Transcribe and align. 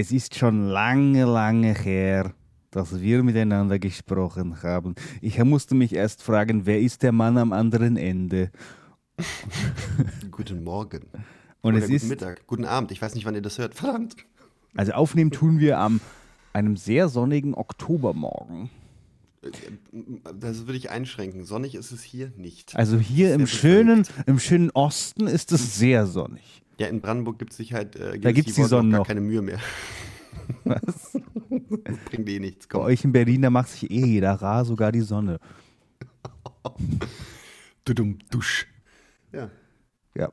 Es 0.00 0.12
ist 0.12 0.36
schon 0.36 0.68
lange, 0.68 1.24
lange 1.24 1.74
her, 1.74 2.32
dass 2.70 3.00
wir 3.00 3.24
miteinander 3.24 3.80
gesprochen 3.80 4.62
haben. 4.62 4.94
Ich 5.20 5.42
musste 5.42 5.74
mich 5.74 5.92
erst 5.92 6.22
fragen, 6.22 6.66
wer 6.66 6.80
ist 6.80 7.02
der 7.02 7.10
Mann 7.10 7.36
am 7.36 7.52
anderen 7.52 7.96
Ende? 7.96 8.52
Guten 10.30 10.62
Morgen. 10.62 11.08
Und 11.62 11.74
Oder 11.74 11.78
es 11.78 11.86
guten 11.86 11.96
ist, 11.96 12.08
Mittag. 12.08 12.46
Guten 12.46 12.64
Abend. 12.64 12.92
Ich 12.92 13.02
weiß 13.02 13.16
nicht, 13.16 13.24
wann 13.24 13.34
ihr 13.34 13.42
das 13.42 13.58
hört. 13.58 13.74
Verdammt. 13.74 14.14
also 14.76 14.92
aufnehmen 14.92 15.32
tun 15.32 15.58
wir 15.58 15.80
am 15.80 16.00
einem 16.52 16.76
sehr 16.76 17.08
sonnigen 17.08 17.56
Oktobermorgen. 17.56 18.70
Das 20.38 20.68
würde 20.68 20.76
ich 20.76 20.90
einschränken. 20.90 21.42
Sonnig 21.44 21.74
ist 21.74 21.90
es 21.90 22.04
hier 22.04 22.30
nicht. 22.36 22.76
Also 22.76 22.98
hier 22.98 23.34
im 23.34 23.48
schönen, 23.48 24.06
im 24.26 24.38
schönen 24.38 24.70
Osten 24.70 25.26
ist 25.26 25.50
es 25.50 25.76
sehr 25.76 26.06
sonnig. 26.06 26.62
Ja, 26.78 26.86
in 26.86 27.00
Brandenburg 27.00 27.38
gibt 27.38 27.50
es 27.52 27.56
sich 27.56 27.72
halt. 27.74 27.96
Äh, 27.96 28.18
Da 28.18 28.32
gibt's 28.32 28.54
die 28.54 28.58
Worte 28.60 28.68
Sonne 28.70 28.90
gar 28.92 28.98
noch. 29.00 29.06
keine 29.06 29.20
Mühe 29.20 29.42
mehr. 29.42 29.58
Was? 30.64 31.12
Das 31.84 31.96
bringt 32.10 32.28
eh 32.28 32.38
nichts. 32.38 32.66
Bei 32.68 32.78
Komm. 32.78 32.86
euch 32.86 33.04
in 33.04 33.12
Berlin, 33.12 33.42
da 33.42 33.50
macht 33.50 33.68
sich 33.68 33.90
eh 33.90 34.04
jeder 34.06 34.34
rar, 34.34 34.64
sogar 34.64 34.92
die 34.92 35.00
Sonne. 35.00 35.38
Dudum, 37.84 38.18
dusch. 38.30 38.66
Ja, 39.32 39.50
Ja, 40.14 40.32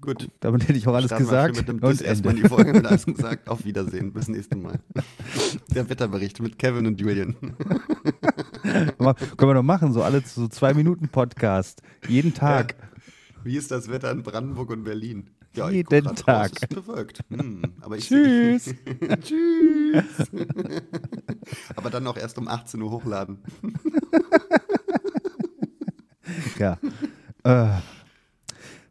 gut. 0.00 0.28
damit 0.40 0.62
hätte 0.68 0.78
ich 0.78 0.86
auch 0.86 0.94
alles 0.94 1.06
Starten 1.06 1.24
gesagt. 1.24 1.56
Mit 1.56 1.68
dem 1.68 1.78
und 1.80 2.00
erstmal 2.02 2.34
die 2.34 2.42
Folge 2.48 2.72
mit 2.72 2.86
alles 2.86 3.06
gesagt. 3.06 3.48
Auf 3.48 3.64
Wiedersehen. 3.64 4.12
Bis 4.12 4.28
nächstes 4.28 4.58
Mal. 4.58 4.78
Der 5.74 5.88
Wetterbericht 5.88 6.40
mit 6.40 6.58
Kevin 6.58 6.86
und 6.86 7.00
Julian. 7.00 7.34
Können 8.62 9.48
wir 9.48 9.54
doch 9.54 9.62
machen, 9.62 9.92
so 9.92 10.02
alle 10.02 10.20
so 10.22 10.48
zwei 10.48 10.74
Minuten 10.74 11.08
Podcast. 11.08 11.82
Jeden 12.08 12.34
Tag. 12.34 12.74
Wie 13.44 13.56
ist 13.56 13.70
das 13.70 13.88
Wetter 13.88 14.10
in 14.10 14.22
Brandenburg 14.22 14.70
und 14.70 14.84
Berlin? 14.84 15.30
Ja, 15.54 15.70
Jeden 15.70 16.14
Tag. 16.14 16.50
Raus, 16.52 16.62
ist 16.62 16.68
bewölkt. 16.68 17.20
Hm, 17.30 17.62
aber 17.80 17.96
ich 17.96 18.06
Tschüss. 18.08 18.74
Tschüss. 19.22 20.30
aber 21.76 21.90
dann 21.90 22.06
auch 22.06 22.16
erst 22.16 22.38
um 22.38 22.46
18 22.48 22.80
Uhr 22.82 22.90
hochladen. 22.90 23.38
Ja. 26.58 26.78
Äh, 27.44 27.78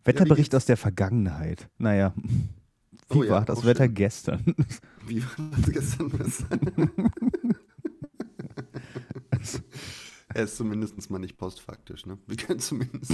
Wetterbericht 0.03 0.51
geht's? 0.51 0.55
aus 0.55 0.65
der 0.65 0.77
Vergangenheit. 0.77 1.69
Naja. 1.77 2.13
Wie 3.09 3.17
Oh 3.19 3.23
ja, 3.23 3.31
war 3.31 3.45
das 3.45 3.59
auch 3.59 3.65
Wetter 3.65 3.85
schön. 3.85 3.93
gestern? 3.93 4.55
Wie 5.05 5.21
war 5.23 5.51
das 5.57 5.71
gestern? 5.71 6.11
er 10.33 10.43
ist 10.43 10.57
zumindest 10.57 11.09
mal 11.11 11.19
nicht 11.19 11.37
postfaktisch, 11.37 12.05
ne? 12.05 12.17
Wir 12.25 12.37
können 12.37 12.59
zumindest 12.59 13.13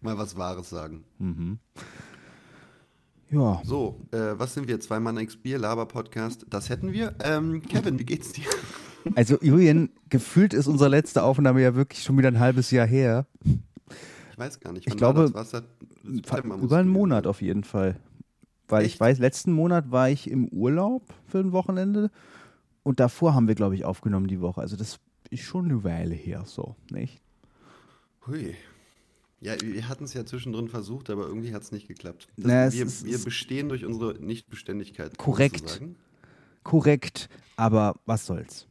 mal 0.00 0.16
was 0.16 0.36
Wahres 0.36 0.70
sagen. 0.70 1.04
mhm. 1.18 1.58
Ja. 3.30 3.60
So, 3.64 4.00
äh, 4.12 4.38
was 4.38 4.54
sind 4.54 4.68
wir? 4.68 4.78
Zwei 4.80 5.00
Mann 5.00 5.16
X 5.18 5.36
Bier, 5.36 5.58
Laber-Podcast. 5.58 6.46
Das 6.48 6.68
hätten 6.70 6.92
wir. 6.92 7.14
Ähm, 7.24 7.62
Kevin, 7.62 7.98
wie 7.98 8.04
geht's 8.04 8.32
dir? 8.32 8.44
Also, 9.14 9.38
Julian, 9.40 9.90
gefühlt 10.08 10.54
ist 10.54 10.66
unsere 10.66 10.90
letzte 10.90 11.22
Aufnahme 11.22 11.62
ja 11.62 11.74
wirklich 11.74 12.02
schon 12.02 12.18
wieder 12.18 12.28
ein 12.28 12.40
halbes 12.40 12.70
Jahr 12.70 12.86
her. 12.86 13.26
Ich 13.44 14.38
weiß 14.38 14.60
gar 14.60 14.72
nicht. 14.72 14.86
Ich 14.86 14.96
glaube, 14.96 15.32
war 15.32 15.44
das? 15.44 15.62
Muss 16.02 16.62
Über 16.62 16.78
einen 16.78 16.88
Monat 16.88 17.24
sein. 17.24 17.30
auf 17.30 17.42
jeden 17.42 17.64
Fall. 17.64 17.96
Weil 18.68 18.84
ich 18.84 18.92
Echt? 18.92 19.00
weiß, 19.00 19.18
letzten 19.18 19.52
Monat 19.52 19.90
war 19.90 20.10
ich 20.10 20.30
im 20.30 20.48
Urlaub 20.48 21.02
für 21.26 21.38
ein 21.38 21.52
Wochenende 21.52 22.10
und 22.82 23.00
davor 23.00 23.34
haben 23.34 23.48
wir, 23.48 23.54
glaube 23.54 23.74
ich, 23.76 23.84
aufgenommen 23.84 24.26
die 24.26 24.40
Woche. 24.40 24.60
Also 24.60 24.76
das 24.76 24.98
ist 25.30 25.42
schon 25.42 25.66
eine 25.66 25.84
Weile 25.84 26.14
her, 26.14 26.42
so, 26.46 26.76
nicht? 26.90 27.22
Hui. 28.26 28.54
Ja, 29.40 29.54
wir 29.62 29.88
hatten 29.88 30.04
es 30.04 30.14
ja 30.14 30.24
zwischendrin 30.24 30.68
versucht, 30.68 31.10
aber 31.10 31.26
irgendwie 31.26 31.52
hat 31.52 31.62
es 31.62 31.70
nicht 31.72 31.88
geklappt. 31.88 32.28
Das, 32.36 32.46
Na, 32.46 32.72
wir, 32.72 32.86
ist- 32.86 33.04
wir 33.04 33.14
es- 33.16 33.24
bestehen 33.24 33.68
durch 33.68 33.84
unsere 33.84 34.14
Nichtbeständigkeit. 34.22 35.16
Korrekt. 35.18 35.80
Korrekt, 36.62 37.28
aber 37.56 37.94
was 38.06 38.26
soll's. 38.26 38.66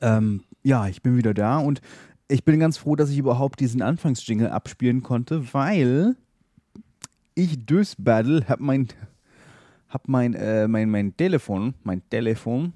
Ähm, 0.00 0.42
ja, 0.64 0.88
ich 0.88 1.02
bin 1.02 1.16
wieder 1.16 1.34
da 1.34 1.58
und 1.58 1.80
ich 2.28 2.44
bin 2.44 2.58
ganz 2.58 2.76
froh, 2.78 2.96
dass 2.96 3.10
ich 3.10 3.18
überhaupt 3.18 3.60
diesen 3.60 3.82
Anfangsjingle 3.82 4.50
abspielen 4.50 5.02
konnte, 5.02 5.52
weil 5.52 6.16
ich 7.34 7.64
durchs 7.66 7.94
Battle 7.98 8.44
hab 8.48 8.60
mein 8.60 8.88
hab 9.88 10.08
mein, 10.08 10.34
äh, 10.34 10.66
mein 10.66 10.90
mein 10.90 11.16
Telefon, 11.16 11.74
mein 11.84 12.02
Telefon 12.08 12.72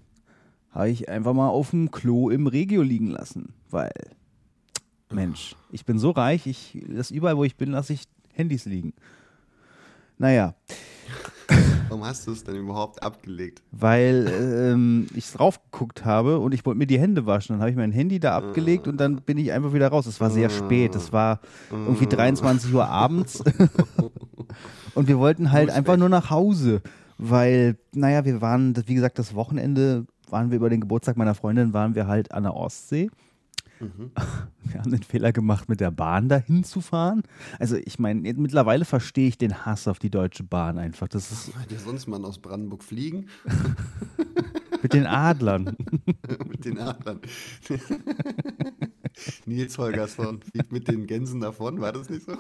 habe 0.71 0.91
ich 0.91 1.09
einfach 1.09 1.33
mal 1.33 1.49
auf 1.49 1.71
dem 1.71 1.91
Klo 1.91 2.29
im 2.31 2.47
Regio 2.47 2.83
liegen 2.83 3.09
lassen, 3.09 3.55
weil 3.71 3.93
Mensch, 5.11 5.55
ich 5.71 5.85
bin 5.85 5.99
so 5.99 6.11
reich, 6.11 6.47
ich 6.47 6.85
das 6.89 7.11
überall 7.11 7.37
wo 7.37 7.45
ich 7.45 7.57
bin, 7.57 7.71
lasse 7.71 7.93
ich 7.93 8.05
Handys 8.33 8.65
liegen. 8.65 8.93
Naja, 10.19 10.55
Warum 11.89 12.05
hast 12.05 12.27
du 12.27 12.33
es 12.33 12.43
denn 12.43 12.57
überhaupt 12.57 13.03
abgelegt? 13.03 13.63
weil 13.71 14.27
ähm, 14.29 15.07
ich 15.15 15.31
drauf 15.31 15.61
geguckt 15.71 16.05
habe 16.05 16.39
und 16.39 16.53
ich 16.53 16.67
wollte 16.67 16.79
mir 16.79 16.87
die 16.87 16.99
Hände 16.99 17.27
waschen. 17.27 17.55
Dann 17.55 17.61
habe 17.61 17.71
ich 17.71 17.77
mein 17.77 17.93
Handy 17.93 18.19
da 18.19 18.37
abgelegt 18.37 18.89
und 18.89 18.99
dann 18.99 19.17
bin 19.17 19.39
ich 19.39 19.53
einfach 19.53 19.73
wieder 19.73 19.89
raus. 19.89 20.07
Es 20.07 20.21
war 20.21 20.31
sehr 20.31 20.51
spät. 20.51 20.95
Es 20.95 21.13
war 21.13 21.41
irgendwie 21.71 22.07
23 22.07 22.75
Uhr 22.75 22.87
abends. 22.89 23.43
und 24.95 25.09
wir 25.09 25.19
wollten 25.19 25.53
halt 25.53 25.71
einfach 25.71 25.97
nur 25.97 26.09
nach 26.09 26.31
Hause, 26.31 26.83
weil, 27.19 27.77
naja, 27.93 28.25
wir 28.25 28.41
waren, 28.41 28.75
wie 28.87 28.95
gesagt, 28.95 29.19
das 29.19 29.35
Wochenende 29.35 30.07
waren 30.29 30.51
wir 30.51 30.57
über 30.57 30.71
den 30.71 30.81
Geburtstag 30.81 31.17
meiner 31.17 31.35
Freundin, 31.35 31.73
waren 31.73 31.95
wir 31.95 32.09
halt 32.09 32.33
an 32.33 32.43
der 32.43 32.55
Ostsee. 32.55 33.11
Wir 34.65 34.81
haben 34.81 34.91
den 34.91 35.03
Fehler 35.03 35.33
gemacht, 35.33 35.69
mit 35.69 35.81
der 35.81 35.91
Bahn 35.91 36.29
dahin 36.29 36.65
zu 36.65 36.81
fahren. 36.81 37.23
Also 37.59 37.77
ich 37.77 37.99
meine, 37.99 38.21
mittlerweile 38.35 38.85
verstehe 38.85 39.29
ich 39.29 39.39
den 39.39 39.67
Hass 39.67 39.89
auf 39.89 39.99
die 39.99 40.11
Deutsche 40.11 40.45
Bahn 40.45 40.79
einfach. 40.79 41.09
Das 41.09 41.31
ist 41.31 41.57
Hat 41.57 41.71
ja 41.71 41.79
sonst 41.79 42.07
man 42.07 42.25
aus 42.25 42.39
Brandenburg 42.39 42.83
fliegen? 42.83 43.27
mit 44.83 44.93
den 44.93 45.07
Adlern. 45.07 45.77
mit 46.49 46.65
den 46.65 46.79
Adlern. 46.79 47.21
Nils 49.47 49.79
Holgersson 49.79 50.41
fliegt 50.43 50.73
mit 50.73 50.89
den 50.89 51.07
Gänsen 51.07 51.41
davon, 51.41 51.81
war 51.81 51.93
das 51.93 52.11
nicht 52.11 52.27
so? 52.27 52.37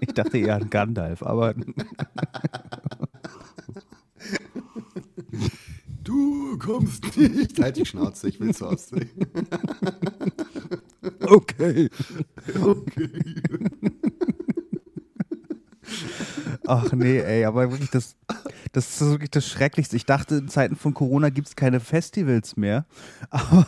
Ich 0.00 0.14
dachte 0.14 0.38
eher 0.38 0.56
an 0.56 0.70
Gandalf, 0.70 1.22
aber 1.22 1.54
Du 6.04 6.58
kommst 6.58 7.16
nicht. 7.16 7.60
Halt 7.60 7.76
die 7.76 7.86
Schnauze, 7.86 8.28
ich 8.28 8.40
will 8.40 8.54
zur 8.54 8.70
Ostsee. 8.70 9.08
Okay. 11.32 11.88
Okay. 12.60 13.10
Ach 16.66 16.92
nee, 16.92 17.18
ey, 17.18 17.44
aber 17.44 17.70
wirklich 17.70 17.90
das, 17.90 18.16
das 18.72 19.00
ist 19.00 19.10
wirklich 19.10 19.30
das 19.30 19.46
Schrecklichste. 19.46 19.96
Ich 19.96 20.06
dachte, 20.06 20.36
in 20.36 20.48
Zeiten 20.48 20.76
von 20.76 20.94
Corona 20.94 21.30
gibt 21.30 21.48
es 21.48 21.56
keine 21.56 21.80
Festivals 21.80 22.56
mehr. 22.56 22.86
Aber 23.30 23.66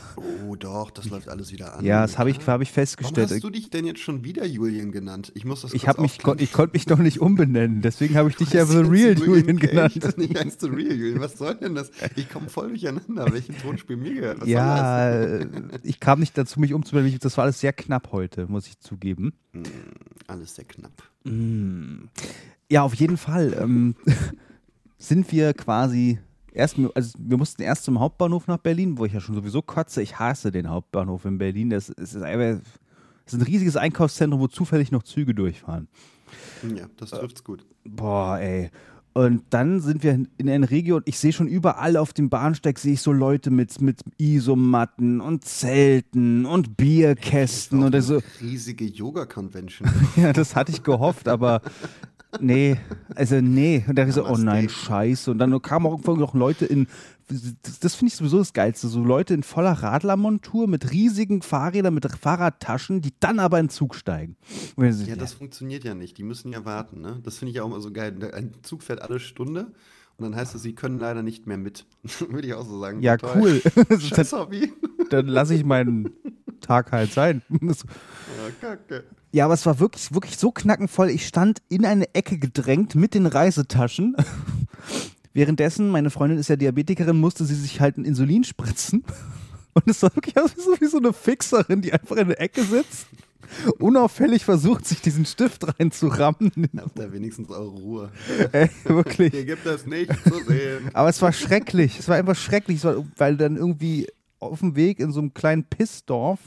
doch, 0.65 0.91
das 0.91 1.09
läuft 1.11 1.29
alles 1.29 1.53
wieder 1.53 1.77
an. 1.77 1.85
ja, 1.85 2.03
das 2.03 2.19
habe 2.19 2.31
ich, 2.31 2.37
hab 2.39 2.61
ich 2.61 2.69
Warum 2.69 2.75
festgestellt. 2.75 3.31
hast 3.31 3.45
du 3.45 3.51
dich 3.51 3.71
denn 3.71 3.85
jetzt 3.85 4.01
schon 4.01 4.25
wieder 4.25 4.45
Julian 4.47 4.91
genannt? 4.93 5.31
Ich 5.35 5.45
muss 5.45 5.63
das 5.63 5.75
Ich, 5.75 5.87
mich, 5.99 6.19
kon, 6.21 6.39
ich 6.39 6.53
konnte 6.53 6.73
mich 6.75 6.87
doch 6.87 6.99
nicht 6.99 7.21
umbenennen, 7.21 7.83
deswegen 7.83 8.15
habe 8.17 8.31
ich 8.31 8.37
dich 8.37 8.51
ja 8.53 8.65
The 8.65 8.79
Real 8.79 9.19
Julian 9.19 9.59
genannt. 9.59 10.03
und 10.05 10.19
Nicht 10.19 10.39
heißt 10.39 10.61
The 10.63 10.69
Real 10.69 10.93
Julian. 10.95 11.21
Was 11.21 11.39
soll 11.39 11.55
denn 11.57 11.75
das? 11.75 11.91
Ich 12.17 12.29
komme 12.29 12.49
voll 12.49 12.69
durcheinander. 12.69 13.33
Welchen 13.33 13.57
Tonspiel 13.59 13.97
mir 13.97 14.15
gehört? 14.15 14.41
Was 14.41 14.49
Ja, 14.49 15.11
äh, 15.13 15.47
ich 15.83 16.01
kam 16.01 16.21
nicht 16.21 16.37
dazu, 16.37 16.59
mich 16.61 16.73
umzubenennen. 16.73 17.19
Das 17.21 17.37
war 17.37 17.45
alles 17.45 17.61
sehr 17.61 17.73
knapp 17.73 18.11
heute, 18.13 18.47
muss 18.47 18.67
ich 18.67 18.79
zugeben. 18.81 19.35
das? 19.53 19.63
Alles 20.27 20.55
sehr 20.55 20.65
knapp. 20.65 21.03
Ja, 22.71 22.83
auf 22.83 22.95
jeden 22.95 23.17
Fall 23.17 23.57
ähm, 23.61 23.95
sind 24.99 25.31
wir 25.33 25.55
quasi 25.55 26.19
erst, 26.55 26.77
also 26.95 27.19
wir 27.19 27.37
mussten 27.37 27.63
erst 27.63 27.85
zum 27.85 28.01
Hauptbahnhof 28.01 28.47
nach 28.47 28.59
Berlin, 28.59 28.99
wo 28.99 29.05
ich 29.05 29.13
ja 29.13 29.21
schon 29.21 29.35
sowieso 29.35 29.63
kotze. 29.63 30.03
Ich 30.03 30.19
hasse 30.19 30.51
den 30.51 30.71
Hauptbahnhof 30.71 31.25
in 31.25 31.39
Berlin. 31.39 31.71
Das, 31.71 31.91
es 31.91 32.15
ist 32.15 32.23
einfach, 32.23 32.63
es 33.27 33.33
ist 33.33 33.41
ein 33.41 33.43
riesiges 33.43 33.77
Einkaufszentrum, 33.77 34.41
wo 34.41 34.47
zufällig 34.49 34.91
noch 34.93 35.03
Züge 35.03 35.35
durchfahren. 35.35 35.89
Ja, 36.75 36.87
das 36.97 37.11
trifft's 37.11 37.45
gut. 37.45 37.67
Boah, 37.85 38.39
ey. 38.39 38.71
Und 39.17 39.45
dann 39.51 39.81
sind 39.81 40.03
wir 40.03 40.27
in 40.39 40.51
einer 40.51 40.69
Region, 40.73 41.03
ich 41.05 41.21
sehe 41.21 41.33
schon 41.33 41.47
überall 41.47 41.97
auf 41.97 42.13
dem 42.13 42.31
Bahnsteig, 42.31 42.81
sehe 42.81 42.95
ich 42.95 43.01
so 43.01 43.13
Leute 43.13 43.53
mit, 43.53 43.81
mit 43.81 44.01
Isomatten 44.19 45.21
und 45.21 45.45
Zelten 45.45 46.45
und 46.47 46.77
Bierkästen 46.77 47.81
Auch 47.81 47.87
und 47.87 47.95
eine 47.95 48.03
so. 48.03 48.21
riesige 48.41 48.85
Yoga-Convention. 48.85 49.89
Ja, 50.17 50.33
das 50.33 50.57
hatte 50.57 50.73
ich 50.73 50.83
gehofft, 50.83 51.29
aber 51.29 51.63
nee, 52.41 52.77
also 53.15 53.41
nee. 53.41 53.85
Und 53.87 53.97
da 53.97 54.07
ich 54.07 54.15
so, 54.15 54.27
oh 54.27 54.37
nein, 54.37 54.69
scheiße. 54.69 55.31
Und 55.31 55.39
dann 55.39 55.61
kamen 55.63 55.87
auch 55.87 55.93
irgendwann 55.93 56.19
noch 56.19 56.35
Leute 56.35 56.67
in, 56.67 56.87
das, 57.81 57.95
finde 57.95 58.11
ich 58.13 58.17
sowieso 58.17 58.39
das 58.39 58.53
Geilste, 58.53 58.89
so 58.89 59.03
Leute 59.03 59.35
in 59.35 59.43
voller 59.43 59.73
Radlermontur 59.73 60.69
mit 60.69 60.91
riesigen 60.91 61.43
Fahrrädern, 61.43 61.95
mit 61.95 62.07
Fahrradtaschen, 62.07 63.01
die 63.01 63.13
dann 63.21 63.39
aber 63.39 63.59
in 63.59 63.67
den 63.67 63.71
Zug 63.71 63.95
steigen. 63.95 64.37
So, 64.77 64.85
Ja, 64.85 65.17
das 65.17 65.33
funktioniert 65.33 65.85
ja 65.85 65.95
nicht. 65.95 66.19
Die 66.19 66.23
müssen 66.23 66.53
ja 66.53 66.65
warten. 66.65 67.01
Ne? 67.01 67.21
Das 67.23 67.39
finde 67.39 67.53
ich 67.53 67.61
auch 67.61 67.67
immer 67.67 67.81
so 67.81 67.91
geil. 67.93 68.15
Ein 68.35 68.53
Zug 68.63 68.83
fährt 68.83 69.01
alle 69.01 69.21
Stunde 69.21 69.73
und 70.17 70.25
dann 70.25 70.37
heißt 70.37 70.55
es, 70.55 70.63
sie 70.63 70.75
können 70.75 70.99
leider 70.99 71.23
nicht 71.23 71.47
mehr 71.47 71.59
mit. 71.59 71.87
Würde 72.29 72.47
ich 72.47 72.55
auch 72.55 72.67
so 72.67 72.79
sagen. 72.79 73.01
ja, 73.01 73.17
Toll. 73.17 73.63
cool. 73.77 73.99
Scheiß 74.01 74.33
Hobby. 74.33 74.73
dann 75.11 75.27
lasse 75.27 75.55
ich 75.55 75.65
meinen 75.65 76.11
Tag 76.65 76.93
halt 76.93 77.13
sein. 77.13 77.43
Ja, 79.33 79.47
aber 79.47 79.55
es 79.55 79.67
war 79.67 79.81
wirklich, 79.81 80.15
wirklich 80.15 80.39
so 80.39 80.53
knackenvoll. 80.53 81.11
Ich 81.11 81.27
stand 81.27 81.61
in 81.69 81.85
eine 81.85 82.15
Ecke 82.15 82.39
gedrängt 82.39 82.95
mit 82.95 83.15
den 83.15 83.27
Reisetaschen. 83.27 84.15
Währenddessen, 85.33 85.91
meine 85.91 86.11
Freundin 86.11 86.39
ist 86.39 86.49
ja 86.49 86.55
Diabetikerin, 86.55 87.19
musste 87.19 87.45
sie 87.45 87.57
sich 87.57 87.81
halt 87.81 87.99
ein 87.99 88.05
Insulin 88.05 88.45
spritzen. 88.45 89.03
Und 89.75 89.89
es 89.89 89.99
sah 89.99 90.15
wirklich 90.15 90.39
aus 90.39 90.53
wie 90.79 90.87
so 90.87 90.99
eine 90.99 91.13
Fixerin, 91.13 91.83
die 91.83 91.93
einfach 91.93 92.15
in 92.15 92.29
der 92.29 92.41
Ecke 92.41 92.63
sitzt, 92.63 93.09
unauffällig 93.81 94.45
versucht, 94.45 94.87
sich 94.87 95.01
diesen 95.01 95.27
Stift 95.27 95.67
reinzurammen. 95.67 96.53
Habt 96.77 96.97
ihr 96.97 97.13
wenigstens 97.13 97.51
eure 97.51 97.71
Ruhe. 97.71 98.13
Ey, 98.53 98.71
wirklich. 98.85 99.33
Hier 99.33 99.45
gibt 99.45 99.67
es 99.67 99.85
nichts 99.85 100.15
zu 100.23 100.45
sehen. 100.45 100.91
Aber 100.93 101.09
es 101.09 101.21
war 101.21 101.33
schrecklich. 101.33 101.99
Es 101.99 102.07
war 102.07 102.15
einfach 102.15 102.37
schrecklich, 102.37 102.85
war, 102.85 103.05
weil 103.17 103.37
dann 103.37 103.57
irgendwie 103.57 104.07
auf 104.45 104.61
dem 104.61 104.77
Weg 104.77 105.01
in 105.01 105.13
so 105.13 105.21
einem 105.21 105.35
kleinen 105.35 105.65
Pissdorf 105.65 106.41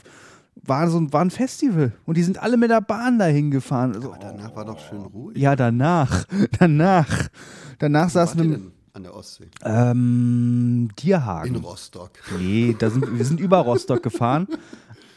war, 0.54 0.88
so 0.90 0.98
ein, 0.98 1.12
war 1.12 1.20
ein 1.22 1.30
Festival. 1.30 1.92
Und 2.04 2.16
die 2.16 2.22
sind 2.22 2.42
alle 2.42 2.56
mit 2.56 2.70
der 2.70 2.80
Bahn 2.80 3.18
dahin 3.18 3.50
gefahren. 3.50 3.94
Also, 3.94 4.12
Aber 4.12 4.18
danach 4.20 4.56
war 4.56 4.64
doch 4.64 4.78
schön 4.80 5.02
ruhig. 5.02 5.36
ja, 5.38 5.54
danach. 5.56 6.24
Danach. 6.58 7.28
Danach 7.78 8.06
Wo 8.06 8.10
saßen 8.10 8.50
wir. 8.50 8.60
an 8.92 9.02
der 9.04 9.14
Ostsee? 9.14 9.48
Ähm, 9.64 10.88
In 10.90 10.96
Dierhagen. 10.96 11.56
Rostock. 11.56 12.10
Nee, 12.38 12.74
da 12.78 12.90
sind, 12.90 13.16
wir 13.18 13.24
sind 13.24 13.38
über 13.38 13.58
Rostock 13.58 14.02
gefahren, 14.02 14.48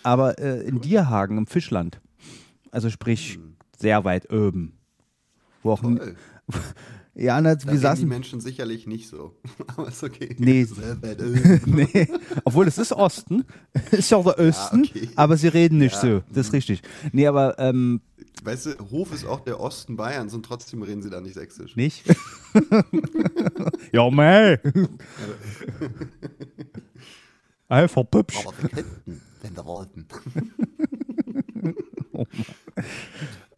aber 0.04 0.38
äh, 0.38 0.62
in 0.62 0.80
Dierhagen 0.82 1.38
im 1.40 1.48
Fischland. 1.48 2.00
Also 2.70 2.90
sprich, 2.92 3.40
sehr 3.80 4.04
weit 4.06 4.32
oben. 4.32 4.78
Wo 5.64 5.72
auch, 5.72 5.82
Toll. 5.82 6.16
ja, 7.14 7.40
na, 7.42 7.50
wir 7.50 7.58
reden 7.60 7.72
die 7.72 7.78
saßen, 7.78 8.08
Menschen 8.08 8.40
sicherlich 8.42 8.88
nicht 8.88 9.08
so. 9.10 9.36
Aber 9.76 9.88
ist 9.90 10.04
okay. 10.04 10.36
Nee. 10.40 10.66
Oben. 10.72 11.62
nee, 11.66 12.08
obwohl 12.46 12.68
es 12.68 12.78
ist 12.78 12.94
Osten, 12.94 13.44
ist 13.92 14.12
ja 14.12 14.18
auch 14.18 14.34
der 14.34 14.40
Osten, 14.48 14.84
okay. 14.86 15.10
aber 15.16 15.36
sie 15.38 15.50
reden 15.50 15.78
nicht 15.78 15.96
Ja. 15.96 16.02
so, 16.02 16.24
das 16.34 16.48
ist 16.48 16.54
richtig. 16.54 16.82
Nee, 17.12 17.28
aber 17.28 17.60
ähm, 17.60 18.02
Weißt 18.44 18.66
du, 18.66 18.90
Hof 18.90 19.14
ist 19.14 19.26
auch 19.26 19.42
der 19.42 19.60
Osten 19.60 19.98
Bayerns 19.98 20.34
und 20.34 20.44
trotzdem 20.44 20.82
reden 20.82 21.04
sie 21.04 21.12
da 21.12 21.22
nicht 21.22 21.36
sächsisch. 21.36 21.76
nicht. 21.76 22.04
ja, 23.92 24.10
mei. 24.10 24.60
Einfach 27.68 28.04
pübsch. 28.10 28.40
Aber 28.44 28.54
wir 28.64 28.70
könnten, 28.70 29.22
wenn 29.44 29.56
wir 29.56 29.66
wollten. 29.66 30.08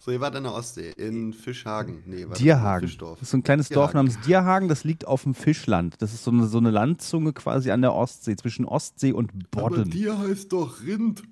So, 0.04 0.12
ihr 0.12 0.20
wart 0.20 0.36
an 0.36 0.44
der 0.44 0.54
Ostsee, 0.54 0.92
in 0.98 1.32
Fischhagen. 1.32 2.04
Nee, 2.06 2.26
warte, 2.28 2.44
Dierhagen. 2.44 2.90
Fischdorf. 2.90 3.20
Das 3.20 3.28
ist 3.28 3.32
so 3.32 3.38
ein 3.38 3.44
kleines 3.44 3.70
Dorf 3.70 3.92
Dierhagen. 3.92 4.10
namens 4.10 4.26
Dierhagen, 4.26 4.68
das 4.68 4.84
liegt 4.84 5.08
auf 5.08 5.24
dem 5.24 5.34
Fischland. 5.34 5.96
Das 6.02 6.14
ist 6.14 6.26
so 6.26 6.32
eine, 6.32 6.46
so 6.48 6.58
eine 6.58 6.72
Landzunge 6.72 7.32
quasi 7.32 7.72
an 7.72 7.82
der 7.82 7.94
Ostsee, 7.94 8.36
zwischen 8.36 8.66
Ostsee 8.66 9.14
und 9.14 9.32
Aber 9.32 9.70
Bodden. 9.70 9.92
Tier 9.92 10.20
heißt 10.20 10.52
doch 10.52 10.84
Rind. 10.84 11.24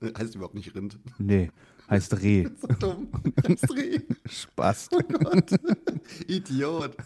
Äh, 0.00 0.12
heißt 0.18 0.34
überhaupt 0.34 0.56
nicht 0.56 0.74
Rind. 0.74 0.98
Nee, 1.18 1.52
heißt 1.88 2.20
Reh. 2.20 2.48
So 2.60 2.66
dumm. 2.66 3.08
Heißt 3.46 3.72
Reh. 3.72 4.00
Spaß. 4.28 4.88
Oh 4.90 5.00
Gott. 5.12 5.50
Idiot. 6.26 6.96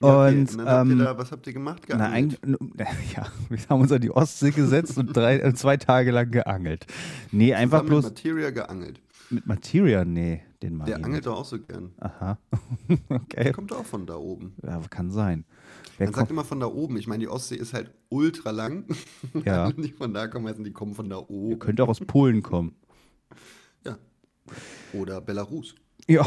Ja, 0.00 0.26
okay. 0.26 0.38
Und, 0.40 0.58
dann 0.58 0.66
habt 0.66 0.86
ihr 0.88 0.92
ähm, 0.92 0.98
da, 1.00 1.18
was 1.18 1.32
habt 1.32 1.46
ihr 1.46 1.52
gemacht? 1.52 1.82
Na, 1.88 1.96
Geangelt? 1.96 2.40
eigentlich, 2.42 3.14
ja, 3.14 3.26
wir 3.50 3.58
haben 3.68 3.82
uns 3.82 3.92
an 3.92 4.00
die 4.00 4.10
Ostsee 4.10 4.52
gesetzt 4.52 4.96
und 4.96 5.14
drei, 5.14 5.38
äh, 5.38 5.52
zwei 5.52 5.76
Tage 5.76 6.12
lang 6.12 6.30
geangelt. 6.30 6.86
Nee, 7.30 7.52
einfach 7.52 7.82
bloß 7.82 8.06
mit 8.06 8.14
Materia 8.14 8.48
geangelt. 8.48 9.02
Mit 9.30 9.46
Materia, 9.46 10.04
nee, 10.04 10.42
den 10.62 10.76
mag 10.76 10.86
Der 10.86 10.96
angelt 10.96 11.12
nicht. 11.14 11.26
doch 11.26 11.38
auch 11.38 11.44
so 11.44 11.58
gern. 11.60 11.92
Aha, 11.98 12.38
Der 12.88 13.10
okay, 13.10 13.52
kommt 13.52 13.72
auch 13.72 13.84
von 13.84 14.06
da 14.06 14.16
oben. 14.16 14.54
ja, 14.62 14.80
kann 14.90 15.10
sein. 15.10 15.44
Wer 15.98 16.08
Man 16.08 16.14
sagt 16.14 16.30
immer 16.30 16.44
von 16.44 16.60
da 16.60 16.66
oben. 16.66 16.96
Ich 16.96 17.06
meine, 17.06 17.20
die 17.20 17.28
Ostsee 17.28 17.56
ist 17.56 17.72
halt 17.74 17.92
ultra 18.08 18.50
lang. 18.50 18.84
Ja. 19.44 19.68
Wenn 19.68 19.82
die 19.82 19.92
von 19.92 20.12
da 20.14 20.26
kommen, 20.28 20.46
heißen 20.48 20.64
die 20.64 20.72
kommen 20.72 20.94
von 20.94 21.08
da 21.08 21.18
oben. 21.18 21.58
könnte 21.58 21.82
auch 21.84 21.88
aus 21.88 22.00
Polen 22.00 22.42
kommen. 22.42 22.74
Ja. 23.84 23.98
Oder 24.92 25.20
Belarus. 25.20 25.74
Ja, 26.08 26.26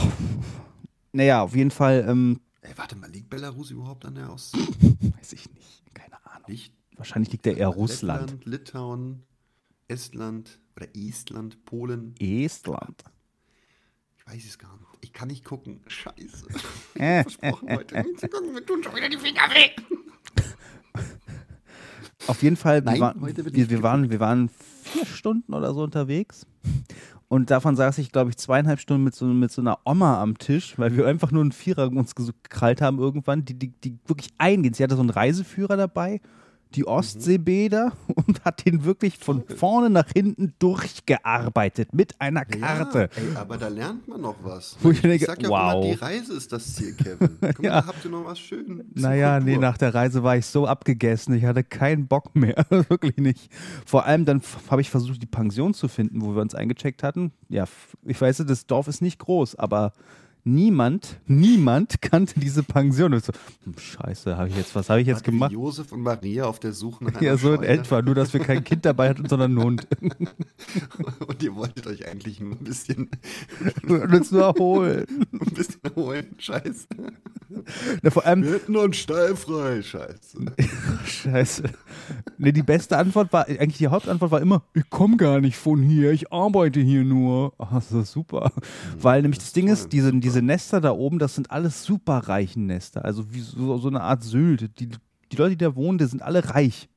naja, 1.11 1.41
auf 1.43 1.55
jeden 1.55 1.71
Fall, 1.71 2.05
ähm, 2.07 2.39
Ey, 2.61 2.71
warte 2.75 2.95
mal, 2.95 3.09
liegt 3.09 3.29
Belarus 3.29 3.71
überhaupt 3.71 4.05
an 4.05 4.15
der 4.15 4.31
Ostsee? 4.31 4.57
weiß 5.19 5.33
ich 5.33 5.53
nicht, 5.53 5.83
keine 5.93 6.15
Ahnung. 6.25 6.43
Nicht? 6.49 6.73
Wahrscheinlich 6.95 7.31
liegt 7.31 7.45
der 7.45 7.57
eher 7.57 7.67
Russland. 7.69 8.31
Lettland, 8.31 8.45
Litauen, 8.45 9.23
Estland 9.87 10.59
oder 10.77 10.87
Estland, 10.95 11.65
Polen. 11.65 12.15
Estland. 12.19 13.03
Ich 14.17 14.27
weiß 14.27 14.45
es 14.45 14.57
gar 14.57 14.71
nicht. 14.77 14.87
Ich 15.01 15.13
kann 15.13 15.27
nicht 15.27 15.43
gucken. 15.43 15.81
Scheiße. 15.87 16.47
Versprochen, 16.95 17.67
Leute. 17.67 18.01
Nicht 18.01 18.19
zu 18.19 18.29
gucken, 18.29 18.53
wir 18.53 18.65
tun 18.65 18.83
schon 18.83 18.95
wieder 18.95 19.09
die 19.09 19.17
Finger 19.17 19.41
weh. 19.49 19.71
Auf 22.27 22.43
jeden 22.43 22.57
Fall, 22.57 22.83
wir, 22.83 22.91
Nein, 22.91 23.01
waren, 23.01 23.21
heute 23.21 23.45
wird 23.45 23.55
wir, 23.55 23.69
wir, 23.69 23.83
waren, 23.83 24.09
wir 24.09 24.19
waren 24.19 24.49
vier 24.83 25.05
Stunden 25.05 25.53
oder 25.53 25.73
so 25.73 25.81
unterwegs. 25.81 26.45
Und 27.29 27.51
davon 27.51 27.75
saß 27.75 27.97
ich, 27.97 28.11
glaube 28.11 28.29
ich, 28.29 28.37
zweieinhalb 28.37 28.79
Stunden 28.79 29.03
mit 29.03 29.15
so, 29.15 29.25
mit 29.25 29.51
so 29.51 29.61
einer 29.61 29.79
Oma 29.85 30.21
am 30.21 30.37
Tisch, 30.37 30.77
weil 30.77 30.95
wir 30.95 31.07
einfach 31.07 31.31
nur 31.31 31.41
einen 31.41 31.51
Vierer 31.51 31.87
uns 31.87 32.15
gekrallt 32.15 32.81
haben 32.81 32.99
irgendwann, 32.99 33.45
die, 33.45 33.53
die, 33.57 33.69
die 33.69 33.99
wirklich 34.05 34.29
eingehen. 34.37 34.73
Sie 34.73 34.83
hatte 34.83 34.95
so 34.95 35.01
einen 35.01 35.09
Reiseführer 35.09 35.77
dabei, 35.77 36.21
die 36.75 36.85
Ostseebäder 36.87 37.93
und 38.27 38.43
hat 38.45 38.65
den 38.65 38.83
wirklich 38.83 39.17
von 39.17 39.43
vorne 39.47 39.89
nach 39.89 40.09
hinten 40.13 40.53
durchgearbeitet 40.59 41.93
mit 41.93 42.19
einer 42.19 42.45
Karte. 42.45 43.09
Ja, 43.15 43.21
ey, 43.21 43.35
aber 43.35 43.57
da 43.57 43.67
lernt 43.67 44.07
man 44.07 44.21
noch 44.21 44.35
was. 44.43 44.77
Wo 44.81 44.91
ich 44.91 45.01
denke, 45.01 45.25
sag 45.25 45.41
ja 45.41 45.49
wow. 45.49 45.73
immer, 45.73 45.81
die 45.93 45.99
Reise 45.99 46.33
ist 46.33 46.51
das 46.51 46.75
Ziel, 46.75 46.93
Kevin. 46.93 47.29
Guck 47.41 47.63
Ja. 47.63 47.71
mal, 47.75 47.81
da 47.81 47.87
habt 47.87 48.05
ihr 48.05 48.11
noch 48.11 48.25
was 48.25 48.39
schön. 48.39 48.83
Naja, 48.93 49.39
nee, 49.39 49.57
nach 49.57 49.77
der 49.77 49.93
Reise 49.93 50.23
war 50.23 50.37
ich 50.37 50.45
so 50.45 50.67
abgegessen. 50.67 51.33
Ich 51.35 51.45
hatte 51.45 51.63
keinen 51.63 52.07
Bock 52.07 52.35
mehr. 52.35 52.65
Wirklich 52.69 53.17
nicht. 53.17 53.51
Vor 53.85 54.05
allem 54.05 54.25
dann 54.25 54.41
habe 54.69 54.81
ich 54.81 54.89
versucht, 54.89 55.21
die 55.21 55.27
Pension 55.27 55.73
zu 55.73 55.87
finden, 55.87 56.21
wo 56.21 56.35
wir 56.35 56.41
uns 56.41 56.55
eingecheckt 56.55 57.03
hatten. 57.03 57.31
Ja, 57.49 57.65
ich 58.05 58.19
weiß, 58.19 58.43
das 58.47 58.65
Dorf 58.67 58.87
ist 58.87 59.01
nicht 59.01 59.19
groß, 59.19 59.55
aber 59.55 59.93
niemand, 60.47 61.19
niemand 61.27 62.01
kannte 62.01 62.39
diese 62.39 62.63
Pension. 62.63 63.13
Und 63.13 63.23
so, 63.23 63.33
hm, 63.63 63.77
Scheiße, 63.77 64.37
habe 64.37 64.49
ich 64.49 64.55
jetzt, 64.55 64.73
was 64.75 64.89
habe 64.89 65.01
ich 65.01 65.07
jetzt 65.07 65.21
wie 65.27 65.31
gemacht? 65.31 65.51
Josef 65.51 65.91
und 65.91 66.01
Maria 66.01 66.45
auf 66.45 66.59
der 66.59 66.73
Suche 66.73 67.03
nach 67.03 67.21
Ja, 67.21 67.37
so 67.37 67.49
in 67.51 67.57
Scheune. 67.57 67.67
etwa. 67.67 68.01
Nur, 68.01 68.15
dass 68.15 68.33
wir 68.33 68.39
kein 68.39 68.63
Kind 68.63 68.85
dabei 68.85 69.09
hatten, 69.09 69.27
sondern 69.27 69.51
einen 69.51 69.63
Hund. 69.63 69.87
Und 71.27 71.43
ihr 71.43 71.55
wolltet 71.55 71.87
euch 71.87 72.07
eigentlich 72.07 72.39
nur 72.39 72.53
ein 72.53 72.63
bisschen, 72.63 73.09
Und 73.87 74.13
uns 74.13 74.31
nur 74.31 74.43
erholen. 74.43 75.05
ein 75.33 75.53
bisschen 75.53 75.81
erholen. 75.83 76.27
Scheiße. 76.37 76.87
Na, 78.01 78.09
vor 78.09 78.25
allem, 78.25 78.43
Wir 78.43 78.53
hätten 78.53 78.71
noch 78.73 78.83
einen 78.83 78.93
Stall 78.93 79.35
frei. 79.35 79.81
Scheiße. 79.81 80.37
Scheiße. 81.05 81.63
Nee, 82.37 82.51
die 82.51 82.63
beste 82.63 82.97
Antwort 82.97 83.31
war, 83.33 83.47
eigentlich 83.47 83.77
die 83.77 83.87
Hauptantwort 83.87 84.31
war 84.31 84.41
immer, 84.41 84.63
ich 84.73 84.89
komme 84.89 85.17
gar 85.17 85.39
nicht 85.39 85.57
von 85.57 85.81
hier, 85.81 86.11
ich 86.11 86.31
arbeite 86.31 86.79
hier 86.79 87.03
nur. 87.03 87.53
Ach, 87.57 87.81
so 87.81 88.01
super. 88.03 88.51
Weil 88.99 89.21
nämlich 89.21 89.39
das, 89.39 89.47
ist 89.47 89.55
Ding 89.55 89.67
ist, 89.67 89.91
diese, 89.93 90.07
super. 90.07 90.19
Diese 90.37 90.45
Nester 90.45 90.81
da 90.81 90.91
oben, 90.91 91.17
das 91.17 91.33
sind 91.33 91.49
alles 91.49 91.83
superreichen 91.83 92.67
Nester. 92.67 93.03
Also 93.03 93.33
wie 93.33 93.39
so, 93.39 93.77
so 93.79 93.87
eine 93.87 94.01
Art 94.01 94.23
Sylt. 94.23 94.79
Die, 94.79 94.89
die 95.31 95.35
Leute, 95.35 95.51
die 95.51 95.65
da 95.65 95.75
wohnen, 95.75 95.97
die 95.97 96.05
sind 96.05 96.21
alle 96.21 96.53
reich. 96.53 96.89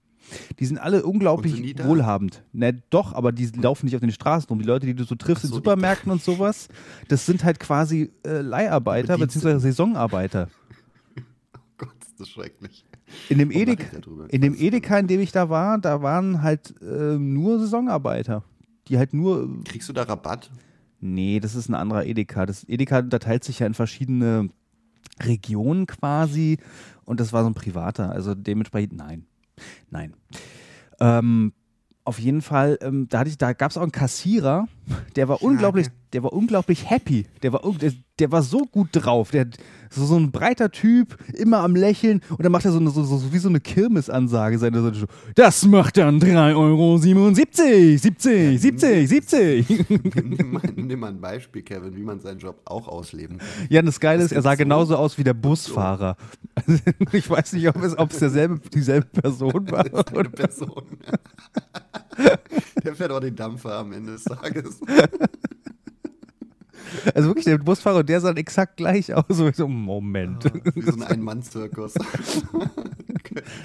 Die 0.59 0.67
sind 0.67 0.79
alle 0.79 1.05
unglaublich 1.05 1.55
sind 1.55 1.85
wohlhabend. 1.85 2.45
Ne, 2.53 2.83
doch, 2.91 3.15
aber 3.15 3.33
die 3.33 3.47
laufen 3.47 3.87
nicht 3.87 3.95
auf 3.95 4.03
den 4.03 4.13
Straßen 4.13 4.47
rum. 4.49 4.59
Die 4.59 4.67
Leute, 4.67 4.87
die 4.87 4.95
du 4.95 5.05
so 5.05 5.15
triffst 5.15 5.45
Ach 5.45 5.45
in 5.45 5.51
so, 5.51 5.57
Supermärkten 5.57 6.13
und 6.13 6.23
sowas, 6.23 6.69
das 7.09 7.25
sind 7.25 7.43
halt 7.43 7.59
quasi 7.59 8.13
äh, 8.27 8.43
Leiharbeiter 8.43 9.17
bzw. 9.17 9.59
Saisonarbeiter. 9.59 10.49
Gott, 11.79 11.95
ist 12.03 12.21
das 12.21 12.29
schrecklich. 12.29 12.85
In 13.31 13.39
dem, 13.39 13.51
Edeka, 13.51 13.87
in 14.29 14.43
dem 14.43 14.55
Edeka, 14.55 14.99
in 14.99 15.07
dem 15.07 15.21
ich 15.21 15.33
da 15.33 15.49
war, 15.49 15.79
da 15.79 16.03
waren 16.03 16.43
halt 16.43 16.75
äh, 16.83 17.17
nur 17.19 17.59
Saisonarbeiter. 17.59 18.45
Die 18.87 18.99
halt 18.99 19.15
nur. 19.15 19.65
Kriegst 19.65 19.89
du 19.89 19.95
da 19.95 20.03
Rabatt? 20.03 20.51
Nee, 21.01 21.41
das 21.41 21.55
ist 21.55 21.69
ein 21.69 21.75
anderer 21.75 22.05
Edeka. 22.07 22.47
Das 22.47 22.65
Edeka 22.69 22.99
unterteilt 22.99 23.45
sich 23.45 23.59
ja 23.61 23.67
in 23.67 23.75
verschiedene 23.75 24.51
Regionen 25.23 25.87
quasi. 25.87 26.59
Und 27.05 27.21
das 27.21 27.33
war 27.33 27.43
so 27.43 27.51
ein 27.51 27.55
privater. 27.55 28.11
Also 28.13 28.35
dementsprechend, 28.35 28.95
nein. 28.97 29.27
Nein. 29.91 30.15
Ähm, 31.01 31.53
auf 32.05 32.19
jeden 32.19 32.43
Fall, 32.43 32.79
ähm, 32.83 33.09
da, 33.09 33.21
hatte 33.21 33.31
ich- 33.31 33.39
da 33.39 33.53
gab 33.53 33.71
es 33.71 33.77
auch 33.77 33.83
einen 33.83 33.93
Kassierer, 33.93 34.67
der 35.17 35.29
war 35.29 35.43
unglaublich, 35.43 35.89
der 36.13 36.23
war 36.23 36.33
unglaublich 36.33 36.91
happy. 36.91 37.27
Der 37.43 37.53
war, 37.53 37.63
der, 37.81 37.93
der 38.19 38.33
war 38.33 38.43
so 38.43 38.61
gut 38.67 38.89
drauf. 38.93 39.31
Der 39.31 39.47
so, 39.91 40.05
so 40.05 40.17
ein 40.17 40.31
breiter 40.31 40.71
Typ, 40.71 41.17
immer 41.35 41.59
am 41.59 41.75
Lächeln 41.75 42.21
und 42.31 42.45
dann 42.45 42.53
macht 42.53 42.65
er 42.65 42.73
so, 42.73 42.79
eine, 42.79 42.91
so, 42.91 43.03
so, 43.03 43.33
wie 43.33 43.39
so 43.39 43.49
eine 43.49 43.61
Kirmesansage. 43.61 44.59
Seine, 44.59 44.93
so, 44.93 45.07
das 45.35 45.67
macht 45.67 45.97
dann 45.97 46.21
3,77 46.21 46.57
Euro. 46.57 46.99
70, 46.99 48.01
70, 48.01 48.61
70, 48.61 49.09
70. 49.09 49.69
nimm, 49.89 50.53
mal, 50.53 50.63
nimm 50.77 51.01
mal 51.01 51.09
ein 51.09 51.21
Beispiel, 51.21 51.63
Kevin, 51.63 51.97
wie 51.97 52.03
man 52.03 52.21
seinen 52.21 52.39
Job 52.39 52.61
auch 52.65 52.87
ausleben 52.89 53.39
kann. 53.39 53.49
Ja, 53.69 53.83
das 53.83 53.99
Geile 53.99 54.23
Das 54.23 54.31
ist, 54.33 54.37
er 54.37 54.43
sah 54.43 54.53
so. 54.53 54.59
genauso 54.59 54.97
aus 54.97 55.19
wie 55.19 55.25
der 55.25 55.35
Busfahrer. 55.35 56.17
Also, 56.55 56.79
ich 57.13 57.29
weiß 57.29 57.53
nicht, 57.55 57.69
ob 57.69 57.83
es, 57.83 57.99
ob 57.99 58.13
es 58.13 58.19
derselbe, 58.19 58.61
dieselbe 58.73 59.07
Person 59.07 59.71
war. 59.71 59.85
Eine 60.15 60.31
Person. 60.31 60.83
Der 62.85 62.95
fährt 62.95 63.13
auch 63.13 63.21
den 63.21 63.37
Dampfer 63.37 63.79
am 63.79 63.93
Ende 63.93 64.13
des 64.13 64.25
Tages. 64.25 64.81
Also 67.15 67.29
wirklich, 67.29 67.45
der 67.45 67.59
Busfahrer, 67.59 68.05
der 68.05 68.21
sah 68.21 68.33
exakt 68.33 68.77
gleich 68.77 69.13
aus. 69.15 69.25
So, 69.29 69.49
ich 69.49 69.57
so, 69.57 69.69
Moment. 69.69 70.45
Wie 70.75 70.83
so 70.83 70.93
ein 70.93 71.03
Ein-Mann-Zirkus. 71.03 71.95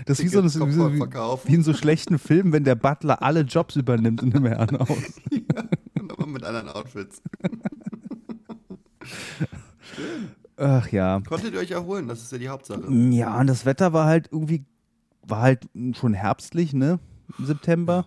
Das 0.05 0.19
ist 0.19 0.25
wie, 0.25 0.29
so, 0.29 0.41
ist 0.41 0.59
wie, 0.59 0.71
so, 0.71 0.93
wie, 0.93 0.99
wie 0.99 1.53
in 1.53 1.63
so 1.63 1.73
schlechten 1.73 2.19
Filmen, 2.19 2.53
wenn 2.53 2.63
der 2.63 2.75
Butler 2.75 3.23
alle 3.23 3.41
Jobs 3.41 3.75
übernimmt 3.75 4.21
in 4.21 4.33
einem 4.35 4.45
Herrenhaus. 4.45 4.89
ja, 5.31 5.63
aber 6.07 6.27
mit 6.27 6.43
anderen 6.43 6.69
Outfits. 6.69 7.21
Ach 10.57 10.87
ja. 10.89 11.19
Konntet 11.27 11.53
ihr 11.53 11.59
euch 11.59 11.71
erholen? 11.71 12.07
Das 12.07 12.21
ist 12.21 12.31
ja 12.31 12.37
die 12.37 12.49
Hauptsache. 12.49 12.91
Ja, 12.91 13.39
und 13.39 13.47
das 13.47 13.65
Wetter 13.65 13.91
war 13.91 14.05
halt 14.05 14.29
irgendwie, 14.31 14.65
war 15.23 15.41
halt 15.41 15.67
schon 15.93 16.13
herbstlich, 16.13 16.73
ne? 16.73 16.99
Im 17.39 17.45
September. 17.45 18.05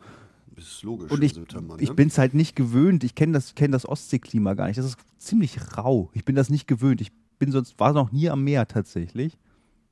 Das 0.59 0.67
ist 0.67 0.83
logisch 0.83 1.11
Und 1.13 1.23
ich, 1.23 1.35
September, 1.35 1.77
ne? 1.77 1.83
ich 1.83 1.93
bin 1.93 2.09
es 2.09 2.19
halt 2.19 2.35
nicht 2.35 2.57
gewöhnt. 2.57 3.05
Ich 3.05 3.15
kenne 3.15 3.33
das, 3.35 3.55
kenn 3.55 3.71
das 3.71 3.89
Ostseeklima 3.89 4.55
gar 4.55 4.67
nicht. 4.67 4.77
Das 4.79 4.87
ist 4.87 4.97
ziemlich 5.19 5.57
rau. 5.77 6.11
Ich 6.15 6.25
bin 6.25 6.35
das 6.35 6.51
nicht 6.51 6.67
gewöhnt. 6.67 7.01
Ich 7.01 7.13
bin 7.39 7.53
sonst, 7.53 7.79
war 7.79 7.93
noch 7.93 8.11
nie 8.11 8.29
am 8.29 8.43
Meer 8.43 8.67
tatsächlich. 8.67 9.39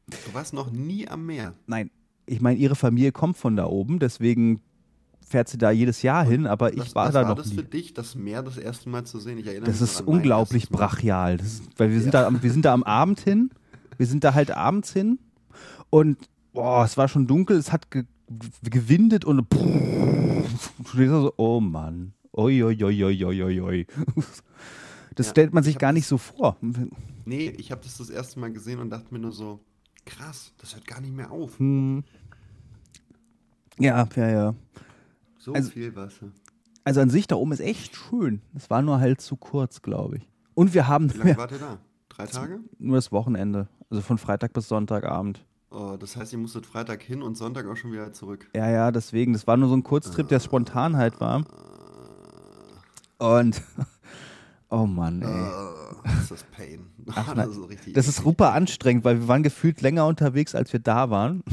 Du 0.08 0.16
warst 0.34 0.52
noch 0.54 0.70
nie 0.72 1.06
am 1.06 1.24
Meer. 1.26 1.54
Nein, 1.68 1.90
ich 2.26 2.40
meine, 2.40 2.58
ihre 2.58 2.74
Familie 2.74 3.12
kommt 3.12 3.36
von 3.36 3.54
da 3.54 3.66
oben, 3.66 4.00
deswegen 4.00 4.60
fährt 5.24 5.48
sie 5.48 5.58
da 5.58 5.70
jedes 5.70 6.02
Jahr 6.02 6.24
hin, 6.24 6.46
aber 6.46 6.72
ich 6.72 6.80
was, 6.80 6.94
war 6.96 7.06
was 7.06 7.12
da 7.14 7.20
war 7.22 7.28
noch 7.30 7.36
das 7.36 7.48
nie. 7.50 7.56
für 7.56 7.62
dich, 7.64 7.94
das 7.94 8.14
Meer 8.16 8.42
das 8.42 8.56
erste 8.58 8.88
Mal 8.88 9.04
zu 9.04 9.20
sehen? 9.20 9.38
Ich 9.38 9.46
erinnere 9.46 9.70
Das 9.70 9.80
mich 9.80 9.90
ist 9.90 10.00
unglaublich 10.00 10.68
brachial. 10.68 11.36
Das 11.36 11.46
ist, 11.46 11.62
weil 11.78 11.90
wir 11.92 12.00
sind, 12.00 12.14
da, 12.14 12.26
am- 12.26 12.42
wir 12.42 12.50
sind 12.52 12.64
da 12.64 12.72
am 12.72 12.82
Abend 12.82 13.20
hin. 13.20 13.50
Wir 13.98 14.06
sind 14.06 14.24
da 14.24 14.34
halt 14.34 14.50
abends 14.50 14.92
hin. 14.92 15.18
Und 15.90 16.18
boah, 16.52 16.84
es 16.84 16.96
war 16.96 17.06
schon 17.08 17.26
dunkel, 17.28 17.56
es 17.56 17.70
hat 17.72 17.90
ge 17.92 18.04
gewindet 18.62 19.24
und 19.24 19.46
denkst 19.52 21.10
so, 21.10 21.32
oh 21.36 21.60
Mann. 21.60 22.12
Oi, 22.32 22.62
oi, 22.62 22.76
oi, 22.84 23.04
oi, 23.04 23.24
oi, 23.24 23.60
oi. 23.60 23.86
Das 25.14 25.26
Ja, 25.26 25.30
stellt 25.30 25.54
man 25.54 25.62
ich 25.62 25.68
sich 25.68 25.78
gar 25.78 25.92
nicht 25.92 26.06
so 26.06 26.18
vor. 26.18 26.56
Nee, 27.24 27.48
ich 27.56 27.70
habe 27.72 27.80
das 27.82 27.96
das 27.96 28.10
erste 28.10 28.38
Mal 28.38 28.52
gesehen 28.52 28.78
und 28.80 28.90
dachte 28.90 29.12
mir 29.14 29.20
nur 29.20 29.32
so, 29.32 29.60
krass, 30.04 30.52
das 30.58 30.74
hört 30.74 30.86
gar 30.86 31.00
nicht 31.00 31.14
mehr 31.14 31.30
auf. 31.30 31.58
Hm. 31.58 32.04
Ja, 33.78 34.06
ja, 34.16 34.28
ja. 34.28 34.54
So 35.38 35.52
Also- 35.54 35.70
viel 35.70 35.94
Wasser. 35.96 36.28
Also 36.84 37.00
an 37.00 37.10
sich 37.10 37.26
da 37.26 37.34
oben 37.34 37.50
ist 37.52 37.60
echt 37.60 37.96
schön. 37.96 38.42
Es 38.54 38.70
war 38.70 38.80
nur 38.80 39.00
halt 39.00 39.20
zu 39.20 39.36
kurz, 39.36 39.82
glaube 39.82 40.18
ich. 40.18 40.28
Und 40.54 40.72
wir 40.72 40.86
haben 40.86 41.12
Wie 41.12 41.18
lange 41.18 41.36
wart 41.36 41.50
ihr 41.52 41.58
da? 41.58 41.78
Drei 42.08 42.26
Tage? 42.26 42.60
nur 42.78 42.96
das 42.96 43.10
Wochenende. 43.10 43.68
Also 43.90 44.02
von 44.02 44.18
Freitag 44.18 44.52
bis 44.52 44.68
Sonntagabend. 44.68 45.44
Oh, 45.78 45.98
das 45.98 46.16
heißt, 46.16 46.32
ihr 46.32 46.38
musstet 46.38 46.64
Freitag 46.64 47.02
hin 47.02 47.20
und 47.20 47.36
Sonntag 47.36 47.66
auch 47.66 47.76
schon 47.76 47.92
wieder 47.92 48.10
zurück. 48.10 48.48
Ja, 48.56 48.70
ja, 48.70 48.90
deswegen. 48.90 49.34
Das 49.34 49.46
war 49.46 49.58
nur 49.58 49.68
so 49.68 49.76
ein 49.76 49.82
Kurztrip, 49.82 50.26
der 50.26 50.40
spontan 50.40 50.96
halt 50.96 51.20
war. 51.20 51.44
Und. 53.18 53.62
Oh 54.68 54.84
Mann, 54.84 55.22
ey. 55.22 55.28
Oh, 55.28 56.18
ist 56.20 56.32
das 56.32 56.42
Pain. 56.42 56.86
Ach, 57.14 57.34
das 57.36 57.50
ist 57.50 57.68
richtig 57.68 57.92
Das 57.94 58.08
ist 58.08 58.16
super 58.16 58.52
anstrengend, 58.52 59.04
weil 59.04 59.20
wir 59.20 59.28
waren 59.28 59.44
gefühlt 59.44 59.80
länger 59.80 60.06
unterwegs, 60.06 60.56
als 60.56 60.72
wir 60.72 60.80
da 60.80 61.08
waren. 61.08 61.44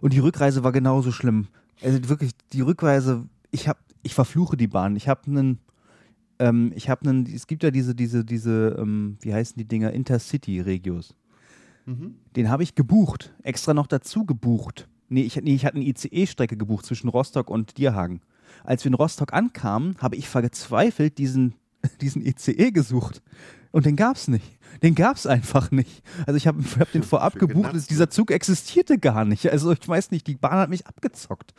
Und 0.00 0.12
die 0.12 0.20
Rückreise 0.20 0.62
war 0.62 0.70
genauso 0.70 1.10
schlimm. 1.10 1.48
Also 1.82 2.08
wirklich, 2.08 2.30
die 2.52 2.60
Rückreise, 2.60 3.24
ich 3.50 3.66
hab, 3.66 3.76
ich 4.04 4.14
verfluche 4.14 4.56
die 4.56 4.68
Bahn. 4.68 4.94
Ich 4.94 5.08
habe 5.08 5.22
einen, 5.26 5.58
ähm, 6.38 6.70
ich 6.76 6.88
habe 6.88 7.10
einen, 7.10 7.26
es 7.26 7.48
gibt 7.48 7.64
ja 7.64 7.72
diese, 7.72 7.96
diese, 7.96 8.24
diese, 8.24 8.76
ähm, 8.78 9.16
wie 9.20 9.34
heißen 9.34 9.56
die 9.58 9.66
Dinger, 9.66 9.92
Intercity-Regios. 9.92 11.16
Mhm. 11.86 12.16
Den 12.36 12.48
habe 12.48 12.62
ich 12.62 12.74
gebucht, 12.74 13.34
extra 13.42 13.74
noch 13.74 13.86
dazu 13.86 14.24
gebucht. 14.24 14.88
Nee, 15.08 15.22
ich, 15.22 15.36
nee, 15.36 15.54
ich 15.54 15.66
hatte 15.66 15.76
eine 15.76 15.86
ICE-Strecke 15.86 16.56
gebucht 16.56 16.86
zwischen 16.86 17.08
Rostock 17.08 17.50
und 17.50 17.76
Dierhagen. 17.76 18.20
Als 18.64 18.84
wir 18.84 18.90
in 18.90 18.94
Rostock 18.94 19.32
ankamen, 19.32 19.96
habe 19.98 20.16
ich 20.16 20.28
verzweifelt 20.28 21.18
diesen, 21.18 21.54
diesen 22.00 22.24
ICE 22.24 22.70
gesucht. 22.70 23.22
Und 23.72 23.86
den 23.86 23.96
gab 23.96 24.16
es 24.16 24.28
nicht. 24.28 24.58
Den 24.82 24.94
gab 24.94 25.16
es 25.16 25.26
einfach 25.26 25.70
nicht. 25.70 26.02
Also 26.26 26.36
ich 26.36 26.46
habe 26.46 26.62
hab 26.78 26.92
den 26.92 27.02
vorab 27.02 27.38
gebucht. 27.38 27.72
Dieser 27.90 28.04
ne? 28.04 28.08
Zug 28.10 28.30
existierte 28.30 28.98
gar 28.98 29.24
nicht. 29.24 29.50
Also 29.50 29.72
ich 29.72 29.86
weiß 29.86 30.10
nicht, 30.10 30.26
die 30.26 30.36
Bahn 30.36 30.58
hat 30.58 30.70
mich 30.70 30.86
abgezockt. 30.86 31.54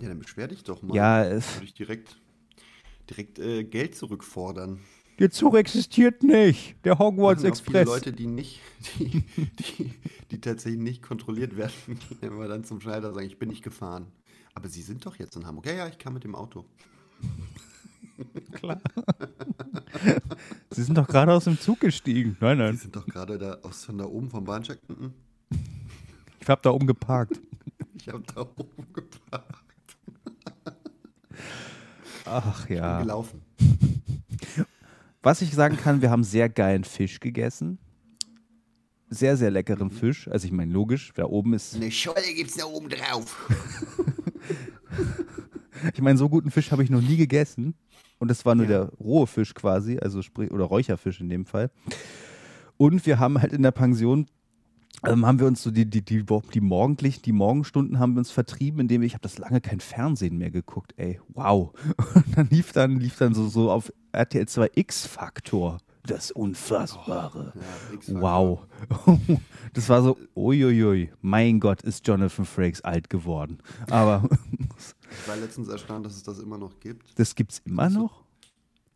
Ja, 0.00 0.08
dann 0.08 0.18
beschwer 0.18 0.48
dich 0.48 0.64
doch 0.64 0.82
mal. 0.82 0.94
Ja, 0.94 1.24
es, 1.24 1.56
Würde 1.56 1.64
ich 1.64 1.74
direkt, 1.74 2.20
direkt 3.08 3.38
äh, 3.38 3.64
Geld 3.64 3.94
zurückfordern. 3.94 4.80
Der 5.22 5.30
Zug 5.30 5.54
existiert 5.54 6.24
nicht. 6.24 6.74
Der 6.84 6.98
Hogwarts 6.98 7.38
auch 7.38 7.42
viele 7.42 7.48
Express. 7.50 7.86
Leute, 7.86 8.12
die 8.12 8.26
nicht, 8.26 8.58
die, 8.98 9.20
die, 9.20 9.94
die 10.32 10.40
tatsächlich 10.40 10.80
nicht 10.80 11.00
kontrolliert 11.00 11.56
werden, 11.56 11.72
gehen 11.86 12.32
immer 12.32 12.48
dann 12.48 12.64
zum 12.64 12.80
Schneider 12.80 13.14
sagen, 13.14 13.24
ich 13.24 13.38
bin 13.38 13.48
nicht 13.48 13.62
gefahren. 13.62 14.06
Aber 14.52 14.68
Sie 14.68 14.82
sind 14.82 15.06
doch 15.06 15.14
jetzt 15.20 15.36
in 15.36 15.46
Hamburg. 15.46 15.66
Ja, 15.66 15.74
ja, 15.74 15.86
ich 15.86 15.98
kam 15.98 16.14
mit 16.14 16.24
dem 16.24 16.34
Auto. 16.34 16.64
Klar. 18.50 18.80
Sie 20.70 20.82
sind 20.82 20.98
doch 20.98 21.06
gerade 21.06 21.32
aus 21.32 21.44
dem 21.44 21.58
Zug 21.58 21.78
gestiegen. 21.78 22.36
Nein, 22.40 22.56
Sie 22.56 22.62
nein. 22.64 22.76
sind 22.76 22.96
doch 22.96 23.06
gerade 23.06 23.38
da 23.38 23.58
aus 23.62 23.84
von 23.84 23.98
da 23.98 24.06
oben 24.06 24.28
vom 24.28 24.44
Bahnsteig. 24.44 24.80
Mhm. 24.88 25.12
Ich 26.40 26.48
habe 26.48 26.60
da 26.64 26.70
oben 26.70 26.88
geparkt. 26.88 27.40
Ich 27.94 28.08
habe 28.08 28.24
da 28.34 28.40
oben 28.40 28.92
geparkt. 28.92 29.62
Ach 32.24 32.66
Bin 32.66 32.76
ja. 32.76 33.00
gelaufen. 33.00 33.40
Was 35.22 35.40
ich 35.42 35.52
sagen 35.54 35.76
kann, 35.76 36.02
wir 36.02 36.10
haben 36.10 36.24
sehr 36.24 36.48
geilen 36.48 36.84
Fisch 36.84 37.20
gegessen. 37.20 37.78
Sehr, 39.08 39.36
sehr 39.36 39.50
leckeren 39.50 39.90
Fisch. 39.90 40.26
Also 40.28 40.46
ich 40.46 40.52
meine, 40.52 40.72
logisch, 40.72 41.12
da 41.14 41.24
oben 41.26 41.52
ist. 41.54 41.76
Eine 41.76 41.90
Scholle 41.90 42.22
gibt's 42.34 42.56
da 42.56 42.64
oben 42.64 42.88
drauf. 42.88 43.48
Ich 45.94 46.00
meine, 46.00 46.16
so 46.16 46.28
guten 46.28 46.52
Fisch 46.52 46.70
habe 46.70 46.84
ich 46.84 46.90
noch 46.90 47.00
nie 47.00 47.16
gegessen. 47.16 47.74
Und 48.20 48.28
das 48.30 48.46
war 48.46 48.54
nur 48.54 48.66
Ja. 48.66 48.84
der 48.84 48.92
rohe 49.00 49.26
Fisch 49.26 49.52
quasi, 49.52 49.98
also 49.98 50.22
sprich, 50.22 50.52
oder 50.52 50.64
Räucherfisch 50.64 51.20
in 51.20 51.28
dem 51.28 51.44
Fall. 51.44 51.72
Und 52.76 53.04
wir 53.04 53.18
haben 53.18 53.42
halt 53.42 53.52
in 53.52 53.62
der 53.64 53.72
Pension, 53.72 54.28
ähm, 55.06 55.26
haben 55.26 55.40
wir 55.40 55.46
uns 55.46 55.62
so 55.62 55.70
die, 55.70 55.86
die, 55.88 56.02
die, 56.04 56.24
die 56.24 56.60
morgendlich, 56.60 57.22
die 57.22 57.32
Morgenstunden 57.32 57.98
haben 57.98 58.14
wir 58.14 58.18
uns 58.18 58.30
vertrieben, 58.30 58.80
indem 58.80 59.02
ich 59.02 59.14
habe 59.14 59.22
das 59.22 59.38
lange 59.38 59.60
kein 59.60 59.80
Fernsehen 59.80 60.38
mehr 60.38 60.50
geguckt, 60.50 60.94
ey. 60.96 61.20
Wow. 61.28 61.72
Und 62.14 62.36
dann 62.36 62.48
lief 62.50 62.72
dann, 62.72 63.00
lief 63.00 63.16
dann 63.18 63.34
so, 63.34 63.48
so 63.48 63.70
auf 63.70 63.92
RTL 64.12 64.46
2 64.46 64.70
X-Faktor. 64.74 65.78
Das 66.04 66.30
Unfassbare. 66.32 67.52
Ja, 67.54 67.94
X-Faktor. 67.94 68.22
Wow. 68.22 69.38
Das 69.74 69.88
war 69.88 70.02
so, 70.02 70.18
uiuiui, 70.36 71.10
mein 71.22 71.58
Gott, 71.58 71.80
ist 71.82 72.06
Jonathan 72.06 72.44
Frakes 72.44 72.82
alt 72.82 73.08
geworden. 73.08 73.58
Aber 73.88 74.28
Ich 75.10 75.28
war 75.28 75.36
letztens 75.36 75.68
erstaunt, 75.68 76.04
dass 76.04 76.14
es 76.14 76.22
das 76.22 76.38
immer 76.40 76.58
noch 76.58 76.78
gibt. 76.80 77.18
das 77.18 77.34
gibt's 77.34 77.62
immer 77.64 77.88
noch? 77.88 78.21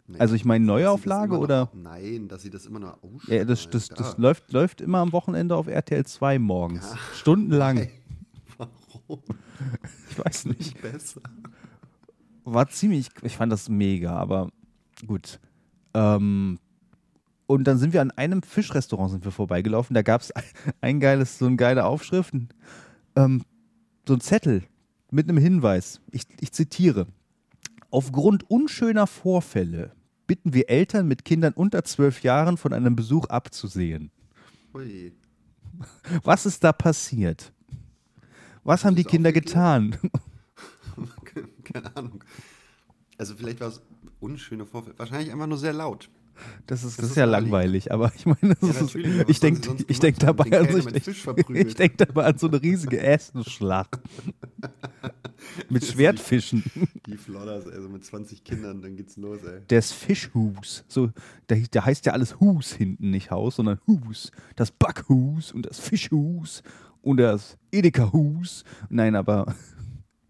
Nee, 0.09 0.19
Also 0.19 0.35
ich 0.35 0.45
meine 0.45 0.65
Neuauflage 0.65 1.33
noch- 1.35 1.41
oder? 1.41 1.71
Nein, 1.75 2.29
dass 2.29 2.43
sie 2.43 2.51
das 2.51 2.67
immer 2.67 2.79
noch 2.79 3.03
ausstrahlen. 3.03 3.39
Ja, 3.39 3.45
das, 3.45 3.69
das, 3.71 3.89
das 3.89 4.13
Ja. 4.13 4.15
läuft, 4.19 4.53
läuft 4.53 4.81
immer 4.81 4.99
am 4.99 5.13
Wochenende 5.13 5.57
auf 5.57 5.67
RTL 5.67 6.07
2 6.07 6.39
morgens. 6.39 6.91
Ja. 6.91 6.99
Stundenlang. 7.15 7.77
Hey, 7.79 7.91
Warum? 8.57 9.23
Ich 10.11 10.25
weiß 10.25 10.45
nicht. 10.47 10.59
Nicht 10.61 10.81
besser. 10.83 11.21
War 12.45 12.69
ziemlich, 12.69 13.09
ich 13.23 13.37
fand 13.37 13.51
das 13.53 13.69
mega, 13.69 14.15
aber 14.17 14.51
gut. 15.07 15.41
Ähm, 15.95 16.59
und 17.47 17.65
dann 17.65 17.79
sind 17.79 17.93
wir 17.93 18.01
an 18.01 18.11
einem 18.13 18.43
Fischrestaurant 18.43 19.11
sind 19.11 19.25
wir 19.25 19.33
vorbeigelaufen. 19.33 19.95
Da 19.95 20.03
gab 20.03 20.21
es 20.21 20.33
ein 20.81 21.01
geiles, 21.01 21.39
so 21.39 21.47
eine 21.47 21.57
geile 21.57 21.85
Aufschrift, 21.85 22.33
ähm, 23.17 23.43
so 24.07 24.15
ein 24.15 24.21
Zettel 24.21 24.63
mit 25.11 25.29
einem 25.29 25.39
Hinweis. 25.39 26.01
Ich, 26.13 26.23
ich 26.41 26.53
zitiere. 26.53 27.07
Aufgrund 27.97 28.51
unschöner 28.51 29.07
Vorfälle 29.07 29.91
bitten 30.27 30.53
wir 30.53 30.69
Eltern 30.69 31.09
mit 31.09 31.25
Kindern 31.25 31.55
unter 31.55 31.83
zwölf 31.83 32.23
Jahren 32.23 32.59
von 32.59 32.75
einem 32.75 32.95
Besuch 32.95 33.25
abzusehen. 33.31 34.11
Ui. 34.75 35.15
Was 36.23 36.45
ist 36.45 36.63
da 36.63 36.75
passiert? 36.75 37.55
Was 38.65 38.85
haben 38.85 38.97
die 38.97 39.05
Kinder 39.05 39.33
getan? 39.33 39.97
Keine 41.65 41.97
Ahnung. 41.97 42.23
Also 43.17 43.35
vielleicht 43.35 43.61
war 43.61 43.69
es 43.69 43.81
unschöne 44.21 44.67
Vorfälle. 44.67 44.99
Wahrscheinlich 44.99 45.33
einfach 45.33 45.47
nur 45.47 45.57
sehr 45.57 45.73
laut. 45.73 46.11
Das 46.67 46.85
ist, 46.85 46.99
das 46.99 47.03
Das 47.03 47.11
ist 47.11 47.17
ja 47.17 47.25
langweilig, 47.25 47.93
aber 47.93 48.13
ich 48.17 48.27
meine, 48.27 48.55
das 48.61 48.75
Ja, 48.75 48.85
ist, 48.85 48.95
ich 49.29 49.41
denke 49.41 49.77
ich 49.89 49.99
denk 49.99 50.19
dabei, 50.19 50.59
an 50.59 50.71
so, 50.71 50.89
ich, 50.89 51.49
ich 51.67 51.75
denk 51.75 51.99
dabei 51.99 52.25
an 52.25 52.39
so 52.39 52.49
eine 52.49 52.61
riesige 52.63 53.01
Essenschlacht 53.01 53.99
mit 55.69 55.85
Schwertfischen. 55.85 56.65
Die 57.07 57.17
Flodders, 57.17 57.67
also 57.67 57.89
mit 57.89 58.05
20 58.05 58.45
Kindern, 58.45 58.83
dann 58.83 58.97
geht's 58.97 59.17
los, 59.17 59.43
ey. 59.45 59.61
Das 59.69 59.93
Fischhus, 59.93 60.85
so, 60.89 61.11
da, 61.47 61.57
da 61.71 61.85
heißt 61.85 62.07
ja 62.07 62.13
alles 62.13 62.41
Hus 62.41 62.73
hinten, 62.73 63.11
nicht 63.11 63.31
Haus, 63.31 63.57
sondern 63.57 63.81
Hus. 63.87 64.31
Das 64.57 64.71
Backhus 64.71 65.53
und 65.53 65.67
das 65.67 65.79
Fischhus 65.79 66.63
und 67.03 67.19
das 67.19 67.57
Edeka-Hus. 67.73 68.65
Nein, 68.89 69.15
aber 69.15 69.55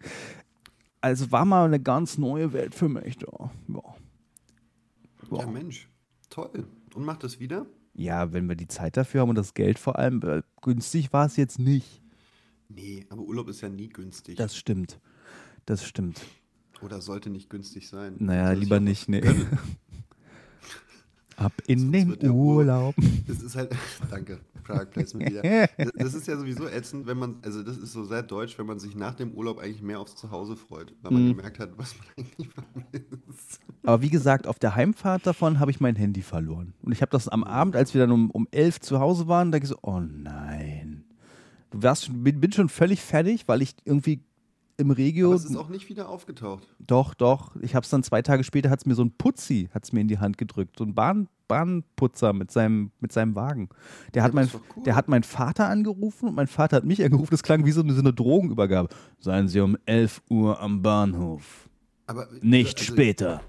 also 1.00 1.30
war 1.32 1.44
mal 1.44 1.64
eine 1.66 1.80
ganz 1.80 2.18
neue 2.18 2.52
Welt 2.52 2.74
für 2.74 2.88
mich 2.88 3.16
da. 3.18 3.50
Ja. 3.68 3.82
Ja, 5.30 5.38
Ja. 5.40 5.46
Mensch. 5.46 5.88
Toll. 6.36 6.66
Und 6.94 7.04
macht 7.04 7.24
das 7.24 7.40
wieder? 7.40 7.66
ja, 7.96 8.32
wenn 8.32 8.48
wir 8.48 8.56
die 8.56 8.68
Zeit 8.68 8.96
dafür 8.96 9.22
haben 9.22 9.30
und 9.30 9.38
das 9.38 9.54
Geld 9.54 9.78
vor 9.78 9.98
allem, 9.98 10.22
weil 10.22 10.44
günstig 10.60 11.12
war 11.12 11.26
es 11.26 11.36
jetzt 11.36 11.58
nicht. 11.58 12.02
Nee, 12.68 13.06
aber 13.08 13.22
Urlaub 13.22 13.48
ist 13.48 13.62
ja 13.62 13.68
nie 13.68 13.88
günstig. 13.88 14.36
Das 14.36 14.56
stimmt. 14.56 15.00
Das 15.64 15.84
stimmt. 15.84 16.20
Oder 16.82 17.00
sollte 17.00 17.30
nicht 17.30 17.48
günstig 17.48 17.88
sein. 17.88 18.16
Naja, 18.18 18.50
sich 18.50 18.60
lieber 18.60 18.80
nicht, 18.80 19.08
nee. 19.08 19.22
Ab 21.36 21.52
in 21.66 21.92
Sonst 21.92 22.22
den 22.22 22.30
Urlaub. 22.30 22.94
Es 23.28 23.42
ist 23.42 23.56
halt, 23.56 23.70
danke, 24.10 24.40
Product 24.64 24.86
Placement 24.90 25.30
wieder. 25.30 25.42
Das 25.96 26.14
ist 26.14 26.26
ja 26.26 26.36
sowieso 26.38 26.66
ätzend, 26.66 27.06
wenn 27.06 27.18
man, 27.18 27.36
also 27.42 27.62
das 27.62 27.76
ist 27.76 27.92
so 27.92 28.04
sehr 28.04 28.22
deutsch, 28.22 28.56
wenn 28.58 28.66
man 28.66 28.78
sich 28.78 28.94
nach 28.94 29.14
dem 29.14 29.32
Urlaub 29.32 29.58
eigentlich 29.58 29.82
mehr 29.82 30.00
aufs 30.00 30.16
Zuhause 30.16 30.56
freut, 30.56 30.94
weil 31.02 31.12
man 31.12 31.24
Mhm. 31.24 31.36
gemerkt 31.36 31.58
hat, 31.58 31.70
was 31.76 31.94
man 31.98 32.06
eigentlich 32.26 32.48
vermisst. 32.48 33.60
Aber 33.84 34.02
wie 34.02 34.08
gesagt, 34.10 34.46
auf 34.46 34.58
der 34.58 34.74
Heimfahrt 34.76 35.26
davon 35.26 35.60
habe 35.60 35.70
ich 35.70 35.80
mein 35.80 35.96
Handy 35.96 36.22
verloren. 36.22 36.72
Und 36.82 36.92
ich 36.92 37.02
habe 37.02 37.10
das 37.10 37.28
am 37.28 37.44
Abend, 37.44 37.76
als 37.76 37.94
wir 37.94 38.00
dann 38.00 38.10
um, 38.12 38.30
um 38.30 38.48
elf 38.50 38.80
zu 38.80 38.98
Hause 39.00 39.28
waren, 39.28 39.52
da 39.52 39.58
ich 39.58 39.66
so, 39.66 39.76
oh 39.82 40.00
nein. 40.00 41.04
Du 41.70 41.82
warst 41.82 42.06
schon, 42.06 42.22
bin, 42.22 42.40
bin 42.40 42.52
schon 42.52 42.68
völlig 42.68 43.00
fertig, 43.02 43.46
weil 43.48 43.60
ich 43.62 43.74
irgendwie 43.84 44.20
im 44.76 44.90
Regio. 44.90 45.28
Aber 45.28 45.36
es 45.36 45.44
ist 45.44 45.56
auch 45.56 45.68
nicht 45.68 45.88
wieder 45.88 46.08
aufgetaucht. 46.08 46.66
Doch, 46.78 47.14
doch. 47.14 47.56
Ich 47.56 47.74
habe 47.74 47.84
es 47.84 47.90
dann 47.90 48.02
zwei 48.02 48.22
Tage 48.22 48.44
später, 48.44 48.70
hat 48.70 48.80
es 48.80 48.86
mir 48.86 48.94
so 48.94 49.02
ein 49.04 49.10
Putzi, 49.12 49.68
hat 49.72 49.90
mir 49.92 50.00
in 50.00 50.08
die 50.08 50.18
Hand 50.18 50.38
gedrückt. 50.38 50.76
So 50.78 50.84
ein 50.84 50.94
Bahn, 50.94 51.28
Bahnputzer 51.48 52.32
mit 52.32 52.50
seinem, 52.50 52.90
mit 53.00 53.12
seinem 53.12 53.34
Wagen. 53.34 53.68
Der 54.14 54.22
hat, 54.22 54.32
Ja, 54.32 54.34
mein, 54.34 54.44
ist 54.46 54.54
doch 54.54 54.60
cool. 54.76 54.82
der 54.84 54.96
hat 54.96 55.08
meinen 55.08 55.22
Vater 55.22 55.68
angerufen 55.68 56.28
und 56.28 56.34
mein 56.34 56.46
Vater 56.46 56.76
hat 56.76 56.84
mich 56.84 57.02
angerufen. 57.02 57.30
Das 57.30 57.42
klang 57.42 57.64
wie 57.64 57.72
so 57.72 57.80
eine, 57.82 57.92
so 57.94 58.00
eine 58.00 58.12
Drogenübergabe. 58.12 58.88
Seien 59.18 59.48
Sie 59.48 59.60
um 59.60 59.76
11 59.86 60.22
Uhr 60.28 60.60
am 60.60 60.82
Bahnhof. 60.82 61.68
Aber 62.06 62.28
Nicht 62.42 62.78
also, 62.78 62.92
später. 62.92 63.40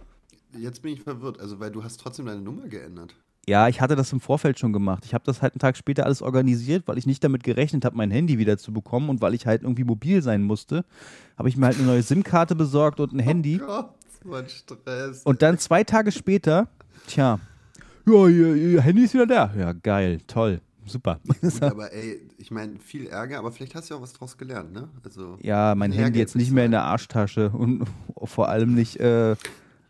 Jetzt 0.57 0.81
bin 0.81 0.93
ich 0.93 1.01
verwirrt, 1.01 1.39
also 1.39 1.59
weil 1.59 1.71
du 1.71 1.83
hast 1.83 1.97
trotzdem 1.99 2.25
deine 2.25 2.41
Nummer 2.41 2.67
geändert. 2.67 3.15
Ja, 3.49 3.69
ich 3.69 3.79
hatte 3.79 3.95
das 3.95 4.11
im 4.11 4.19
Vorfeld 4.19 4.59
schon 4.59 4.73
gemacht. 4.73 5.05
Ich 5.05 5.13
habe 5.13 5.23
das 5.23 5.41
halt 5.41 5.53
einen 5.53 5.59
Tag 5.59 5.77
später 5.77 6.05
alles 6.05 6.21
organisiert, 6.21 6.85
weil 6.85 6.97
ich 6.97 7.05
nicht 7.05 7.23
damit 7.23 7.43
gerechnet 7.43 7.85
habe, 7.85 7.95
mein 7.95 8.11
Handy 8.11 8.37
wieder 8.37 8.57
zu 8.57 8.73
bekommen 8.73 9.09
und 9.09 9.21
weil 9.21 9.33
ich 9.33 9.47
halt 9.47 9.63
irgendwie 9.63 9.85
mobil 9.85 10.21
sein 10.21 10.43
musste, 10.43 10.83
habe 11.37 11.47
ich 11.47 11.55
mir 11.55 11.67
halt 11.67 11.77
eine 11.77 11.87
neue 11.87 12.03
SIM-Karte 12.03 12.55
besorgt 12.55 12.99
und 12.99 13.13
ein 13.13 13.19
Handy. 13.19 13.61
Oh 13.63 13.65
Gott, 13.65 13.89
so 14.23 14.33
ein 14.33 14.49
Stress. 14.49 15.23
Und 15.23 15.41
dann 15.41 15.57
zwei 15.59 15.85
Tage 15.85 16.11
später, 16.11 16.67
tja, 17.07 17.39
ja, 18.05 18.27
ihr, 18.27 18.55
ihr 18.55 18.81
Handy 18.81 19.03
ist 19.03 19.13
wieder 19.13 19.27
da. 19.27 19.53
Ja, 19.57 19.71
geil, 19.71 20.19
toll, 20.27 20.59
super. 20.85 21.21
Gut, 21.25 21.61
aber 21.61 21.93
ey, 21.93 22.19
ich 22.37 22.51
meine, 22.51 22.79
viel 22.79 23.07
Ärger, 23.07 23.39
aber 23.39 23.53
vielleicht 23.53 23.75
hast 23.75 23.89
du 23.89 23.93
ja 23.93 23.97
auch 23.97 24.03
was 24.03 24.11
draus 24.11 24.37
gelernt, 24.37 24.73
ne? 24.73 24.89
Also, 25.05 25.37
Ja, 25.41 25.73
mein 25.73 25.93
Ärger 25.93 26.05
Handy 26.05 26.19
jetzt 26.19 26.35
nicht 26.35 26.51
mehr 26.51 26.65
in 26.65 26.71
der 26.71 26.83
Arschtasche 26.83 27.49
und 27.51 27.85
vor 28.25 28.49
allem 28.49 28.73
nicht 28.73 28.97
äh, 28.99 29.37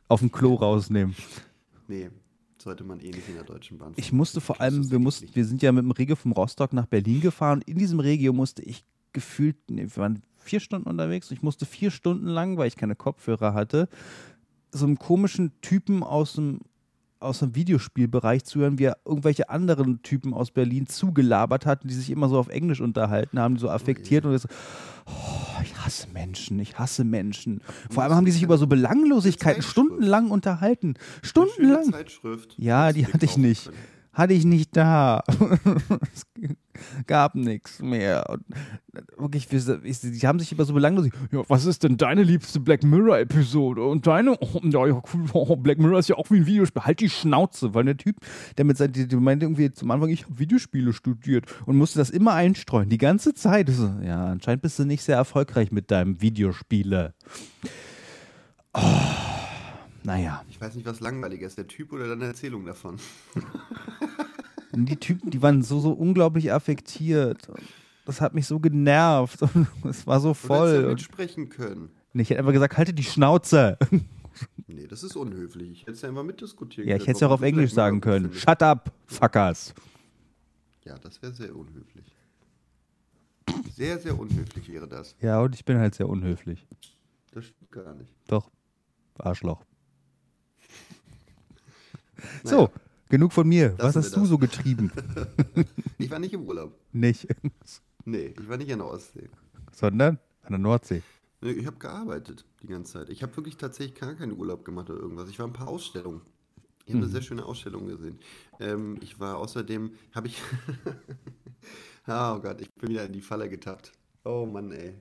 auf 0.08 0.20
dem 0.20 0.32
Klo 0.32 0.54
rausnehmen. 0.54 1.16
Nee, 1.88 2.10
sollte 2.68 2.84
man 2.84 3.00
eh 3.00 3.10
nicht 3.10 3.28
in 3.30 3.36
der 3.36 3.44
Deutschen 3.44 3.78
Bahn. 3.78 3.94
Ich 3.96 4.08
fahren. 4.08 4.18
musste 4.18 4.42
vor 4.42 4.60
allem, 4.62 4.92
wir 4.92 5.00
mussten, 5.00 5.34
wir 5.34 5.46
sind 5.46 5.62
ja 5.62 5.72
mit 5.72 5.84
dem 5.84 5.92
Regio 5.92 6.16
vom 6.16 6.34
Rostock 6.34 6.74
nach 6.74 6.86
Berlin 6.86 7.22
gefahren. 7.22 7.62
In 7.66 7.78
diesem 7.78 8.00
Regio 8.00 8.34
musste 8.34 8.62
ich 8.62 8.84
gefühlt, 9.14 9.56
nee, 9.70 9.84
wir 9.84 9.98
waren 9.98 10.22
vier 10.36 10.60
Stunden 10.60 10.90
unterwegs. 10.90 11.32
Ich 11.32 11.42
musste 11.42 11.66
vier 11.66 11.92
Stunden 11.92 12.28
lang, 12.28 12.58
weil 12.58 12.68
ich 12.68 12.76
keine 12.76 12.96
Kopfhörer 12.96 13.54
hatte, 13.54 13.88
so 14.72 14.86
einem 14.86 15.00
komischen 15.00 15.54
Typen 15.62 16.04
aus 16.04 16.34
dem 16.34 16.60
aus 17.20 17.40
dem 17.40 17.56
Videospielbereich 17.56 18.44
zuhören, 18.44 18.80
wie 18.80 18.86
er 18.86 18.98
irgendwelche 19.06 19.50
anderen 19.50 20.02
Typen 20.04 20.34
aus 20.34 20.52
Berlin 20.52 20.88
zugelabert 20.88 21.66
hatten, 21.66 21.88
die 21.88 21.94
sich 21.94 22.10
immer 22.10 22.30
so 22.30 22.38
auf 22.38 22.50
Englisch 22.50 22.82
unterhalten 22.82 23.40
haben, 23.40 23.56
die 23.56 23.62
so 23.62 23.70
affektiert 23.70 24.26
und 24.26 24.36
ich 24.36 24.42
so, 24.42 24.50
oh, 25.06 25.62
ich 25.64 25.76
hasse 25.78 26.08
Menschen, 26.14 26.60
ich 26.60 26.78
hasse 26.78 27.04
Menschen. 27.04 27.62
Vor 27.90 28.04
allem 28.04 28.14
haben 28.14 28.26
die 28.26 28.32
sich 28.32 28.44
über 28.44 28.58
so 28.58 28.68
Belanglosigkeiten 28.68 29.64
stundenlang 29.64 30.32
unterhalten. 30.32 30.96
Stundenlang. 31.22 31.92
Zeitschrift. 31.92 32.56
Ja, 32.58 32.94
die 32.94 33.08
hatte 33.08 33.26
ich 33.26 33.38
nicht. 33.38 33.66
können. 33.66 33.97
Hatte 34.18 34.34
ich 34.34 34.46
nicht 34.46 34.76
da. 34.76 35.22
es 36.12 36.24
gab 37.06 37.36
nichts 37.36 37.84
mehr. 37.84 38.26
Und 38.28 38.44
wirklich, 39.16 39.52
wir- 39.52 39.84
ich- 39.84 40.00
die 40.00 40.26
haben 40.28 40.40
sich 40.40 40.52
über 40.52 40.66
so 40.66 40.74
belanglos. 40.74 41.10
Ja, 41.32 41.44
was 41.48 41.66
ist 41.66 41.84
denn 41.84 41.98
deine 41.98 42.24
liebste 42.24 42.60
Black 42.60 42.82
Mirror-Episode? 42.84 43.84
Und 43.84 44.08
deine? 44.08 44.36
Oh, 44.42 44.60
ja, 44.64 44.80
cool. 45.14 45.26
Oh, 45.34 45.56
Black 45.56 45.78
Mirror 45.78 46.00
ist 46.00 46.10
ja 46.10 46.16
auch 46.16 46.32
wie 46.32 46.38
ein 46.38 46.48
Videospiel. 46.48 46.82
Halt 46.82 47.00
die 47.00 47.12
Schnauze, 47.12 47.76
weil 47.76 47.86
der 47.86 47.96
Typ, 47.98 48.16
der 48.58 48.66
mit 48.66 48.78
seinem, 48.78 48.94
der 49.08 49.20
meinte 49.20 49.46
irgendwie 49.46 49.72
zum 49.72 49.92
Anfang, 49.92 50.10
ich 50.10 50.24
habe 50.24 50.40
Videospiele 50.40 50.94
studiert 50.94 51.46
und 51.68 51.78
musste 51.78 52.00
das 52.00 52.10
immer 52.10 52.34
einstreuen, 52.34 52.90
die 52.90 52.98
ganze 52.98 53.36
Zeit. 53.36 53.70
So, 53.70 53.94
ja, 54.04 54.26
anscheinend 54.26 54.64
bist 54.64 54.80
du 54.80 54.86
nicht 54.86 55.04
sehr 55.04 55.18
erfolgreich 55.18 55.72
mit 55.72 55.92
deinem 55.92 56.20
Videospiele. 56.22 57.14
Oh, 58.74 58.82
naja. 60.08 60.44
Ich 60.50 60.60
weiß 60.60 60.74
nicht, 60.76 60.86
was 60.86 61.00
langweiliger 61.02 61.46
ist, 61.46 61.58
der 61.58 61.68
Typ 61.68 61.92
oder 61.92 62.08
deine 62.08 62.26
Erzählung 62.26 62.66
davon. 62.66 62.98
Die 64.74 64.96
Typen, 64.98 65.32
die 65.32 65.42
waren 65.42 65.64
so, 65.64 65.80
so 65.80 65.92
unglaublich 65.92 66.52
affektiert. 66.54 67.48
Das 68.06 68.22
hat 68.22 68.34
mich 68.36 68.46
so 68.46 68.60
genervt. 68.60 69.40
Es 69.86 70.06
war 70.06 70.20
so 70.20 70.30
Du 70.30 70.34
hättest 70.34 70.50
ja 70.50 70.56
voll. 70.56 70.88
Mitsprechen 70.90 71.50
können. 71.50 71.90
ich 72.14 72.30
hätte 72.30 72.40
einfach 72.40 72.54
gesagt, 72.54 72.78
halte 72.78 72.94
die 72.94 73.04
Schnauze. 73.04 73.78
Nee, 74.68 74.86
das 74.86 75.02
ist 75.02 75.16
unhöflich. 75.16 75.72
Ich 75.72 75.82
hätte 75.82 75.94
es 75.94 76.02
ja 76.04 76.10
einfach 76.10 76.22
mitdiskutieren 76.24 76.88
Ja, 76.88 76.94
können. 76.94 77.02
ich 77.02 77.08
hätte 77.08 77.16
es 77.16 77.22
ja 77.22 77.28
auch 77.28 77.32
auf 77.32 77.42
Englisch 77.42 77.74
sagen 77.74 78.02
können. 78.02 78.26
findest. 78.26 78.44
Shut 78.48 78.62
up, 78.62 78.92
fuckers. 79.08 79.74
Ja, 80.86 80.96
das 81.00 81.20
wäre 81.24 81.34
sehr 81.34 81.56
unhöflich. 81.56 82.06
Sehr, 83.74 83.98
sehr 83.98 84.20
unhöflich 84.20 84.70
wäre 84.70 84.88
das. 84.88 85.16
Ja, 85.22 85.40
und 85.42 85.56
ich 85.56 85.66
bin 85.66 85.80
halt 85.80 85.96
sehr 85.96 86.08
unhöflich. 86.08 86.68
Das 87.32 87.46
stimmt 87.46 87.72
gar 87.72 87.96
nicht. 87.96 88.14
Doch. 88.28 88.52
Arschloch. 89.18 89.64
Naja, 92.44 92.58
So, 92.58 92.70
genug 93.10 93.34
von 93.34 93.48
mir. 93.48 93.74
Was 93.78 93.96
Lassen 93.96 94.00
hast 94.00 94.12
wir 94.16 94.20
du 94.22 94.26
so 94.26 94.38
getrieben? 94.38 94.92
Ich 95.98 96.12
war 96.12 96.20
nicht 96.20 96.34
im 96.34 96.44
Urlaub. 96.44 96.74
Nicht. 96.94 97.28
Nee, 98.06 98.34
ich 98.40 98.48
war 98.48 98.58
nicht 98.58 98.70
in 98.70 98.80
der 98.80 98.88
Ostsee. 98.88 99.30
Sondern 99.72 100.20
an 100.44 100.52
der 100.52 100.60
Nordsee. 100.60 101.02
Ich 101.42 101.66
habe 101.66 101.78
gearbeitet 101.78 102.46
die 102.64 102.68
ganze 102.68 102.94
Zeit. 102.94 103.10
Ich 103.10 103.22
habe 103.24 103.36
wirklich 103.36 103.58
tatsächlich 103.58 104.00
gar 104.00 104.14
keinen 104.16 104.38
Urlaub 104.38 104.64
gemacht 104.64 104.90
oder 104.90 105.00
irgendwas. 105.00 105.30
Ich 105.30 105.38
war 105.40 105.46
ein 105.48 105.54
paar 105.54 105.68
Ausstellungen. 105.68 106.22
Ich 106.86 106.94
habe 106.94 107.04
eine 107.04 107.12
sehr 107.12 107.22
schöne 107.22 107.44
Ausstellung 107.46 107.86
gesehen. 107.88 108.20
Ähm, 108.62 108.98
ich 109.02 109.20
war 109.20 109.38
außerdem, 109.38 109.92
habe 110.16 110.28
ich, 110.28 110.42
oh 112.08 112.40
Gott, 112.40 112.62
ich 112.62 112.74
bin 112.76 112.90
wieder 112.90 113.06
in 113.06 113.12
die 113.14 113.22
Falle 113.22 113.50
getappt. 113.50 113.92
Oh 114.24 114.46
Mann, 114.46 114.72
ey. 114.72 114.94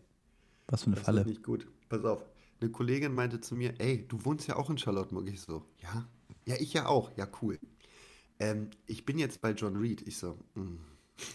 Was 0.68 0.83
für 0.83 0.87
eine 0.88 0.96
Das 0.96 1.05
Falle. 1.05 1.20
ist 1.20 1.26
nicht 1.29 1.42
gut. 1.44 1.66
Pass 1.88 2.05
auf. 2.05 2.24
Eine 2.61 2.70
Kollegin 2.70 3.14
meinte 3.14 3.40
zu 3.40 3.55
mir, 3.55 3.74
ey, 3.79 4.05
du 4.09 4.24
wohnst 4.24 4.48
ja 4.48 4.57
auch 4.57 4.68
in 4.70 4.79
Charlottenburg. 4.79 5.29
Ich 5.29 5.40
so, 5.42 5.62
ja? 5.83 6.07
Ja, 6.46 6.56
ich 6.59 6.72
ja 6.72 6.87
auch. 6.87 7.11
Ja, 7.16 7.26
cool. 7.42 7.59
Ähm, 8.38 8.70
ich 8.87 9.04
bin 9.04 9.18
jetzt 9.18 9.40
bei 9.40 9.50
John 9.52 9.76
Reed. 9.76 10.02
Ich 10.06 10.18
so, 10.18 10.38
mm, 10.54 10.76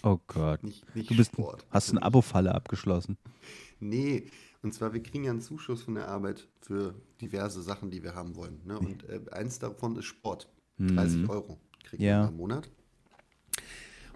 Oh 0.03 0.19
Gott. 0.27 0.63
nicht, 0.63 0.95
nicht 0.95 1.09
Du 1.09 1.15
bist, 1.17 1.31
Sport. 1.33 1.65
hast 1.71 1.87
Bitte 1.87 1.97
eine 1.97 2.05
Abo-Falle 2.05 2.53
abgeschlossen. 2.53 3.17
Nee, 3.79 4.29
und 4.61 4.73
zwar, 4.73 4.93
wir 4.93 5.01
kriegen 5.01 5.23
ja 5.23 5.31
einen 5.31 5.41
Zuschuss 5.41 5.81
von 5.83 5.95
der 5.95 6.07
Arbeit 6.07 6.47
für 6.61 6.93
diverse 7.19 7.61
Sachen, 7.63 7.89
die 7.89 8.03
wir 8.03 8.13
haben 8.13 8.35
wollen. 8.35 8.61
Ne? 8.65 8.77
Und 8.77 9.03
äh, 9.09 9.19
eins 9.31 9.57
davon 9.59 9.95
ist 9.97 10.05
Sport. 10.05 10.47
30 10.77 11.27
Euro 11.29 11.59
kriegen 11.83 12.03
Ja. 12.03 12.23
wir 12.23 12.29
im 12.29 12.37
Monat. 12.37 12.69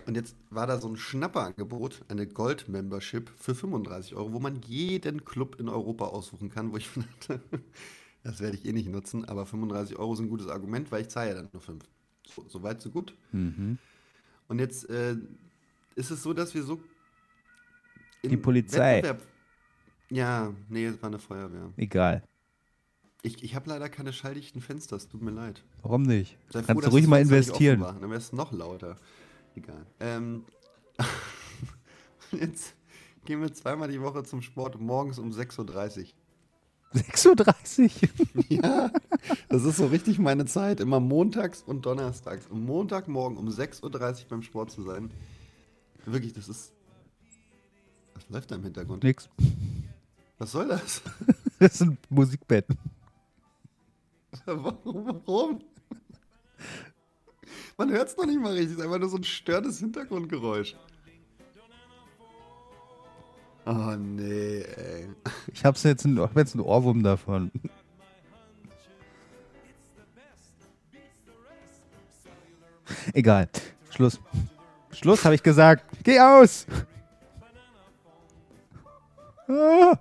Und 0.07 0.15
jetzt 0.15 0.35
war 0.51 0.67
da 0.67 0.79
so 0.79 0.87
ein 0.87 0.97
Schnapperangebot, 0.97 2.05
eine 2.09 2.27
Gold-Membership 2.27 3.31
für 3.37 3.55
35 3.55 4.15
Euro, 4.15 4.33
wo 4.33 4.39
man 4.39 4.61
jeden 4.67 5.25
Club 5.25 5.59
in 5.59 5.67
Europa 5.67 6.05
aussuchen 6.05 6.49
kann, 6.49 6.71
wo 6.71 6.77
ich 6.77 6.87
dachte, 6.95 7.41
das 8.25 8.39
werde 8.39 8.57
ich 8.57 8.65
eh 8.65 8.73
nicht 8.73 8.89
nutzen, 8.89 9.23
aber 9.25 9.45
35 9.45 9.97
Euro 9.97 10.15
sind 10.15 10.25
ein 10.25 10.29
gutes 10.29 10.47
Argument, 10.47 10.91
weil 10.91 11.01
ich 11.03 11.09
zahle 11.09 11.29
ja 11.29 11.35
dann 11.35 11.49
nur 11.53 11.61
5. 11.61 11.83
So, 12.35 12.43
so 12.49 12.63
weit, 12.63 12.81
so 12.81 12.89
gut. 12.89 13.15
Mhm. 13.31 13.77
Und 14.47 14.59
jetzt 14.59 14.89
äh, 14.89 15.15
ist 15.95 16.09
es 16.09 16.23
so, 16.23 16.33
dass 16.33 16.53
wir 16.55 16.63
so. 16.63 16.79
Die 18.23 18.35
Polizei. 18.37 19.01
Wettbewerb- 19.03 19.21
Ja, 20.09 20.53
nee, 20.69 20.85
es 20.87 20.99
war 21.01 21.09
eine 21.09 21.19
Feuerwehr. 21.19 21.71
Egal. 21.77 22.23
Ich, 23.21 23.43
ich 23.43 23.53
habe 23.55 23.69
leider 23.69 23.89
keine 23.89 24.11
schalldichten 24.11 24.59
Fenster, 24.61 24.95
es 24.95 25.07
tut 25.07 25.21
mir 25.21 25.31
leid. 25.31 25.63
Warum 25.83 26.01
nicht? 26.03 26.37
Sei 26.49 26.61
froh, 26.61 26.67
Kannst 26.67 26.81
du 26.81 26.81
dass 26.85 26.93
ruhig 26.93 27.07
mal 27.07 27.21
investieren. 27.21 27.79
Dann 27.81 28.01
wäre 28.01 28.15
es 28.15 28.33
noch 28.33 28.51
lauter. 28.51 28.97
Egal. 29.55 29.85
Ähm, 29.99 30.45
jetzt 32.31 32.75
gehen 33.25 33.41
wir 33.41 33.53
zweimal 33.53 33.89
die 33.89 34.01
Woche 34.01 34.23
zum 34.23 34.41
Sport, 34.41 34.79
morgens 34.79 35.19
um 35.19 35.29
6.30 35.31 35.99
Uhr. 35.99 36.05
6.30 36.93 38.09
Uhr. 38.35 38.45
Ja, 38.49 38.91
das 39.49 39.63
ist 39.63 39.77
so 39.77 39.87
richtig 39.87 40.19
meine 40.19 40.45
Zeit. 40.45 40.79
Immer 40.79 40.99
montags 40.99 41.61
und 41.61 41.85
donnerstags. 41.85 42.47
Um 42.47 42.65
Montagmorgen 42.65 43.37
um 43.37 43.49
6.30 43.49 43.83
Uhr 44.23 44.29
beim 44.29 44.41
Sport 44.43 44.71
zu 44.71 44.83
sein. 44.83 45.11
Wirklich, 46.05 46.33
das 46.33 46.47
ist. 46.47 46.71
Was 48.13 48.29
läuft 48.29 48.51
da 48.51 48.55
im 48.55 48.63
Hintergrund? 48.63 49.03
Nix. 49.03 49.29
Was 50.37 50.51
soll 50.51 50.67
das? 50.67 51.01
Das 51.57 51.77
sind 51.77 51.97
Musikbetten. 52.11 52.77
Warum? 54.45 55.21
Warum? 55.25 55.61
Man 57.77 57.91
hört 57.91 58.09
es 58.09 58.17
noch 58.17 58.25
nicht 58.25 58.41
mal 58.41 58.51
richtig. 58.51 58.71
Es 58.71 58.77
ist 58.77 58.83
einfach 58.83 58.99
nur 58.99 59.07
so 59.07 59.15
ein 59.15 59.23
störendes 59.23 59.79
Hintergrundgeräusch. 59.79 60.75
Oh 63.65 63.95
nee, 63.97 64.61
ey. 64.61 65.07
Ich 65.51 65.65
hab's 65.65 65.83
jetzt, 65.83 66.05
ein- 66.05 66.19
hab 66.19 66.35
jetzt 66.37 66.53
einen 66.53 66.63
Ohrwurm 66.63 67.01
davon. 67.03 67.51
Egal. 73.13 73.49
Schluss. 73.89 74.19
Schluss, 74.91 75.25
habe 75.25 75.35
ich 75.35 75.43
gesagt. 75.43 75.83
Geh 76.03 76.19
aus! 76.19 76.65
Ah. 79.47 79.97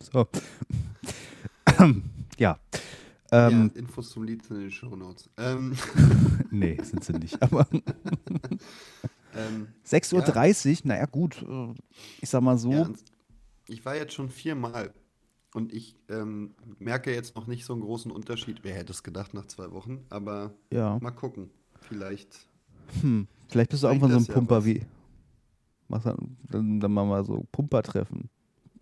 So. 0.00 0.26
ja. 2.38 2.58
Ähm, 3.30 3.70
ja, 3.74 3.80
Infos 3.80 4.10
zum 4.10 4.24
Lied 4.24 4.44
sind 4.44 4.56
in 4.56 4.62
den 4.64 4.70
Shownotes. 4.70 5.30
Ähm, 5.38 5.74
Nee, 6.50 6.76
sind 6.82 7.02
sie 7.02 7.14
nicht. 7.14 7.40
Aber 7.42 7.66
Ähm, 9.34 9.68
6.30 9.86 10.82
Uhr, 10.82 10.88
naja 10.88 11.06
gut, 11.06 11.42
äh, 11.42 11.74
ich 12.20 12.28
sag 12.28 12.42
mal 12.42 12.58
so. 12.58 12.70
ja, 12.72 12.90
ich 13.68 13.84
war 13.84 13.96
jetzt 13.96 14.12
schon 14.14 14.28
viermal 14.28 14.92
und 15.54 15.72
ich 15.72 15.96
ähm, 16.08 16.54
merke 16.78 17.14
jetzt 17.14 17.34
noch 17.36 17.46
nicht 17.46 17.64
so 17.64 17.72
einen 17.72 17.82
großen 17.82 18.10
Unterschied. 18.10 18.60
Wer 18.62 18.74
hätte 18.74 18.92
es 18.92 19.02
gedacht 19.02 19.34
nach 19.34 19.46
zwei 19.46 19.70
Wochen? 19.72 20.04
Aber 20.10 20.54
Ja. 20.72 20.98
mal 21.00 21.10
gucken. 21.10 21.50
Vielleicht. 21.80 22.46
Hm, 23.00 23.26
vielleicht 23.48 23.70
bist 23.70 23.82
du 23.82 23.88
Vielleicht 23.88 24.02
irgendwann 24.02 24.20
so 24.20 24.24
ein 24.26 24.28
ja 24.28 24.34
Pumper 24.34 24.58
was. 24.58 24.64
wie. 24.66 24.82
Machst 25.88 26.06
dann, 26.06 26.36
dann, 26.50 26.80
dann 26.80 26.92
machen 26.92 27.08
wir 27.08 27.24
so 27.24 27.46
Pumper-Treffen. 27.52 28.30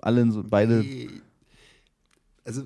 Alle 0.01 0.21
in 0.23 0.33
so, 0.33 0.43
beide. 0.45 0.81
Nee. 0.81 1.09
Also, 2.45 2.65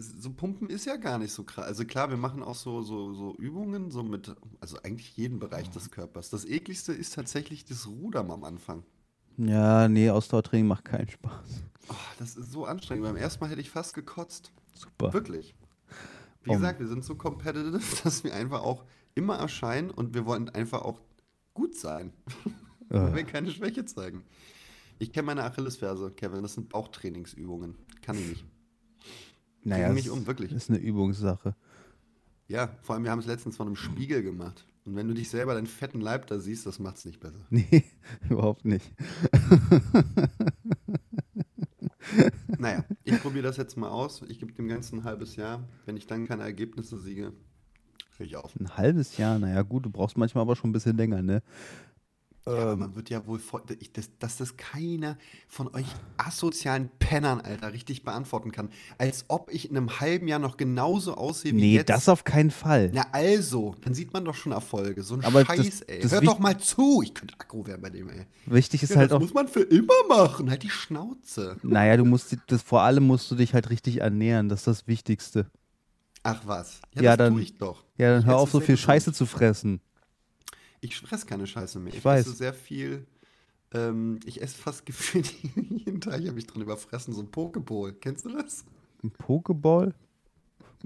so 0.00 0.30
Pumpen 0.32 0.68
ist 0.70 0.84
ja 0.86 0.96
gar 0.96 1.18
nicht 1.18 1.32
so 1.32 1.44
krass. 1.44 1.66
Also 1.66 1.84
klar, 1.84 2.10
wir 2.10 2.16
machen 2.16 2.42
auch 2.42 2.54
so, 2.54 2.82
so, 2.82 3.12
so 3.14 3.34
Übungen, 3.36 3.90
so 3.90 4.02
mit, 4.02 4.34
also 4.60 4.78
eigentlich 4.82 5.16
jeden 5.16 5.38
Bereich 5.38 5.70
des 5.70 5.90
Körpers. 5.90 6.30
Das 6.30 6.44
ekligste 6.44 6.92
ist 6.92 7.14
tatsächlich 7.14 7.64
das 7.64 7.86
Rudern 7.86 8.30
am 8.30 8.44
Anfang. 8.44 8.84
Ja, 9.36 9.88
nee, 9.88 10.10
Ausdauertraining 10.10 10.66
macht 10.66 10.84
keinen 10.84 11.08
Spaß. 11.08 11.62
Oh, 11.88 11.94
das 12.18 12.36
ist 12.36 12.52
so 12.52 12.64
anstrengend. 12.64 13.04
Beim 13.04 13.16
ersten 13.16 13.40
Mal 13.42 13.50
hätte 13.50 13.60
ich 13.60 13.70
fast 13.70 13.94
gekotzt. 13.94 14.52
Super. 14.74 15.12
Wirklich. 15.12 15.54
Wie 16.42 16.50
Um. 16.50 16.56
gesagt, 16.56 16.80
wir 16.80 16.88
sind 16.88 17.04
so 17.04 17.14
competitive, 17.14 17.80
dass 18.04 18.24
wir 18.24 18.34
einfach 18.34 18.62
auch 18.62 18.84
immer 19.14 19.36
erscheinen 19.36 19.90
und 19.90 20.14
wir 20.14 20.26
wollen 20.26 20.48
einfach 20.48 20.82
auch 20.82 21.00
gut 21.54 21.74
sein. 21.76 22.12
Wir 22.90 23.00
Äh, 23.02 23.12
wollen 23.12 23.26
keine 23.26 23.50
Schwäche 23.50 23.84
zeigen. 23.84 24.24
Ich 24.98 25.12
kenne 25.12 25.26
meine 25.26 25.44
Achillesferse, 25.44 26.10
Kevin. 26.12 26.40
Das 26.42 26.54
sind 26.54 26.70
Bauchtrainingsübungen. 26.70 27.76
Kann 28.00 28.16
ich 28.18 28.26
nicht. 28.28 28.44
Naja, 29.68 29.86
bring 29.86 29.94
mich 29.96 30.10
um, 30.10 30.26
wirklich. 30.26 30.52
ist 30.52 30.70
eine 30.70 30.78
Übungssache. 30.78 31.54
Ja, 32.48 32.70
vor 32.82 32.94
allem, 32.94 33.04
wir 33.04 33.10
haben 33.10 33.18
es 33.18 33.26
letztens 33.26 33.56
von 33.56 33.66
einem 33.66 33.76
Spiegel 33.76 34.22
gemacht. 34.22 34.64
Und 34.84 34.96
wenn 34.96 35.06
du 35.06 35.14
dich 35.14 35.28
selber 35.28 35.54
deinen 35.54 35.66
fetten 35.66 36.00
Leib 36.00 36.26
da 36.28 36.38
siehst, 36.38 36.64
das 36.64 36.78
macht 36.78 36.96
es 36.96 37.04
nicht 37.04 37.20
besser. 37.20 37.38
Nee, 37.50 37.84
überhaupt 38.28 38.64
nicht. 38.64 38.90
Naja, 42.58 42.84
ich 43.04 43.20
probiere 43.20 43.44
das 43.44 43.56
jetzt 43.56 43.76
mal 43.76 43.88
aus. 43.88 44.22
Ich 44.28 44.40
gebe 44.40 44.52
dem 44.52 44.66
Ganzen 44.66 45.00
ein 45.00 45.04
halbes 45.04 45.36
Jahr. 45.36 45.62
Wenn 45.86 45.96
ich 45.96 46.06
dann 46.06 46.26
keine 46.26 46.42
Ergebnisse 46.42 46.98
siege, 46.98 47.32
höre 48.16 48.26
ich 48.26 48.36
auf. 48.36 48.58
Ein 48.58 48.76
halbes 48.76 49.16
Jahr, 49.16 49.38
naja 49.38 49.62
gut, 49.62 49.84
du 49.84 49.90
brauchst 49.90 50.16
manchmal 50.16 50.42
aber 50.42 50.56
schon 50.56 50.70
ein 50.70 50.72
bisschen 50.72 50.96
länger, 50.96 51.22
ne? 51.22 51.42
Ja, 52.48 52.72
Ähm, 52.72 52.78
man 52.80 52.96
wird 52.96 53.10
ja 53.10 53.26
wohl, 53.26 53.38
voll, 53.38 53.62
ich, 53.80 53.92
das, 53.92 54.10
dass 54.18 54.36
das 54.38 54.56
keiner 54.56 55.18
von 55.48 55.68
euch 55.74 55.86
asozialen 56.16 56.88
Pennern, 56.98 57.40
Alter, 57.40 57.72
richtig 57.72 58.02
beantworten 58.04 58.52
kann. 58.52 58.70
Als 58.98 59.24
ob 59.28 59.50
ich 59.52 59.70
in 59.70 59.76
einem 59.76 60.00
halben 60.00 60.28
Jahr 60.28 60.38
noch 60.38 60.56
genauso 60.56 61.14
aussehe 61.14 61.52
wie 61.52 61.56
nee, 61.60 61.74
jetzt. 61.74 61.88
das 61.90 62.08
auf 62.08 62.24
keinen 62.24 62.50
Fall. 62.50 62.90
Na 62.92 63.06
also, 63.12 63.74
dann 63.82 63.94
sieht 63.94 64.12
man 64.12 64.24
doch 64.24 64.34
schon 64.34 64.52
Erfolge. 64.52 65.02
So 65.02 65.14
ein 65.14 65.24
Aber 65.24 65.44
das- 65.44 65.56
Scheiß, 65.56 65.80
ey. 65.82 66.00
das 66.00 66.12
Hört 66.12 66.26
doch 66.26 66.38
mal 66.38 66.58
zu. 66.58 67.02
Ich 67.02 67.14
könnte 67.14 67.34
aggro 67.38 67.66
werden 67.66 67.82
bei 67.82 67.90
dem, 67.90 68.08
ey. 68.08 68.26
Wichtig 68.46 68.82
ist 68.82 68.90
Ja, 68.90 68.96
halt 68.96 69.10
das 69.10 69.16
auch, 69.16 69.20
muss 69.20 69.34
man 69.34 69.48
für 69.48 69.62
immer 69.62 69.92
machen. 70.08 70.50
Halt 70.50 70.62
die 70.62 70.70
Schnauze. 70.70 71.56
naja, 71.62 71.96
du 71.96 72.04
musst, 72.04 72.36
das, 72.46 72.62
vor 72.62 72.82
allem 72.82 73.04
musst 73.06 73.30
du 73.30 73.34
dich 73.34 73.54
halt 73.54 73.70
richtig 73.70 74.00
ernähren, 74.00 74.48
das 74.48 74.60
ist 74.60 74.66
das 74.66 74.86
Wichtigste. 74.86 75.46
Ach 76.24 76.42
was. 76.46 76.80
Ja, 76.94 77.16
das 77.16 77.26
dann- 77.26 77.32
tue 77.34 77.42
ich 77.42 77.56
doch. 77.58 77.84
Ja, 77.96 78.12
dann 78.14 78.24
hör 78.26 78.36
auf, 78.36 78.50
so 78.50 78.60
viel. 78.60 78.76
Scheiße 78.76 79.12
zu 79.12 79.24
fressen. 79.26 79.80
Ich 80.80 80.96
fresse 81.00 81.26
keine 81.26 81.46
Scheiße 81.46 81.78
mehr. 81.80 81.92
Ich 81.92 81.98
Ich, 81.98 82.04
weiß. 82.04 82.26
esse 82.26 82.36
sehr 82.36 82.54
viel. 82.54 83.06
Ähm, 83.72 84.20
ich 84.24 84.40
esse 84.42 84.56
fast 84.56 84.86
gefühlt 84.86 85.32
jeden 85.70 86.00
Tag. 86.00 86.20
Ich 86.20 86.26
habe 86.26 86.34
mich 86.36 86.46
dran 86.46 86.62
überfressen. 86.62 87.12
So 87.14 87.22
ein 87.22 87.30
Pokeball. 87.30 87.92
Kennst 87.94 88.24
du 88.24 88.30
das? 88.30 88.64
Ein 89.02 89.10
Pokeball? 89.10 89.94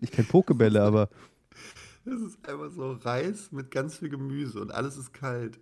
Ich 0.00 0.10
kenn 0.10 0.26
Pokebälle, 0.26 0.82
aber 0.82 1.08
Das 2.04 2.20
ist 2.20 2.48
einfach 2.48 2.70
so 2.72 2.92
Reis 2.92 3.52
mit 3.52 3.70
ganz 3.70 3.96
viel 3.98 4.08
Gemüse 4.08 4.60
und 4.60 4.72
alles 4.72 4.96
ist 4.96 5.12
kalt. 5.12 5.60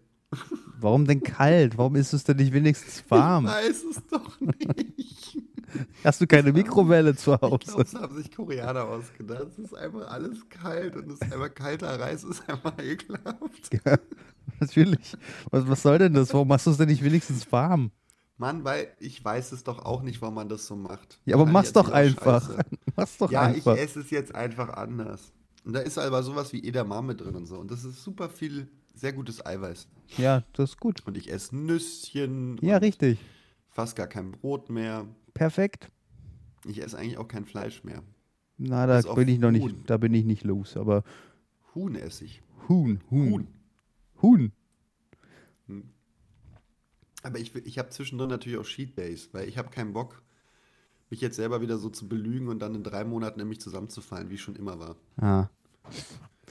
Warum 0.79 1.07
denn 1.07 1.23
kalt? 1.23 1.77
Warum 1.79 1.97
ist 1.97 2.13
es 2.13 2.25
denn 2.25 2.37
nicht 2.37 2.53
wenigstens 2.53 3.05
warm? 3.09 3.47
Ich 3.47 3.53
weiß 3.53 3.85
es 3.91 4.07
doch 4.09 4.41
nicht. 4.41 5.39
Hast 6.03 6.21
du 6.21 6.27
keine 6.27 6.53
Mikrowelle 6.53 7.15
zu 7.15 7.33
Ich 7.35 7.39
glaube, 7.41 7.57
Hause? 7.65 7.77
das 7.79 7.95
haben 7.95 8.17
sich 8.17 8.35
Koreaner 8.35 8.85
ausgedacht. 8.85 9.47
Es 9.53 9.59
ist 9.59 9.75
einfach 9.75 10.09
alles 10.09 10.49
kalt 10.49 10.97
und 10.97 11.09
es 11.11 11.15
ist 11.21 11.33
einfach 11.33 11.55
kalter 11.55 12.01
Reis, 12.01 12.25
es 12.25 12.41
ist 12.41 12.49
einfach 12.49 12.75
ekelhaft. 12.79 13.71
Ja, 13.85 13.99
natürlich. 14.59 15.17
Was, 15.51 15.69
was 15.69 15.83
soll 15.83 15.99
denn 15.99 16.13
das? 16.15 16.33
Warum 16.35 16.49
machst 16.49 16.67
du 16.67 16.71
es 16.71 16.77
denn 16.77 16.89
nicht 16.89 17.05
wenigstens 17.05 17.51
warm? 17.53 17.93
Mann, 18.37 18.65
weil 18.65 18.89
ich 18.99 19.23
weiß 19.25 19.53
es 19.53 19.65
doch 19.65 19.85
auch 19.85 20.03
nicht, 20.03 20.21
warum 20.23 20.35
man 20.35 20.49
das 20.49 20.67
so 20.67 20.75
macht. 20.75 21.21
Ja, 21.25 21.37
aber 21.37 21.45
Wahrscheinlich 21.47 21.53
mach's 21.53 21.73
doch 21.73 21.91
einfach. 21.93 22.51
Mach's 22.97 23.17
doch 23.19 23.31
Ja, 23.31 23.43
einfach. 23.43 23.75
ich 23.77 23.83
esse 23.83 24.01
es 24.01 24.11
jetzt 24.11 24.35
einfach 24.35 24.71
anders. 24.71 25.33
Und 25.65 25.75
da 25.75 25.81
ist 25.81 25.99
aber 25.99 26.23
sowas 26.23 26.53
wie 26.53 26.67
Edamame 26.67 27.15
drin 27.15 27.35
und 27.35 27.47
so. 27.47 27.59
Und 27.59 27.71
das 27.71 27.85
ist 27.85 28.03
super 28.03 28.29
viel, 28.29 28.69
sehr 28.95 29.13
gutes 29.13 29.45
Eiweiß. 29.45 29.89
Ja, 30.17 30.45
das 30.53 30.71
ist 30.71 30.81
gut. 30.81 31.07
Und 31.07 31.17
ich 31.17 31.31
esse 31.31 31.57
Nüsschen. 31.57 32.59
Ja, 32.63 32.77
und 32.77 32.83
richtig. 32.83 33.19
Fast 33.69 33.97
gar 33.97 34.07
kein 34.07 34.33
Brot 34.33 34.71
mehr. 34.71 35.07
Perfekt. 35.35 35.91
Ich 36.67 36.83
esse 36.83 36.99
eigentlich 36.99 37.19
auch 37.19 37.29
kein 37.29 37.45
Fleisch 37.45 37.85
mehr. 37.85 38.03
Na, 38.59 38.87
da 38.87 39.01
bin 39.15 39.29
ich 39.29 39.39
noch 39.39 39.51
nicht, 39.51 39.63
Huhn. 39.63 39.85
da 39.87 39.97
bin 39.97 40.13
ich 40.13 40.25
nicht 40.25 40.45
los. 40.45 40.77
Aber 40.77 41.03
Huhn 41.75 41.95
esse 41.95 42.25
ich. 42.25 42.43
Huhn, 42.69 43.01
Huhn, 43.11 43.49
Huhn. 44.21 44.53
Huhn. 45.69 45.93
Aber 47.23 47.39
ich, 47.39 47.55
ich 47.55 47.79
habe 47.79 47.91
zwischendrin 47.91 48.29
natürlich 48.29 48.59
auch 48.59 48.65
Cheat 48.65 48.97
Days, 48.99 49.29
weil 49.33 49.49
ich 49.49 49.59
habe 49.59 49.71
keinen 49.71 49.93
Bock, 49.93 50.23
mich 51.11 51.21
jetzt 51.21 51.37
selber 51.37 51.61
wieder 51.61 51.79
so 51.79 51.91
zu 51.91 52.09
belügen 52.09 52.49
und 52.49 52.61
dann 52.61 52.75
in 52.75 52.83
drei 52.83 53.05
Monaten 53.05 53.41
in 53.41 53.49
mich 53.49 53.61
zusammenzufallen, 53.61 54.31
wie 54.31 54.35
ich 54.35 54.43
schon 54.43 54.57
immer 54.57 54.79
war. 54.79 54.97
Ah, 55.17 55.49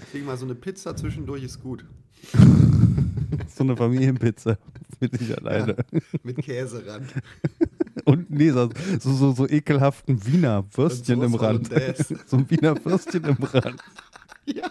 Deswegen 0.02 0.26
mal 0.26 0.38
so 0.38 0.45
eine 0.45 0.56
Pizza 0.56 0.95
zwischendurch 0.95 1.43
ist 1.43 1.62
gut. 1.62 1.86
so 3.48 3.63
eine 3.63 3.76
Familienpizza 3.76 4.58
mit 5.00 5.17
sich 5.17 5.38
alleine. 5.38 5.76
Mit 6.24 6.38
Käserand. 6.38 7.13
Und 8.06 8.30
nee, 8.32 8.50
so, 8.52 8.69
so, 9.00 9.34
so, 9.34 9.48
ekelhaften 9.48 10.26
Wiener 10.26 10.65
Würstchen 10.74 11.22
im 11.22 11.36
Rand. 11.36 11.69
So 12.26 12.38
ein 12.38 12.50
Wiener 12.50 12.84
Würstchen 12.84 13.24
im 13.24 13.43
Rand. 13.43 13.82
Ja. 14.45 14.69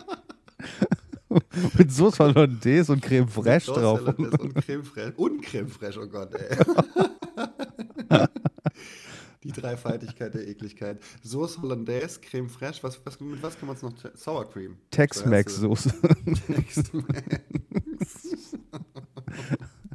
Mit 1.77 1.93
Soße 1.93 2.25
Hollandaise 2.25 2.91
und 2.93 3.03
Creme 3.03 3.29
Fraiche 3.29 3.67
Sauce 3.67 3.79
drauf. 3.79 4.19
Und 4.19 4.55
Creme 4.55 4.85
Fraiche. 4.85 5.13
Und 5.17 5.43
Creme 5.43 5.69
Fraiche, 5.69 6.01
oh 6.01 6.07
Gott, 6.07 6.35
ey. 6.35 6.57
Die 9.45 9.53
Dreifaltigkeit 9.53 10.35
der 10.35 10.49
Ekligkeit. 10.49 11.01
Soße 11.23 11.63
Hollandaise, 11.63 12.21
Creme 12.21 12.49
Fraiche, 12.49 12.83
was, 12.83 13.01
was, 13.05 13.21
mit 13.21 13.43
was 13.43 13.59
kann 13.59 13.69
man 13.69 13.77
es 13.77 13.83
noch? 13.83 13.93
Sour 14.15 14.51
Cream. 14.51 14.77
Tex-Mex-Soße. 14.91 15.93
Tex-Mex. 16.47 17.41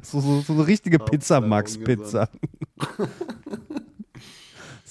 So, 0.02 0.20
so, 0.20 0.40
so 0.40 0.52
eine 0.52 0.66
richtige 0.66 0.98
Pizza 0.98 1.40
Max-Pizza. 1.40 2.28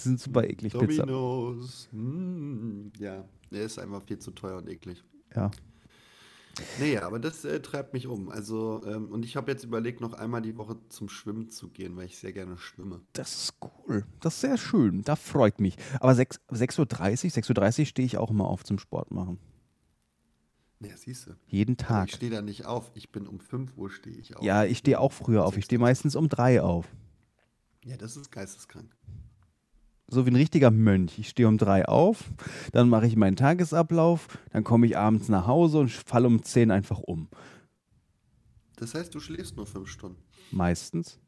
sind 0.03 0.19
super 0.19 0.43
eklig, 0.43 0.73
Pizza. 0.73 1.05
Domino's. 1.05 1.89
Mm, 1.91 2.87
ja, 2.99 3.23
der 3.51 3.63
ist 3.63 3.79
einfach 3.79 4.03
viel 4.03 4.19
zu 4.19 4.31
teuer 4.31 4.57
und 4.57 4.69
eklig. 4.69 5.03
Ja. 5.35 5.49
Naja, 6.79 7.01
aber 7.03 7.19
das 7.19 7.43
äh, 7.45 7.59
treibt 7.61 7.93
mich 7.93 8.05
um. 8.05 8.29
Also, 8.29 8.83
ähm, 8.85 9.11
und 9.11 9.25
ich 9.25 9.35
habe 9.35 9.51
jetzt 9.51 9.63
überlegt, 9.63 10.01
noch 10.01 10.13
einmal 10.13 10.41
die 10.41 10.55
Woche 10.55 10.77
zum 10.89 11.09
Schwimmen 11.09 11.49
zu 11.49 11.69
gehen, 11.69 11.95
weil 11.95 12.05
ich 12.05 12.17
sehr 12.17 12.31
gerne 12.31 12.57
schwimme. 12.57 13.01
Das 13.13 13.45
ist 13.45 13.53
cool. 13.61 14.05
Das 14.19 14.35
ist 14.35 14.41
sehr 14.41 14.57
schön. 14.57 15.01
Da 15.01 15.15
freut 15.15 15.59
mich. 15.59 15.77
Aber 15.99 16.13
6 16.13 16.39
6.30 16.51 16.79
Uhr, 16.79 16.85
6.30 16.85 17.79
Uhr 17.79 17.85
stehe 17.87 18.05
ich 18.05 18.17
auch 18.17 18.29
immer 18.29 18.47
auf 18.47 18.63
zum 18.63 18.77
Sport 18.77 19.11
machen. 19.11 19.39
Naja, 20.79 20.95
siehst 20.97 21.27
du. 21.27 21.31
Jeden 21.47 21.75
Aber 21.79 21.87
Tag. 21.87 22.09
ich 22.09 22.15
stehe 22.15 22.31
da 22.31 22.41
nicht 22.41 22.65
auf. 22.65 22.91
Ich 22.93 23.11
bin 23.11 23.25
um 23.25 23.39
5 23.39 23.75
Uhr 23.77 23.89
stehe 23.89 24.15
ich 24.17 24.35
auf. 24.35 24.43
Ja, 24.43 24.63
ich 24.63 24.79
stehe 24.79 24.99
auch 24.99 25.11
früher 25.11 25.45
auf. 25.45 25.57
Ich 25.57 25.65
stehe 25.65 25.79
meistens 25.79 26.15
um 26.15 26.29
drei 26.29 26.61
auf. 26.61 26.87
Ja, 27.83 27.97
das 27.97 28.15
ist 28.15 28.31
geisteskrank. 28.31 28.95
So 30.07 30.25
wie 30.25 30.31
ein 30.31 30.35
richtiger 30.35 30.69
Mönch. 30.69 31.17
Ich 31.17 31.29
stehe 31.29 31.47
um 31.47 31.57
drei 31.57 31.87
auf, 31.87 32.25
dann 32.71 32.89
mache 32.89 33.07
ich 33.07 33.15
meinen 33.15 33.35
Tagesablauf, 33.35 34.27
dann 34.51 34.63
komme 34.63 34.85
ich 34.85 34.97
abends 34.97 35.29
nach 35.29 35.47
Hause 35.47 35.79
und 35.79 35.91
falle 35.91 36.27
um 36.27 36.43
zehn 36.43 36.71
einfach 36.71 36.99
um. 36.99 37.29
Das 38.75 38.93
heißt, 38.95 39.15
du 39.15 39.19
schläfst 39.19 39.55
nur 39.55 39.65
5 39.65 39.87
Stunden. 39.87 40.21
Meistens. 40.51 41.19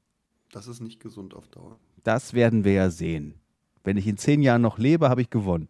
Das 0.52 0.68
ist 0.68 0.82
nicht 0.82 1.00
gesund 1.00 1.34
auf 1.34 1.48
Dauer. 1.48 1.80
Das 2.04 2.34
werden 2.34 2.64
wir 2.64 2.74
ja 2.74 2.90
sehen. 2.90 3.36
Wenn 3.84 3.98
ich 3.98 4.08
in 4.08 4.18
zehn 4.18 4.42
Jahren 4.42 4.62
noch 4.62 4.78
lebe, 4.78 5.10
habe 5.10 5.22
ich 5.22 5.30
gewonnen. 5.30 5.68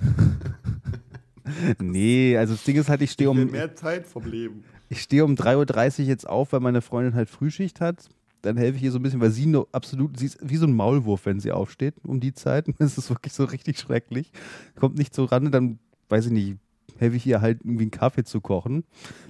nee, 1.80 2.36
also 2.36 2.54
das 2.54 2.64
Ding 2.64 2.76
ist 2.76 2.88
halt, 2.88 3.02
ich 3.02 3.10
stehe 3.10 3.30
um, 3.30 3.50
mehr 3.50 3.74
Zeit 3.74 4.06
vom 4.06 4.24
Leben. 4.24 4.64
ich 4.88 5.02
stehe 5.02 5.24
um 5.24 5.34
3.30 5.34 6.00
Uhr 6.00 6.06
jetzt 6.06 6.28
auf, 6.28 6.52
weil 6.52 6.60
meine 6.60 6.82
Freundin 6.82 7.14
halt 7.14 7.28
Frühschicht 7.28 7.80
hat. 7.80 8.08
Dann 8.46 8.56
helfe 8.56 8.76
ich 8.78 8.84
ihr 8.84 8.92
so 8.92 9.00
ein 9.00 9.02
bisschen, 9.02 9.20
weil 9.20 9.32
sie 9.32 9.46
nur 9.46 9.68
absolut, 9.72 10.16
sie 10.16 10.26
ist 10.26 10.38
wie 10.40 10.56
so 10.56 10.66
ein 10.66 10.72
Maulwurf, 10.72 11.26
wenn 11.26 11.40
sie 11.40 11.50
aufsteht 11.50 11.94
um 12.04 12.20
die 12.20 12.32
Zeit. 12.32 12.66
Das 12.78 12.96
ist 12.96 13.10
wirklich 13.10 13.32
so 13.32 13.44
richtig 13.44 13.80
schrecklich. 13.80 14.30
Kommt 14.78 14.96
nicht 14.96 15.14
so 15.14 15.24
ran, 15.24 15.50
dann 15.50 15.80
weiß 16.08 16.26
ich 16.26 16.32
nicht, 16.32 16.58
helfe 16.98 17.16
ich 17.16 17.26
ihr 17.26 17.40
halt 17.40 17.62
irgendwie 17.62 17.84
einen 17.84 17.90
Kaffee 17.90 18.22
zu 18.22 18.40
kochen. 18.40 18.84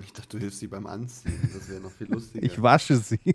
Ich 0.04 0.12
dachte, 0.12 0.36
du 0.36 0.38
hilfst 0.38 0.58
sie 0.60 0.66
beim 0.66 0.86
Anziehen. 0.86 1.48
Das 1.54 1.70
wäre 1.70 1.80
noch 1.80 1.92
viel 1.92 2.08
lustiger. 2.08 2.44
Ich 2.44 2.60
wasche 2.60 2.96
sie. 2.96 3.18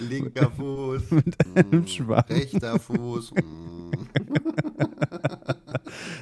Linker 0.00 0.50
Fuß. 0.50 1.02
einem 1.54 1.82
mm, 1.82 1.86
Schwamm. 1.86 2.24
Rechter 2.30 2.78
Fuß. 2.78 3.32
mm. 3.32 3.90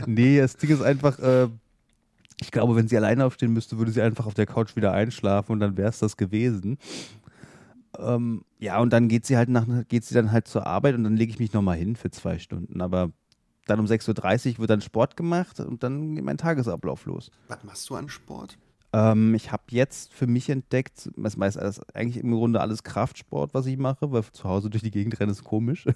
nee, 0.06 0.38
das 0.38 0.56
Ding 0.56 0.70
ist 0.70 0.82
einfach, 0.82 1.18
äh, 1.20 1.48
Ich 2.40 2.50
glaube, 2.50 2.76
wenn 2.76 2.88
sie 2.88 2.96
alleine 2.96 3.24
aufstehen 3.24 3.52
müsste, 3.52 3.78
würde 3.78 3.92
sie 3.92 4.02
einfach 4.02 4.26
auf 4.26 4.34
der 4.34 4.46
Couch 4.46 4.76
wieder 4.76 4.92
einschlafen 4.92 5.52
und 5.52 5.60
dann 5.60 5.76
wäre 5.76 5.88
es 5.88 5.98
das 5.98 6.16
gewesen. 6.16 6.78
Ähm, 7.98 8.44
ja, 8.58 8.80
und 8.80 8.92
dann 8.92 9.08
geht 9.08 9.24
sie 9.24 9.36
halt 9.36 9.48
nach, 9.48 9.66
geht 9.88 10.04
sie 10.04 10.14
dann 10.14 10.32
halt 10.32 10.48
zur 10.48 10.66
Arbeit 10.66 10.94
und 10.94 11.04
dann 11.04 11.16
lege 11.16 11.30
ich 11.30 11.38
mich 11.38 11.52
nochmal 11.52 11.76
hin 11.76 11.96
für 11.96 12.10
zwei 12.10 12.38
Stunden. 12.38 12.80
Aber 12.80 13.12
dann 13.66 13.80
um 13.80 13.86
6.30 13.86 14.54
Uhr 14.54 14.58
wird 14.58 14.70
dann 14.70 14.80
Sport 14.80 15.16
gemacht 15.16 15.60
und 15.60 15.82
dann 15.82 16.14
geht 16.14 16.24
mein 16.24 16.38
Tagesablauf 16.38 17.06
los. 17.06 17.30
Was 17.48 17.62
machst 17.64 17.88
du 17.88 17.94
an 17.94 18.08
Sport? 18.08 18.58
Ähm, 18.92 19.34
ich 19.34 19.50
habe 19.50 19.64
jetzt 19.70 20.12
für 20.12 20.26
mich 20.26 20.48
entdeckt, 20.50 21.10
das 21.16 21.36
meist 21.36 21.58
alles, 21.58 21.80
eigentlich 21.94 22.22
im 22.22 22.32
Grunde 22.32 22.60
alles 22.60 22.82
Kraftsport, 22.82 23.54
was 23.54 23.66
ich 23.66 23.76
mache, 23.76 24.12
weil 24.12 24.24
zu 24.32 24.44
Hause 24.44 24.70
durch 24.70 24.82
die 24.82 24.90
Gegend 24.90 25.18
rennen 25.18 25.32
ist 25.32 25.44
komisch. 25.44 25.86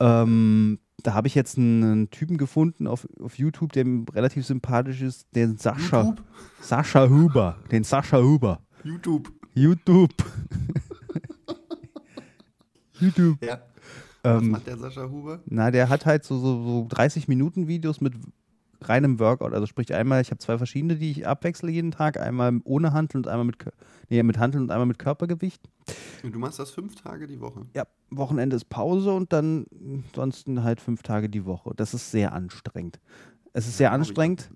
ähm, 0.00 0.78
da 1.02 1.14
habe 1.14 1.28
ich 1.28 1.34
jetzt 1.34 1.56
einen, 1.56 1.82
einen, 1.82 2.10
Typen 2.10 2.36
gefunden 2.36 2.86
auf, 2.86 3.08
auf 3.20 3.38
YouTube, 3.38 3.72
der 3.72 3.84
relativ 4.12 4.46
sympathisch 4.46 5.02
ist, 5.02 5.26
den 5.34 5.56
Sascha. 5.56 6.02
YouTube? 6.02 6.24
Sascha 6.60 7.08
Huber. 7.08 7.56
Den 7.70 7.84
Sascha 7.84 8.18
Huber. 8.18 8.60
YouTube. 8.84 9.32
YouTube. 9.54 10.10
YouTube. 13.00 13.44
Ja. 13.44 13.60
Was 14.22 14.42
ähm, 14.42 14.50
macht 14.50 14.66
der 14.66 14.76
Sascha 14.76 15.08
Huber? 15.08 15.40
Na, 15.46 15.70
der 15.70 15.88
hat 15.88 16.04
halt 16.04 16.24
so, 16.24 16.38
so, 16.38 16.62
so 16.62 16.86
30 16.88 17.28
Minuten 17.28 17.68
Videos 17.68 18.00
mit 18.00 18.14
reinem 18.88 19.18
Workout. 19.18 19.52
Also 19.52 19.66
sprich 19.66 19.94
einmal, 19.94 20.20
ich 20.20 20.30
habe 20.30 20.38
zwei 20.38 20.58
verschiedene, 20.58 20.96
die 20.96 21.10
ich 21.10 21.26
abwechsle 21.26 21.70
jeden 21.70 21.90
Tag. 21.90 22.18
Einmal 22.18 22.60
ohne 22.64 22.92
Handel 22.92 23.18
und 23.18 23.28
einmal 23.28 23.46
mit, 23.46 23.56
nee, 24.08 24.22
mit 24.22 24.38
Handel 24.38 24.60
und 24.60 24.70
einmal 24.70 24.86
mit 24.86 24.98
Körpergewicht. 24.98 25.62
Und 26.22 26.34
du 26.34 26.38
machst 26.38 26.58
das 26.58 26.70
fünf 26.70 26.94
Tage 26.94 27.26
die 27.26 27.40
Woche? 27.40 27.66
Ja, 27.74 27.84
Wochenende 28.10 28.56
ist 28.56 28.68
Pause 28.68 29.12
und 29.12 29.32
dann 29.32 29.66
ansonsten 30.08 30.62
halt 30.62 30.80
fünf 30.80 31.02
Tage 31.02 31.28
die 31.28 31.44
Woche. 31.44 31.72
Das 31.76 31.94
ist 31.94 32.10
sehr 32.10 32.32
anstrengend. 32.32 33.00
Es 33.52 33.66
ist 33.66 33.78
sehr 33.78 33.92
anstrengend. 33.92 34.50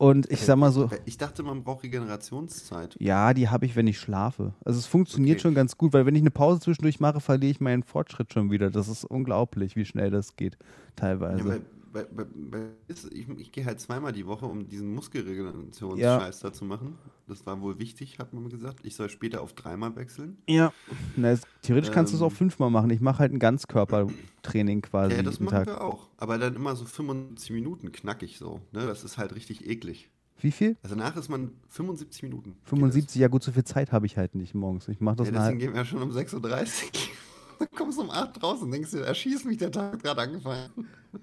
Und 0.00 0.30
ich 0.32 0.40
sag 0.40 0.56
mal 0.56 0.72
so. 0.72 0.88
Ich 1.04 1.18
dachte, 1.18 1.42
man 1.42 1.62
braucht 1.62 1.82
Regenerationszeit. 1.82 2.96
Ja, 2.98 3.34
die 3.34 3.50
habe 3.50 3.66
ich, 3.66 3.76
wenn 3.76 3.86
ich 3.86 3.98
schlafe. 3.98 4.54
Also 4.64 4.78
es 4.78 4.86
funktioniert 4.86 5.36
okay. 5.36 5.42
schon 5.42 5.54
ganz 5.54 5.76
gut, 5.76 5.92
weil 5.92 6.06
wenn 6.06 6.14
ich 6.14 6.22
eine 6.22 6.30
Pause 6.30 6.58
zwischendurch 6.58 7.00
mache, 7.00 7.20
verliere 7.20 7.50
ich 7.50 7.60
meinen 7.60 7.82
Fortschritt 7.82 8.32
schon 8.32 8.50
wieder. 8.50 8.70
Das 8.70 8.88
ist 8.88 9.04
unglaublich, 9.04 9.76
wie 9.76 9.84
schnell 9.84 10.10
das 10.10 10.36
geht, 10.36 10.56
teilweise. 10.96 11.46
Ja, 11.46 11.58
bei, 11.92 12.04
bei, 12.04 12.24
bei, 12.24 12.60
ich, 12.88 13.28
ich 13.28 13.52
gehe 13.52 13.64
halt 13.64 13.80
zweimal 13.80 14.12
die 14.12 14.26
Woche, 14.26 14.46
um 14.46 14.68
diesen 14.68 14.94
Muskelregenerationsscheiß 14.94 16.42
ja. 16.42 16.48
da 16.48 16.52
zu 16.52 16.64
machen. 16.64 16.96
Das 17.26 17.46
war 17.46 17.60
wohl 17.60 17.78
wichtig, 17.78 18.18
hat 18.18 18.32
man 18.32 18.42
mir 18.44 18.48
gesagt. 18.48 18.80
Ich 18.84 18.94
soll 18.94 19.08
später 19.08 19.40
auf 19.42 19.52
dreimal 19.54 19.94
wechseln. 19.96 20.38
Ja. 20.48 20.72
Na, 21.16 21.36
theoretisch 21.62 21.88
ähm, 21.88 21.94
kannst 21.94 22.12
du 22.12 22.16
es 22.16 22.22
auch 22.22 22.32
fünfmal 22.32 22.70
machen. 22.70 22.90
Ich 22.90 23.00
mache 23.00 23.18
halt 23.18 23.32
ein 23.32 23.38
Ganzkörpertraining 23.38 24.82
quasi. 24.82 25.16
Ja, 25.16 25.22
das 25.22 25.40
machen 25.40 25.56
Tag. 25.56 25.66
wir 25.66 25.80
auch. 25.80 26.08
Aber 26.16 26.38
dann 26.38 26.54
immer 26.54 26.76
so 26.76 26.84
75 26.84 27.50
Minuten 27.50 27.92
knackig 27.92 28.38
so. 28.38 28.60
Ne? 28.72 28.86
Das 28.86 29.04
ist 29.04 29.18
halt 29.18 29.34
richtig 29.34 29.68
eklig. 29.68 30.10
Wie 30.42 30.52
viel? 30.52 30.76
Also 30.82 30.96
danach 30.96 31.16
ist 31.16 31.28
man 31.28 31.52
75 31.68 32.22
Minuten. 32.22 32.56
75, 32.64 33.20
ja 33.20 33.28
gut, 33.28 33.42
so 33.42 33.52
viel 33.52 33.64
Zeit 33.64 33.92
habe 33.92 34.06
ich 34.06 34.16
halt 34.16 34.34
nicht 34.34 34.54
morgens. 34.54 34.88
Ich 34.88 35.00
mache 35.00 35.16
das 35.16 35.28
ja, 35.28 35.32
deswegen 35.32 35.58
gehen 35.58 35.74
wir 35.74 35.84
schon 35.84 36.02
um 36.02 36.10
6.30 36.10 36.34
Uhr. 36.34 36.40
dann 37.58 37.68
kommst 37.76 37.98
du 37.98 38.02
um 38.02 38.10
8 38.10 38.36
Uhr 38.36 38.42
raus 38.42 38.62
und 38.62 38.70
denkst 38.70 38.90
dir, 38.92 39.00
erschieß 39.00 39.44
mich, 39.44 39.58
der 39.58 39.70
Tag 39.70 40.02
gerade 40.02 40.22
angefangen. 40.22 40.70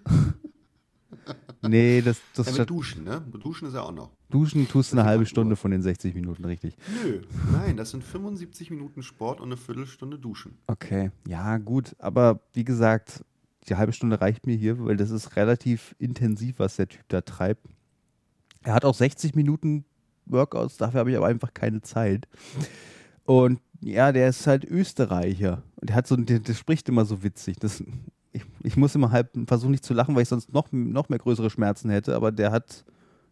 Nee, 1.62 2.02
das. 2.02 2.20
das 2.36 2.52
ja, 2.52 2.60
mit 2.60 2.70
Duschen, 2.70 3.04
ne? 3.04 3.22
Duschen 3.42 3.68
ist 3.68 3.74
ja 3.74 3.82
auch 3.82 3.92
noch. 3.92 4.12
Duschen 4.30 4.68
tust 4.68 4.94
du 4.94 4.98
eine 4.98 5.08
halbe 5.08 5.26
Stunde 5.26 5.56
von 5.56 5.72
den 5.72 5.82
60 5.82 6.14
Minuten, 6.14 6.46
richtig? 6.46 6.78
Nö, 7.04 7.22
nein, 7.52 7.78
das 7.78 7.92
sind 7.92 8.04
75 8.04 8.70
Minuten 8.72 9.02
Sport 9.02 9.40
und 9.40 9.48
eine 9.48 9.58
Viertelstunde 9.58 10.20
Duschen. 10.20 10.58
Okay, 10.68 11.12
ja, 11.28 11.58
gut. 11.58 11.96
Aber 12.00 12.42
wie 12.54 12.64
gesagt, 12.64 13.24
die 13.68 13.76
halbe 13.76 13.94
Stunde 13.94 14.22
reicht 14.22 14.46
mir 14.46 14.56
hier, 14.56 14.84
weil 14.86 14.98
das 14.98 15.10
ist 15.10 15.36
relativ 15.36 15.96
intensiv, 16.00 16.60
was 16.60 16.76
der 16.76 16.88
Typ 16.88 17.04
da 17.08 17.22
treibt. 17.22 17.66
Er 18.64 18.74
hat 18.74 18.86
auch 18.86 18.96
60 18.96 19.36
Minuten 19.36 19.86
Workouts, 20.26 20.78
dafür 20.78 21.00
habe 21.00 21.12
ich 21.12 21.18
aber 21.18 21.28
einfach 21.28 21.54
keine 21.54 21.82
Zeit. 21.82 22.28
Und 23.24 23.60
ja, 23.82 24.12
der 24.12 24.30
ist 24.30 24.48
halt 24.48 24.66
Österreicher. 24.66 25.64
Und 25.76 25.90
der 25.90 25.96
hat 25.96 26.08
so, 26.08 26.16
der, 26.16 26.40
der 26.40 26.54
spricht 26.54 26.90
immer 26.90 27.06
so 27.06 27.24
witzig. 27.24 27.58
Das 27.60 27.84
ich, 28.32 28.44
ich 28.64 28.78
muss 28.78 28.96
immer 28.96 29.12
halb 29.12 29.32
versuchen 29.48 29.72
nicht 29.72 29.86
zu 29.86 29.94
lachen, 29.94 30.16
weil 30.16 30.24
ich 30.24 30.30
sonst 30.30 30.54
noch, 30.54 30.72
noch 30.72 31.10
mehr 31.10 31.20
größere 31.20 31.50
Schmerzen 31.50 31.90
hätte, 31.90 32.16
aber 32.16 32.32
der 32.32 32.52
hat 32.52 32.86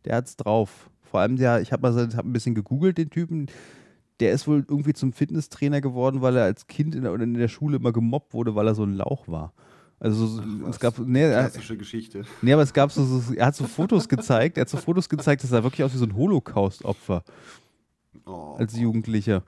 der 0.05 0.15
hat's 0.15 0.37
drauf. 0.37 0.89
Vor 1.03 1.19
allem 1.19 1.35
der, 1.35 1.61
ich 1.61 1.71
habe 1.71 1.91
mal 1.91 2.09
hab 2.15 2.25
ein 2.25 2.33
bisschen 2.33 2.55
gegoogelt, 2.55 2.97
den 2.97 3.09
Typen, 3.09 3.47
der 4.19 4.31
ist 4.31 4.47
wohl 4.47 4.65
irgendwie 4.67 4.93
zum 4.93 5.13
Fitnesstrainer 5.13 5.81
geworden, 5.81 6.21
weil 6.21 6.37
er 6.37 6.43
als 6.43 6.67
Kind 6.67 6.95
in 6.95 7.03
der, 7.03 7.13
in 7.15 7.33
der 7.33 7.47
Schule 7.47 7.77
immer 7.77 7.91
gemobbt 7.91 8.33
wurde, 8.33 8.55
weil 8.55 8.67
er 8.67 8.75
so 8.75 8.83
ein 8.83 8.93
Lauch 8.93 9.27
war. 9.27 9.53
Also 9.99 10.41
Ach, 10.63 10.69
es 10.69 10.79
gab 10.79 10.99
nee, 10.99 11.27
klassische 11.29 11.77
Geschichte. 11.77 12.23
Nee, 12.41 12.53
aber 12.53 12.63
es 12.63 12.73
gab 12.73 12.91
so, 12.91 13.03
so, 13.03 13.33
er 13.33 13.47
hat 13.47 13.55
so 13.55 13.65
Fotos 13.65 14.07
gezeigt, 14.07 14.57
er 14.57 14.61
hat 14.61 14.69
so 14.69 14.77
Fotos 14.77 15.09
gezeigt, 15.09 15.43
das 15.43 15.49
sah 15.49 15.63
wirklich 15.63 15.83
aus 15.83 15.93
wie 15.93 15.97
so 15.97 16.05
ein 16.05 16.15
Holocaust-Opfer. 16.15 17.23
Oh. 18.25 18.55
Als 18.57 18.77
Jugendlicher. 18.77 19.43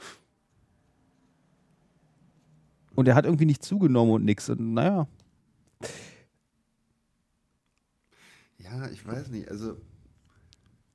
Und 2.96 3.08
er 3.08 3.16
hat 3.16 3.26
irgendwie 3.26 3.46
nicht 3.46 3.64
zugenommen 3.64 4.14
und 4.14 4.26
nichts. 4.26 4.50
Und 4.50 4.74
naja, 4.74 5.08
ja, 8.58 8.90
ich 8.90 9.06
weiß 9.06 9.30
nicht. 9.30 9.50
Also, 9.50 9.78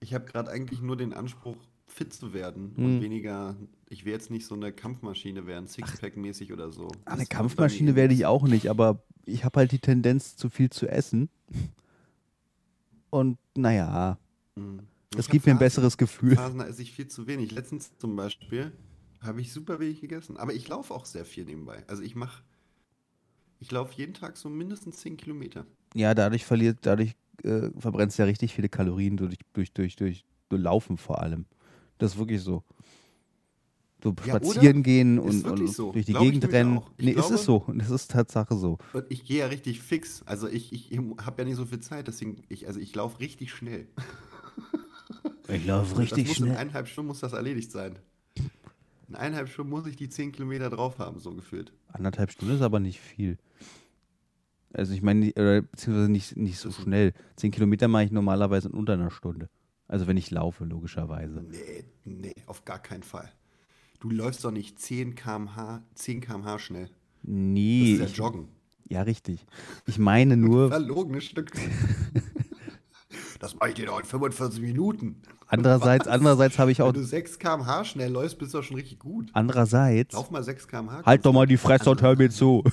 ich 0.00 0.14
habe 0.14 0.24
gerade 0.24 0.50
eigentlich 0.50 0.80
nur 0.80 0.96
den 0.96 1.12
Anspruch, 1.12 1.56
fit 1.92 2.12
zu 2.12 2.32
werden 2.32 2.72
hm. 2.76 2.84
und 2.84 3.02
weniger. 3.02 3.56
Ich 3.88 4.04
will 4.04 4.12
jetzt 4.12 4.30
nicht 4.30 4.46
so 4.46 4.54
eine 4.54 4.72
Kampfmaschine 4.72 5.46
werden, 5.46 5.66
Sixpack-mäßig 5.66 6.52
oder 6.52 6.72
so. 6.72 6.90
Ach, 7.04 7.12
eine 7.12 7.26
Kampfmaschine 7.26 7.94
werde 7.94 8.14
ich 8.14 8.26
auch 8.26 8.44
nicht, 8.44 8.68
aber 8.70 9.04
ich 9.26 9.44
habe 9.44 9.60
halt 9.60 9.72
die 9.72 9.78
Tendenz, 9.78 10.36
zu 10.36 10.48
viel 10.48 10.70
zu 10.70 10.88
essen. 10.88 11.28
Und 13.10 13.38
naja, 13.54 14.18
hm. 14.56 14.80
das 15.10 15.28
gibt 15.28 15.44
mir 15.46 15.52
ein 15.52 15.58
besseres 15.58 15.98
Gefühl. 15.98 16.36
Phasen, 16.36 16.60
esse 16.60 16.82
ich 16.82 16.92
viel 16.92 17.08
zu 17.08 17.26
wenig. 17.26 17.52
Letztens 17.52 17.96
zum 17.98 18.16
Beispiel 18.16 18.72
habe 19.20 19.40
ich 19.40 19.52
super 19.52 19.78
wenig 19.78 20.00
gegessen, 20.00 20.38
aber 20.38 20.54
ich 20.54 20.66
laufe 20.68 20.94
auch 20.94 21.04
sehr 21.04 21.24
viel 21.24 21.44
nebenbei. 21.44 21.84
Also 21.86 22.02
ich 22.02 22.16
mache 22.16 22.42
ich 23.62 23.70
laufe 23.70 23.94
jeden 23.96 24.12
Tag 24.12 24.36
so 24.36 24.48
mindestens 24.48 24.98
10 24.98 25.16
Kilometer. 25.16 25.64
Ja, 25.94 26.14
dadurch 26.14 26.44
verliert, 26.44 26.78
dadurch 26.82 27.14
äh, 27.44 27.70
verbrennst 27.78 28.18
du 28.18 28.22
ja 28.22 28.26
richtig 28.26 28.52
viele 28.52 28.68
Kalorien 28.68 29.16
durch, 29.16 29.36
durch, 29.52 29.72
durch, 29.72 29.94
durch, 29.94 30.24
durch 30.48 30.62
Laufen 30.62 30.98
vor 30.98 31.22
allem. 31.22 31.46
Das 31.98 32.14
ist 32.14 32.18
wirklich 32.18 32.42
so. 32.42 32.64
So 34.02 34.12
ja, 34.26 34.34
spazieren 34.34 34.82
gehen 34.82 35.20
und, 35.20 35.44
und 35.46 35.68
so. 35.68 35.92
durch 35.92 36.06
die 36.06 36.12
Glaube 36.12 36.32
Gegend 36.32 36.52
rennen. 36.52 36.80
Nee, 36.98 37.12
glaube, 37.12 37.34
ist 37.34 37.40
es 37.40 37.44
so. 37.44 37.64
Das 37.72 37.90
ist 37.90 38.10
Tatsache 38.10 38.56
so. 38.56 38.78
Ich 39.08 39.24
gehe 39.24 39.38
ja 39.38 39.46
richtig 39.46 39.80
fix. 39.80 40.24
Also 40.26 40.48
ich, 40.48 40.72
ich 40.72 40.98
habe 41.24 41.42
ja 41.42 41.44
nicht 41.44 41.56
so 41.56 41.64
viel 41.64 41.78
Zeit, 41.78 42.08
deswegen, 42.08 42.42
ich, 42.48 42.66
also 42.66 42.80
ich 42.80 42.92
laufe 42.96 43.20
richtig 43.20 43.52
schnell. 43.52 43.86
Ich 45.46 45.66
laufe 45.66 45.98
richtig 45.98 46.26
muss 46.26 46.36
schnell. 46.36 46.50
In 46.50 46.56
eineinhalb 46.56 46.88
Stunden 46.88 47.08
muss 47.08 47.20
das 47.20 47.32
erledigt 47.32 47.70
sein. 47.70 47.98
In 49.12 49.16
eineinhalb 49.16 49.50
Stunden 49.50 49.68
muss 49.68 49.86
ich 49.86 49.96
die 49.96 50.08
10 50.08 50.32
Kilometer 50.32 50.70
drauf 50.70 50.98
haben, 50.98 51.18
so 51.18 51.34
gefühlt. 51.34 51.70
Anderthalb 51.88 52.30
Stunden 52.30 52.54
ist 52.54 52.62
aber 52.62 52.80
nicht 52.80 52.98
viel. 52.98 53.36
Also 54.72 54.94
ich 54.94 55.02
meine, 55.02 55.30
beziehungsweise 55.70 56.10
nicht, 56.10 56.38
nicht 56.38 56.58
so 56.58 56.72
schnell. 56.72 57.12
10 57.36 57.50
Kilometer 57.50 57.88
mache 57.88 58.04
ich 58.04 58.10
normalerweise 58.10 58.68
in 58.68 58.74
unter 58.74 58.94
einer 58.94 59.10
Stunde. 59.10 59.50
Also 59.86 60.06
wenn 60.06 60.16
ich 60.16 60.30
laufe, 60.30 60.64
logischerweise. 60.64 61.42
Nee, 61.42 61.84
nee, 62.06 62.34
auf 62.46 62.64
gar 62.64 62.78
keinen 62.78 63.02
Fall. 63.02 63.30
Du 64.00 64.08
läufst 64.08 64.46
doch 64.46 64.50
nicht 64.50 64.78
10 64.78 65.14
km/h, 65.14 65.82
10 65.94 66.22
km/h 66.22 66.58
schnell. 66.58 66.88
Nee. 67.22 67.98
Das 67.98 68.08
ist 68.08 68.16
ja 68.16 68.24
Joggen. 68.24 68.48
Ja, 68.88 69.02
richtig. 69.02 69.44
Ich 69.84 69.98
meine 69.98 70.38
nur. 70.38 70.68
Verlogenes 70.70 71.24
Stück. 71.24 71.52
das 73.42 73.56
mache 73.56 73.70
ich 73.70 73.74
dir 73.74 73.86
doch 73.86 73.98
in 73.98 74.04
45 74.04 74.60
Minuten. 74.60 75.20
Andererseits, 75.48 76.06
andererseits 76.06 76.60
habe 76.60 76.70
ich 76.70 76.80
auch. 76.80 76.94
Wenn 76.94 77.00
du 77.00 77.04
6 77.04 77.40
km/h 77.40 77.84
schnell 77.84 78.12
läufst, 78.12 78.38
bist 78.38 78.54
du 78.54 78.58
doch 78.58 78.64
schon 78.64 78.76
richtig 78.76 79.00
gut. 79.00 79.30
Andererseits. 79.32 80.14
Lauf 80.14 80.30
mal 80.30 80.44
6 80.44 80.68
km/h. 80.68 81.04
Halt 81.04 81.26
doch 81.26 81.32
mal 81.32 81.46
die 81.46 81.56
Fresse 81.56 81.90
und 81.90 82.00
hör 82.00 82.16
mir 82.16 82.30
zu. 82.30 82.62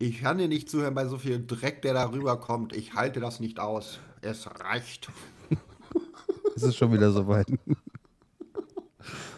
Ich 0.00 0.20
kann 0.20 0.38
dir 0.38 0.46
nicht 0.46 0.70
zuhören 0.70 0.94
bei 0.94 1.06
so 1.06 1.18
viel 1.18 1.44
Dreck, 1.44 1.82
der 1.82 1.92
da 1.92 2.08
rüberkommt. 2.08 2.72
Ich 2.72 2.94
halte 2.94 3.18
das 3.18 3.40
nicht 3.40 3.58
aus. 3.58 3.98
Es 4.20 4.48
reicht. 4.60 5.08
es 6.54 6.62
ist 6.62 6.76
schon 6.76 6.92
wieder 6.92 7.10
soweit. 7.10 7.48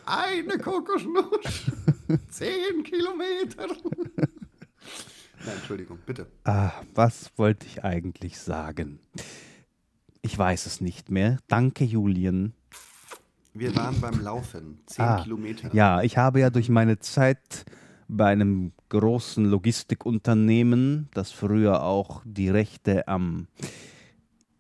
Eine 0.05 0.59
Kokosnuss. 0.59 1.71
Zehn 2.29 2.83
Kilometer. 2.83 3.69
Nein, 5.47 5.57
Entschuldigung, 5.57 5.99
bitte. 6.05 6.27
Ah, 6.45 6.73
was 6.95 7.31
wollte 7.37 7.67
ich 7.67 7.83
eigentlich 7.85 8.39
sagen? 8.39 9.01
Ich 10.23 10.37
weiß 10.37 10.67
es 10.67 10.81
nicht 10.81 11.11
mehr. 11.11 11.39
Danke, 11.49 11.85
Julian. 11.85 12.53
Wir 13.55 13.75
waren 13.75 14.01
beim 14.01 14.21
Laufen. 14.21 14.81
Zehn 14.87 15.05
ah, 15.05 15.23
Kilometer. 15.23 15.75
Ja, 15.75 16.03
ich 16.03 16.19
habe 16.19 16.41
ja 16.41 16.51
durch 16.51 16.69
meine 16.69 16.99
Zeit 16.99 17.65
bei 18.07 18.27
einem 18.27 18.73
großen 18.91 19.45
Logistikunternehmen, 19.45 21.09
das 21.15 21.31
früher 21.31 21.83
auch 21.83 22.23
die 22.25 22.49
Rechte 22.49 23.09
am 23.09 23.47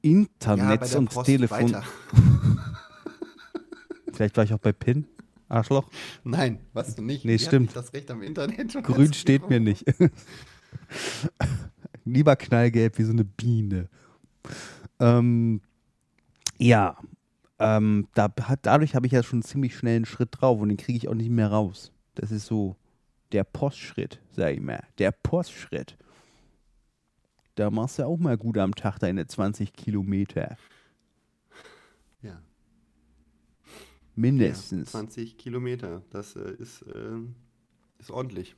Internet 0.02 0.90
ja, 0.90 0.98
und 0.98 1.10
Post 1.10 1.26
Telefon. 1.26 1.76
Vielleicht 4.12 4.36
war 4.36 4.44
ich 4.44 4.54
auch 4.54 4.58
bei 4.58 4.72
PIN. 4.72 5.06
Arschloch? 5.48 5.88
Nein, 6.22 6.60
was 6.72 6.94
du 6.94 7.02
nicht. 7.02 7.24
Nee, 7.24 7.34
Wie 7.34 7.38
stimmt. 7.38 7.74
das 7.74 7.92
Recht 7.92 8.10
am 8.10 8.22
Internet. 8.22 8.72
Grün 8.84 9.12
steht 9.12 9.50
mir 9.50 9.58
nicht. 9.58 9.84
Lieber 12.04 12.36
knallgelb 12.36 12.98
wie 12.98 13.02
so 13.02 13.12
eine 13.12 13.24
Biene. 13.24 13.88
Ähm, 15.00 15.60
ja, 16.58 16.96
ähm, 17.58 18.06
da, 18.14 18.32
hat, 18.42 18.60
dadurch 18.62 18.94
habe 18.94 19.06
ich 19.06 19.12
ja 19.12 19.22
schon 19.22 19.38
einen 19.38 19.42
ziemlich 19.42 19.76
schnellen 19.76 20.04
Schritt 20.04 20.28
drauf 20.32 20.60
und 20.60 20.68
den 20.68 20.78
kriege 20.78 20.96
ich 20.96 21.08
auch 21.08 21.14
nicht 21.14 21.30
mehr 21.30 21.48
raus. 21.48 21.92
Das 22.14 22.30
ist 22.30 22.46
so 22.46 22.76
der 23.32 23.44
Postschritt, 23.44 24.20
sag 24.32 24.54
ich 24.54 24.60
mal. 24.60 24.82
Der 24.98 25.10
Postschritt. 25.12 25.96
Da 27.54 27.70
machst 27.70 27.98
du 27.98 28.06
auch 28.06 28.18
mal 28.18 28.36
gut 28.36 28.58
am 28.58 28.74
Tag 28.74 28.98
deine 28.98 29.26
20 29.26 29.72
Kilometer. 29.72 30.56
Ja. 32.22 32.40
Mindestens. 34.14 34.92
Ja, 34.92 35.00
20 35.00 35.36
Kilometer. 35.36 36.02
Das 36.10 36.36
äh, 36.36 36.52
ist, 36.58 36.82
äh, 36.82 37.18
ist 37.98 38.10
ordentlich. 38.10 38.56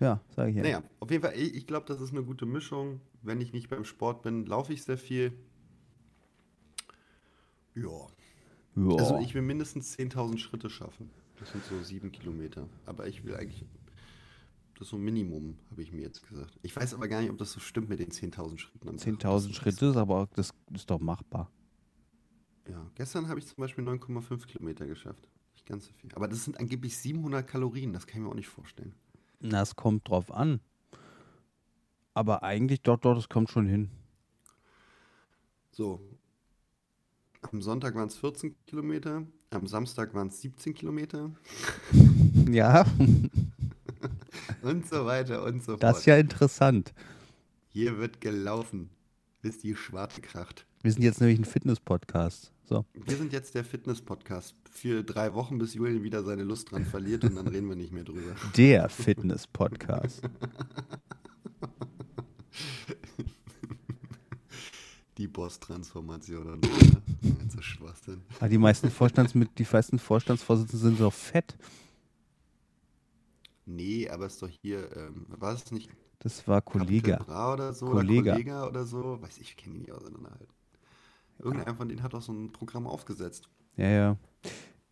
Ja, 0.00 0.20
sage 0.34 0.50
ich 0.50 0.56
ja. 0.56 0.62
Naja, 0.62 0.82
auf 1.00 1.10
jeden 1.10 1.22
Fall, 1.22 1.34
ich, 1.36 1.54
ich 1.54 1.66
glaube, 1.66 1.86
das 1.86 2.00
ist 2.00 2.10
eine 2.10 2.22
gute 2.22 2.46
Mischung. 2.46 3.00
Wenn 3.22 3.40
ich 3.40 3.52
nicht 3.52 3.68
beim 3.68 3.84
Sport 3.84 4.22
bin, 4.22 4.46
laufe 4.46 4.72
ich 4.72 4.82
sehr 4.82 4.98
viel. 4.98 5.32
Ja. 7.74 8.06
Ja. 8.74 8.96
Also 8.96 9.18
ich 9.18 9.34
will 9.34 9.42
mindestens 9.42 9.96
10.000 9.96 10.38
Schritte 10.38 10.70
schaffen. 10.70 11.10
Das 11.38 11.52
sind 11.52 11.64
so 11.64 11.80
sieben 11.82 12.12
Kilometer. 12.12 12.68
Aber 12.86 13.06
ich 13.06 13.24
will 13.24 13.34
eigentlich, 13.34 13.64
das 14.74 14.82
ist 14.82 14.88
so 14.90 14.96
ein 14.96 15.02
Minimum, 15.02 15.58
habe 15.70 15.82
ich 15.82 15.92
mir 15.92 16.02
jetzt 16.02 16.26
gesagt. 16.28 16.58
Ich 16.62 16.74
weiß 16.74 16.94
aber 16.94 17.08
gar 17.08 17.20
nicht, 17.20 17.30
ob 17.30 17.38
das 17.38 17.52
so 17.52 17.60
stimmt 17.60 17.88
mit 17.88 18.00
den 18.00 18.10
10.000 18.10 18.58
Schritten 18.58 18.88
am 18.88 18.96
Tag. 18.96 19.08
10.000 19.08 19.54
Schritte 19.54 19.86
ist 19.86 19.96
aber 19.96 20.28
das 20.34 20.52
ist 20.72 20.90
doch 20.90 21.00
machbar. 21.00 21.50
Ja, 22.68 22.90
gestern 22.94 23.28
habe 23.28 23.40
ich 23.40 23.46
zum 23.46 23.56
Beispiel 23.56 23.84
9,5 23.84 24.46
Kilometer 24.46 24.86
geschafft. 24.86 25.28
Nicht 25.54 25.66
ganz 25.66 25.86
so 25.86 25.92
viel. 25.92 26.10
Aber 26.14 26.28
das 26.28 26.44
sind 26.44 26.58
angeblich 26.58 26.96
700 26.96 27.46
Kalorien. 27.46 27.92
Das 27.92 28.06
kann 28.06 28.20
ich 28.20 28.24
mir 28.24 28.30
auch 28.30 28.36
nicht 28.36 28.48
vorstellen. 28.48 28.94
Na, 29.40 29.62
es 29.62 29.74
kommt 29.74 30.08
drauf 30.08 30.30
an. 30.30 30.60
Aber 32.14 32.42
eigentlich 32.42 32.82
doch, 32.82 32.98
doch, 32.98 33.14
das 33.14 33.28
kommt 33.28 33.50
schon 33.50 33.66
hin. 33.66 33.90
So. 35.70 36.00
Am 37.50 37.62
Sonntag 37.62 37.94
waren 37.94 38.08
es 38.08 38.16
14 38.16 38.54
Kilometer. 38.66 39.26
Am 39.50 39.66
Samstag 39.66 40.14
waren 40.14 40.28
es 40.28 40.40
17 40.40 40.74
Kilometer. 40.74 41.30
Ja, 42.50 42.84
Und 44.62 44.88
so 44.88 45.04
weiter 45.06 45.44
und 45.44 45.62
so 45.62 45.72
fort. 45.72 45.82
das 45.82 45.98
ist 46.00 46.06
ja 46.06 46.16
interessant. 46.16 46.92
Hier 47.68 47.98
wird 47.98 48.20
gelaufen, 48.20 48.90
bis 49.40 49.58
die 49.58 49.74
Schwarte 49.74 50.20
kracht. 50.20 50.66
Wir 50.82 50.92
sind 50.92 51.02
jetzt 51.02 51.20
nämlich 51.20 51.38
ein 51.38 51.44
Fitness-Podcast. 51.44 52.52
So. 52.64 52.84
Wir 52.94 53.16
sind 53.16 53.32
jetzt 53.32 53.54
der 53.54 53.64
Fitness-Podcast 53.64 54.54
für 54.70 55.02
drei 55.02 55.34
Wochen, 55.34 55.58
bis 55.58 55.74
Julian 55.74 56.02
wieder 56.02 56.22
seine 56.22 56.42
Lust 56.44 56.70
dran 56.70 56.84
verliert 56.84 57.24
und 57.24 57.36
dann 57.36 57.46
reden 57.48 57.68
wir 57.68 57.76
nicht 57.76 57.92
mehr 57.92 58.04
drüber. 58.04 58.34
Der 58.56 58.88
Fitness-Podcast. 58.88 60.22
Die 65.22 65.28
Boss-Transformation 65.28 66.54
und 66.54 66.66
so. 66.66 66.72
so 67.48 67.62
Schwachsinn. 67.62 68.22
Aber 68.40 68.48
die 68.48 68.58
meisten 68.58 68.90
Vorstands 68.90 69.36
mit, 69.36 69.56
die 69.56 69.66
meisten 69.70 70.00
Vorstandsvorsitzenden 70.00 70.96
sind 70.96 70.98
so 70.98 71.10
fett. 71.10 71.56
Nee, 73.64 74.08
aber 74.08 74.26
ist 74.26 74.42
doch 74.42 74.48
hier, 74.48 74.90
ähm, 74.96 75.26
war 75.28 75.54
es 75.54 75.70
nicht 75.70 75.90
Das 76.18 76.48
war 76.48 76.60
Kollege. 76.60 77.20
Oder 77.24 77.72
so? 77.72 77.86
Kollege. 77.86 78.32
Oder 78.32 78.66
oder 78.66 78.84
so? 78.84 79.22
Weiß 79.22 79.38
ich, 79.38 79.50
ich 79.50 79.56
kenne 79.56 79.76
ihn 79.76 79.82
nicht 79.82 79.92
auseinanderhalten. 79.92 80.52
Irgendeiner 81.38 81.76
von 81.76 81.88
denen 81.88 82.02
hat 82.02 82.16
auch 82.16 82.22
so 82.22 82.32
ein 82.32 82.50
Programm 82.50 82.88
aufgesetzt. 82.88 83.48
Ja, 83.76 83.88
ja. 83.90 84.16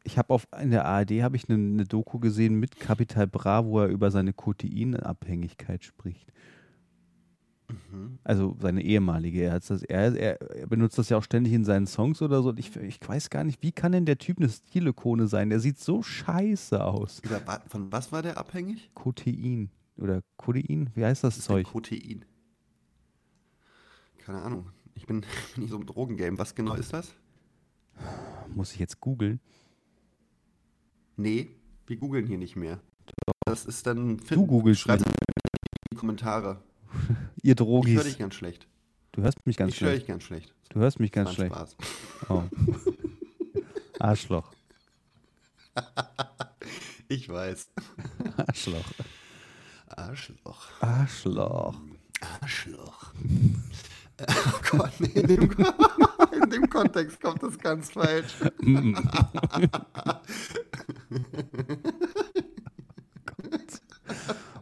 Ich 0.05 0.16
habe 0.16 0.33
auf 0.33 0.47
in 0.62 0.71
der 0.71 0.85
ARD 0.85 1.23
habe 1.23 1.35
ich 1.35 1.49
eine 1.49 1.59
ne 1.59 1.85
Doku 1.87 2.21
gesehen 2.21 2.55
mit 2.55 2.79
Capital 2.79 3.27
Bra, 3.27 3.64
wo 3.64 3.81
er 3.81 3.88
über 3.88 4.12
seine 4.12 4.33
Kokainabhängigkeit 4.33 5.83
spricht. 5.83 6.33
Also 8.24 8.57
seine 8.61 8.83
ehemalige. 8.83 9.42
Er, 9.42 9.59
das, 9.59 9.83
er, 9.83 10.16
er, 10.16 10.66
benutzt 10.66 10.98
das 10.98 11.09
ja 11.09 11.16
auch 11.16 11.22
ständig 11.22 11.53
in 11.53 11.64
seinen 11.64 11.87
Songs 11.87 12.22
oder 12.22 12.42
so. 12.42 12.50
Und 12.50 12.59
ich, 12.59 12.76
ich 12.76 12.98
weiß 13.07 13.31
gar 13.31 13.44
nicht, 13.44 13.62
wie 13.62 13.72
kann 13.72 13.92
denn 13.92 14.07
der 14.07 14.18
Typ 14.18 14.38
eine 14.38 14.48
Stilikone 14.48 15.26
sein? 15.26 15.50
Der 15.50 15.61
sieht 15.61 15.79
so 15.79 16.03
scheiße 16.03 16.85
aus. 16.85 17.20
Über, 17.20 17.40
von 17.68 17.90
was 17.92 18.12
war 18.12 18.22
der 18.22 18.38
abhängig? 18.38 18.90
Kotein 18.94 19.70
oder 19.96 20.22
Codein? 20.37 20.90
Wie 20.94 21.05
heißt 21.05 21.24
das, 21.24 21.38
ist 21.38 21.44
Zeug? 21.44 21.66
ein 21.66 21.70
Protein. 21.70 22.24
Keine 24.18 24.42
Ahnung. 24.42 24.70
Ich 24.94 25.07
bin 25.07 25.24
nicht 25.57 25.70
so 25.70 25.76
im 25.76 25.87
Drogengame. 25.87 26.38
Was 26.38 26.55
genau 26.55 26.74
ist 26.74 26.92
das? 26.92 27.14
Muss 28.55 28.72
ich 28.72 28.79
jetzt 28.79 29.00
googeln? 29.00 29.40
Nee, 31.16 31.50
wir 31.87 31.96
googeln 31.96 32.26
hier 32.26 32.38
nicht 32.38 32.57
mehr. 32.57 32.81
Das 33.44 33.66
ist 33.66 33.87
dann. 33.87 34.18
Du 34.29 34.46
googelst 34.46 34.81
Schreibt 34.81 35.05
nicht. 35.05 35.11
in 35.11 35.92
die 35.92 35.96
Kommentare. 35.96 36.62
Ihr 37.42 37.53
Ich 37.55 37.59
höre 37.61 37.66
Drogis. 37.66 38.05
dich 38.05 38.18
ganz 38.18 38.35
schlecht. 38.35 38.66
Du 39.12 39.22
hörst 39.22 39.46
mich 39.46 39.57
ganz 39.57 39.74
ich 39.74 39.81
höre 39.81 39.88
schlecht. 39.88 40.03
dich 40.03 40.09
ganz 40.09 40.22
schlecht. 40.24 40.55
Du 40.70 40.81
hörst 40.81 41.00
mich 41.00 41.12
ganz 41.12 41.35
schlecht. 41.35 41.55
Spaß. 41.55 41.76
Oh. 42.29 42.42
Arschloch. 43.98 44.53
Ich 47.09 47.29
weiß. 47.29 47.68
Arschloch. 48.37 48.85
Arschloch. 49.88 50.66
Arschloch. 50.81 51.81
Arschloch. 52.40 53.12
Oh 54.20 54.61
Gott, 54.70 54.92
nee, 55.00 55.09
in 55.20 55.26
dem, 55.26 55.42
in 56.42 56.50
dem 56.50 56.68
Kontext 56.68 57.20
kommt 57.20 57.42
das 57.42 57.59
ganz 57.59 57.90
falsch. 57.90 58.35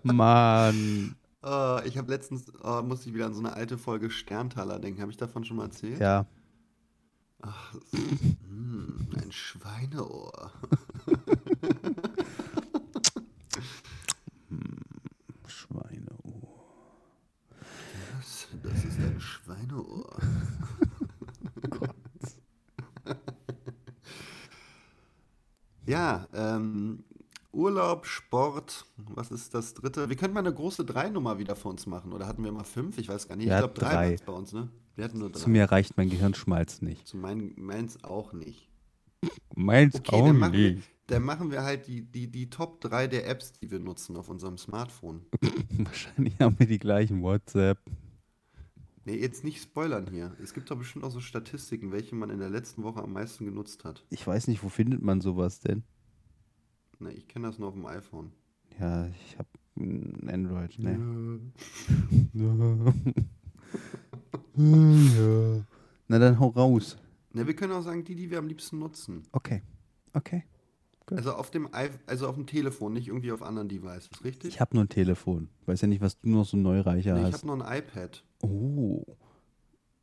Mann. 0.03 1.15
Oh, 1.51 1.81
ich 1.87 1.97
habe 1.97 2.11
letztens, 2.13 2.53
oh, 2.63 2.83
musste 2.83 3.09
ich 3.09 3.15
wieder 3.15 3.25
an 3.25 3.33
so 3.33 3.41
eine 3.41 3.55
alte 3.55 3.79
Folge 3.79 4.11
Sterntaler 4.11 4.79
denken. 4.79 5.01
Habe 5.01 5.11
ich 5.11 5.17
davon 5.17 5.47
schon 5.47 5.57
mal 5.57 5.65
erzählt? 5.65 5.99
Ja. 5.99 6.27
Ach, 7.41 7.75
ist, 7.93 8.37
mm, 8.51 9.09
ein 9.17 9.33
Schweineohr. 9.33 10.53
Schweineohr. 15.47 16.67
Das, 18.13 18.49
das 18.63 18.85
ist 18.85 18.99
ein 18.99 19.19
Schweineohr. 19.19 20.19
ja, 25.87 26.27
ähm, 26.35 27.05
Urlaub, 27.53 28.05
Sport, 28.05 28.85
was 29.19 29.31
ist 29.33 29.53
das 29.53 29.75
dritte? 29.75 30.09
Wir 30.09 30.17
könnten 30.17 30.35
mal 30.35 30.41
eine 30.41 30.55
große 30.55 30.85
Drei-Nummer 30.85 31.39
wieder 31.39 31.57
für 31.57 31.69
uns 31.69 31.87
machen. 31.87 32.13
Oder 32.13 32.27
hatten 32.27 32.45
wir 32.45 32.53
mal 32.53 32.65
fünf? 32.65 32.97
Ich 32.99 33.09
weiß 33.09 33.29
gar 33.29 33.37
nicht. 33.37 33.49
Ja, 33.49 33.57
ich 33.57 33.61
glaube, 33.61 33.75
drei, 33.75 34.17
drei. 34.17 34.25
bei 34.25 34.33
uns, 34.33 34.53
ne? 34.53 34.69
Wir 34.95 35.05
hatten 35.05 35.19
nur 35.19 35.31
drei. 35.31 35.41
Zu 35.41 35.51
mir 35.51 35.65
reicht 35.71 35.97
mein 35.97 36.09
Gehirnschmalz 36.09 36.81
nicht. 36.83 37.07
Zu 37.07 37.17
mein, 37.17 37.53
meins 37.57 38.03
auch 38.05 38.33
nicht. 38.33 38.71
Meins 39.55 39.97
Okay, 39.97 40.15
auch 40.15 40.27
dann 40.27 40.39
machen, 40.39 40.53
wir, 40.53 40.73
nicht. 40.75 40.89
dann 41.09 41.25
machen 41.25 41.51
wir 41.51 41.65
halt 41.65 41.89
die, 41.89 42.03
die, 42.03 42.31
die 42.31 42.49
Top 42.49 42.81
3 42.81 43.09
der 43.09 43.29
Apps, 43.29 43.53
die 43.53 43.71
wir 43.71 43.81
nutzen 43.81 44.17
auf 44.17 44.29
unserem 44.29 44.57
Smartphone. 44.57 45.27
Wahrscheinlich 45.79 46.39
haben 46.39 46.57
wir 46.59 46.67
die 46.67 46.79
gleichen 46.79 47.21
WhatsApp. 47.23 47.79
Nee, 49.05 49.17
jetzt 49.17 49.43
nicht 49.43 49.61
spoilern 49.61 50.07
hier. 50.09 50.37
Es 50.41 50.55
gibt 50.55 50.71
doch 50.71 50.77
bestimmt 50.79 51.05
auch 51.05 51.11
so 51.11 51.21
Statistiken, 51.21 51.91
welche 51.91 52.15
man 52.15 52.31
in 52.31 52.39
der 52.39 52.51
letzten 52.51 52.85
Woche 52.85 53.03
am 53.03 53.15
meisten 53.15 53.47
genutzt 53.47 53.85
hat. 53.85 54.05
Ich 54.11 54.25
weiß 54.25 54.47
nicht, 54.47 54.63
wo 54.63 54.69
findet 54.69 55.03
man 55.03 55.21
sowas 55.21 55.59
denn? 55.59 55.83
Ne, 57.01 57.13
ich 57.13 57.27
kenne 57.27 57.49
das 57.49 57.59
nur 57.59 57.69
auf 57.69 57.75
dem 57.75 57.87
iPhone. 57.87 58.33
Ja, 58.81 59.07
ich 59.07 59.39
habe 59.39 59.49
ein 59.77 60.29
Android. 60.29 60.79
Ne. 60.79 61.41
Ja. 62.33 62.95
Na 66.09 66.19
dann 66.19 66.39
hau 66.39 66.49
raus. 66.49 66.97
Ne, 67.33 67.47
wir 67.47 67.55
können 67.55 67.73
auch 67.73 67.83
sagen, 67.83 68.05
die, 68.05 68.15
die 68.15 68.31
wir 68.31 68.39
am 68.39 68.49
liebsten 68.49 68.79
nutzen. 68.79 69.23
Okay. 69.33 69.63
Okay. 70.15 70.45
Gut. 71.07 71.19
Also 71.19 71.33
auf 71.33 71.51
dem 71.51 71.67
I 71.67 71.91
also 72.07 72.29
auf 72.29 72.35
dem 72.35 72.47
Telefon, 72.47 72.93
nicht 72.93 73.09
irgendwie 73.09 73.33
auf 73.33 73.43
anderen 73.43 73.69
Devices, 73.69 74.11
richtig? 74.25 74.55
Ich 74.55 74.61
habe 74.61 74.75
nur 74.75 74.85
ein 74.85 74.89
Telefon. 74.89 75.49
Weiß 75.67 75.81
ja 75.81 75.89
nicht, 75.89 76.01
was 76.01 76.21
du 76.21 76.29
noch 76.29 76.45
so 76.45 76.57
Neureicher 76.57 77.15
nee, 77.15 77.21
ich 77.21 77.27
hast. 77.27 77.45
habe 77.45 77.59
noch 77.59 77.67
ein 77.67 77.79
iPad. 77.79 78.25
Oh. 78.43 79.05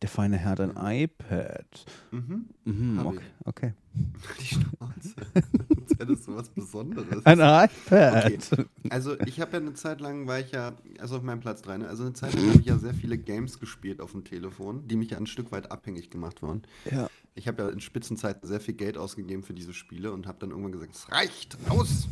Der 0.02 0.10
feine 0.10 0.38
Herr 0.38 0.52
hat 0.52 0.60
ein 0.60 0.76
iPad. 0.76 1.86
Mhm. 2.12 2.50
Mhm, 2.66 3.00
okay. 3.06 3.24
okay. 3.46 3.74
Die 4.40 4.46
Schnauze. 4.46 5.16
Als 5.34 6.00
hättest 6.00 6.28
du 6.28 6.36
was 6.36 6.50
Besonderes. 6.50 7.26
Ein 7.26 7.40
iPad. 7.40 8.26
Okay. 8.26 8.66
Also 8.90 9.18
ich 9.22 9.40
habe 9.40 9.54
ja 9.54 9.60
eine 9.60 9.74
Zeit 9.74 10.02
lang, 10.02 10.28
war 10.28 10.40
ich 10.40 10.52
ja, 10.52 10.74
also 11.00 11.16
auf 11.18 11.24
meinem 11.24 11.40
Platz 11.40 11.62
3, 11.62 11.78
ne? 11.78 11.88
also 11.88 12.04
eine 12.04 12.14
Zeit 12.14 12.34
lang 12.34 12.50
habe 12.50 12.60
ich 12.60 12.66
ja 12.66 12.78
sehr 12.78 12.94
viele 12.94 13.18
Games 13.18 13.60
gespielt 13.60 14.02
auf 14.02 14.12
dem 14.12 14.26
Telefon, 14.26 14.86
die 14.88 14.98
mich 14.98 15.12
ja 15.12 15.18
ein 15.18 15.28
Stück 15.28 15.54
weit 15.54 15.72
abhängig 15.72 16.10
gemacht 16.10 16.42
waren. 16.42 16.64
Ja. 16.92 17.10
Ich 17.34 17.48
habe 17.48 17.64
ja 17.64 17.70
in 17.70 17.80
Spitzenzeiten 17.80 18.48
sehr 18.48 18.60
viel 18.60 18.76
Geld 18.76 18.98
ausgegeben 18.98 19.44
für 19.44 19.54
diese 19.54 19.74
Spiele 19.74 20.12
und 20.12 20.28
habe 20.28 20.40
dann 20.40 20.50
irgendwann 20.50 20.74
gesagt, 20.74 20.94
es 20.94 21.12
reicht, 21.12 21.58
raus! 21.70 22.08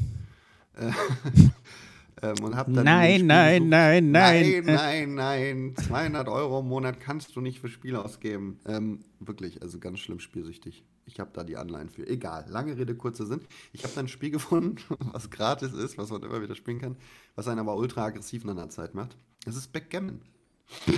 Äh, 2.23 2.29
ähm, 2.29 2.43
und 2.43 2.55
hab 2.55 2.73
dann 2.73 2.85
Nein, 2.85 3.27
nein, 3.27 3.69
nein, 3.69 4.11
nein. 4.11 4.63
Nein, 4.63 4.65
nein, 4.65 5.13
nein. 5.15 5.73
200 5.75 6.27
Euro 6.27 6.59
im 6.61 6.67
Monat 6.67 6.99
kannst 6.99 7.35
du 7.35 7.41
nicht 7.41 7.59
für 7.59 7.67
Spiele 7.67 8.03
ausgeben. 8.03 8.59
Ähm, 8.65 8.99
wirklich, 9.19 9.61
also 9.61 9.79
ganz 9.79 9.99
schlimm 9.99 10.19
spielsüchtig. 10.19 10.83
Ich 11.05 11.19
habe 11.19 11.31
da 11.33 11.43
die 11.43 11.57
Anleihen 11.57 11.89
für. 11.89 12.07
Egal, 12.07 12.45
lange 12.47 12.77
Rede, 12.77 12.95
kurzer 12.95 13.25
Sinn. 13.25 13.41
Ich 13.73 13.83
habe 13.83 13.93
dann 13.93 14.05
ein 14.05 14.09
Spiel 14.09 14.31
gefunden, 14.31 14.77
was 15.11 15.29
gratis 15.29 15.73
ist, 15.73 15.97
was 15.97 16.09
man 16.09 16.23
immer 16.23 16.41
wieder 16.41 16.55
spielen 16.55 16.79
kann, 16.79 16.95
was 17.35 17.47
einen 17.47 17.59
aber 17.59 17.75
ultra 17.75 18.05
aggressiv 18.05 18.45
nach 18.45 18.53
einer 18.53 18.69
Zeit 18.69 18.93
macht. 18.93 19.17
Das 19.45 19.55
ist 19.55 19.73
Backgammon. 19.73 20.21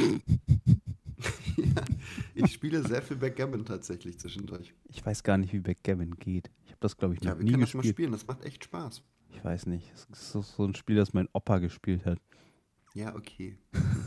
ich 2.36 2.54
spiele 2.54 2.88
sehr 2.88 3.02
viel 3.02 3.18
Backgammon 3.18 3.66
tatsächlich 3.66 4.20
zwischendurch. 4.20 4.74
Ich 4.90 5.04
weiß 5.04 5.24
gar 5.24 5.38
nicht, 5.38 5.54
wie 5.54 5.60
Backgammon 5.60 6.16
geht. 6.18 6.52
Ich 6.66 6.72
habe 6.72 6.80
das, 6.82 6.96
glaube 6.96 7.16
ich, 7.16 7.22
noch 7.22 7.32
Ja, 7.32 7.38
wir 7.40 7.44
nie 7.44 7.52
können 7.52 7.62
das 7.62 7.74
mal 7.74 7.82
gespielt. 7.82 7.96
spielen, 7.96 8.12
das 8.12 8.28
macht 8.28 8.46
echt 8.46 8.64
Spaß. 8.66 9.02
Ich 9.36 9.44
weiß 9.44 9.66
nicht. 9.68 9.92
Es 9.94 10.08
ist 10.34 10.54
so- 10.56 10.66
ein 10.66 10.76
Spiel, 10.76 10.96
das 10.96 11.14
mein 11.14 11.28
Opa 11.34 11.60
gespielt 11.60 12.06
hat. 12.06 12.20
Ja, 12.94 13.14
okay. 13.16 13.58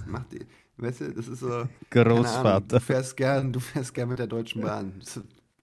Macht 0.07 0.33
die, 0.33 0.47
weißt 0.79 1.01
du, 1.03 1.13
das 1.13 1.29
ist 1.29 1.41
so. 1.41 1.53
Ahnung, 1.53 1.69
Großvater. 1.91 2.61
Du 2.67 2.81
fährst 2.81 3.17
gern, 3.17 3.53
du 3.53 3.61
fährst 3.61 3.93
gern 3.95 4.09
mit 4.09 4.19
der 4.19 4.27
Deutschen 4.27 4.63
Bahn. 4.63 4.95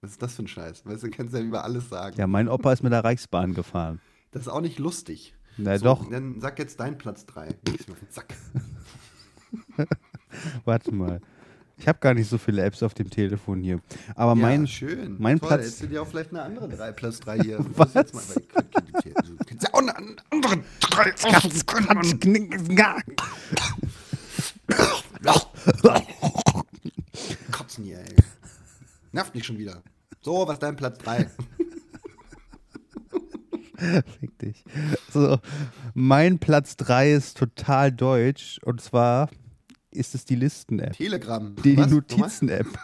Was 0.00 0.12
ist 0.12 0.22
das 0.22 0.34
für 0.36 0.42
ein 0.44 0.48
Scheiß? 0.48 0.86
Weißt 0.86 1.02
du, 1.02 1.08
du 1.08 1.16
kannst 1.16 1.34
ja 1.34 1.40
über 1.40 1.64
alles 1.64 1.88
sagen. 1.88 2.16
Ja, 2.16 2.26
mein 2.26 2.48
Opa 2.48 2.72
ist 2.72 2.82
mit 2.82 2.92
der 2.92 3.02
Reichsbahn 3.02 3.54
gefahren. 3.54 4.00
Das 4.30 4.42
ist 4.42 4.48
auch 4.48 4.60
nicht 4.60 4.78
lustig. 4.78 5.34
Na 5.56 5.76
So, 5.78 5.84
doch, 5.86 6.10
Dann 6.10 6.40
sag 6.40 6.58
jetzt 6.58 6.78
dein 6.78 6.98
Platz 6.98 7.26
3. 7.26 7.48
Geh's 7.64 7.88
mir 7.88 7.94
auf 7.94 8.00
den 8.00 8.10
Sack. 8.10 8.34
warte 10.64 10.92
mal. 10.92 11.20
Ich 11.78 11.86
habe 11.86 11.98
gar 11.98 12.14
nicht 12.14 12.28
so 12.30 12.38
viele 12.38 12.62
Apps 12.62 12.82
auf 12.82 12.94
dem 12.94 13.10
Telefon 13.10 13.60
hier. 13.62 13.80
Aber 14.14 14.30
ja, 14.32 14.34
mein, 14.46 14.66
schön. 14.66 15.16
mein 15.18 15.38
Toll, 15.38 15.48
Platz- 15.48 15.60
Hättest 15.60 15.82
du 15.82 15.86
dir 15.88 16.02
auch 16.02 16.06
vielleicht 16.08 16.30
eine 16.30 16.42
andere 16.42 16.68
3 16.68 16.92
Platz 16.92 17.20
3 17.20 17.38
hier. 17.40 17.58
Was? 17.76 17.92
Jetzt 17.94 18.14
mal, 18.14 18.22
weil 18.28 18.42
du 18.64 19.44
kannst 19.44 19.62
ja 19.62 19.74
auch 19.74 19.80
eine 19.80 19.94
an- 19.96 20.16
andere 20.30 20.62
3 20.80 21.10
Kotzen 27.52 27.84
hier, 27.84 27.98
ey. 27.98 28.16
Nervt 29.12 29.34
mich 29.34 29.44
schon 29.44 29.58
wieder. 29.58 29.82
So, 30.22 30.46
was 30.46 30.54
ist 30.54 30.62
dein 30.62 30.76
Platz 30.76 30.98
3? 30.98 31.30
Fick 34.20 34.38
dich. 34.38 34.64
So, 35.12 35.38
mein 35.94 36.38
Platz 36.38 36.76
3 36.76 37.12
ist 37.12 37.36
total 37.36 37.92
deutsch. 37.92 38.58
Und 38.64 38.80
zwar 38.80 39.28
ist 39.96 40.14
es 40.14 40.24
die 40.24 40.36
Listen-App. 40.36 40.94
Telegram. 40.94 41.54
Die, 41.56 41.74
die? 41.74 41.76
Notizen-App. 41.76 42.66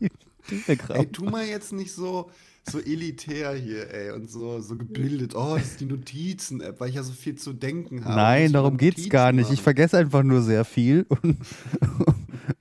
die 0.00 0.10
Telegram. 0.46 0.96
Ey, 0.96 1.06
tu 1.06 1.24
mal 1.24 1.46
jetzt 1.46 1.72
nicht 1.72 1.92
so, 1.92 2.30
so 2.68 2.78
elitär 2.78 3.54
hier, 3.54 3.92
ey, 3.92 4.12
und 4.12 4.30
so, 4.30 4.60
so 4.60 4.76
gebildet. 4.76 5.34
Oh, 5.34 5.56
das 5.56 5.72
ist 5.72 5.80
die 5.80 5.86
Notizen-App, 5.86 6.80
weil 6.80 6.90
ich 6.90 6.94
ja 6.94 7.02
so 7.02 7.12
viel 7.12 7.36
zu 7.36 7.52
denken 7.52 8.04
habe. 8.04 8.16
Nein, 8.16 8.52
darum 8.52 8.72
man 8.72 8.78
geht's 8.78 8.98
Notizen 8.98 9.10
gar 9.10 9.32
nicht. 9.32 9.50
Ich 9.50 9.62
vergesse 9.62 9.98
einfach 9.98 10.22
nur 10.22 10.42
sehr 10.42 10.64
viel. 10.64 11.06
Und, 11.10 11.38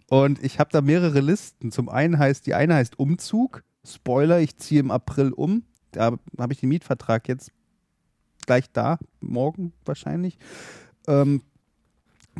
und 0.09 0.43
ich 0.43 0.59
habe 0.59 0.71
da 0.71 0.81
mehrere 0.81 1.19
Listen. 1.19 1.71
Zum 1.71 1.87
einen 1.87 2.17
heißt, 2.17 2.47
die 2.47 2.55
eine 2.55 2.75
heißt 2.75 2.97
Umzug. 2.97 3.63
Spoiler, 3.85 4.39
ich 4.39 4.57
ziehe 4.57 4.79
im 4.79 4.89
April 4.89 5.31
um. 5.31 5.63
Da 5.91 6.17
habe 6.37 6.53
ich 6.53 6.59
den 6.59 6.69
Mietvertrag 6.69 7.27
jetzt 7.27 7.51
gleich 8.45 8.71
da, 8.71 8.99
morgen 9.19 9.73
wahrscheinlich. 9.85 10.37
Ähm, 11.07 11.41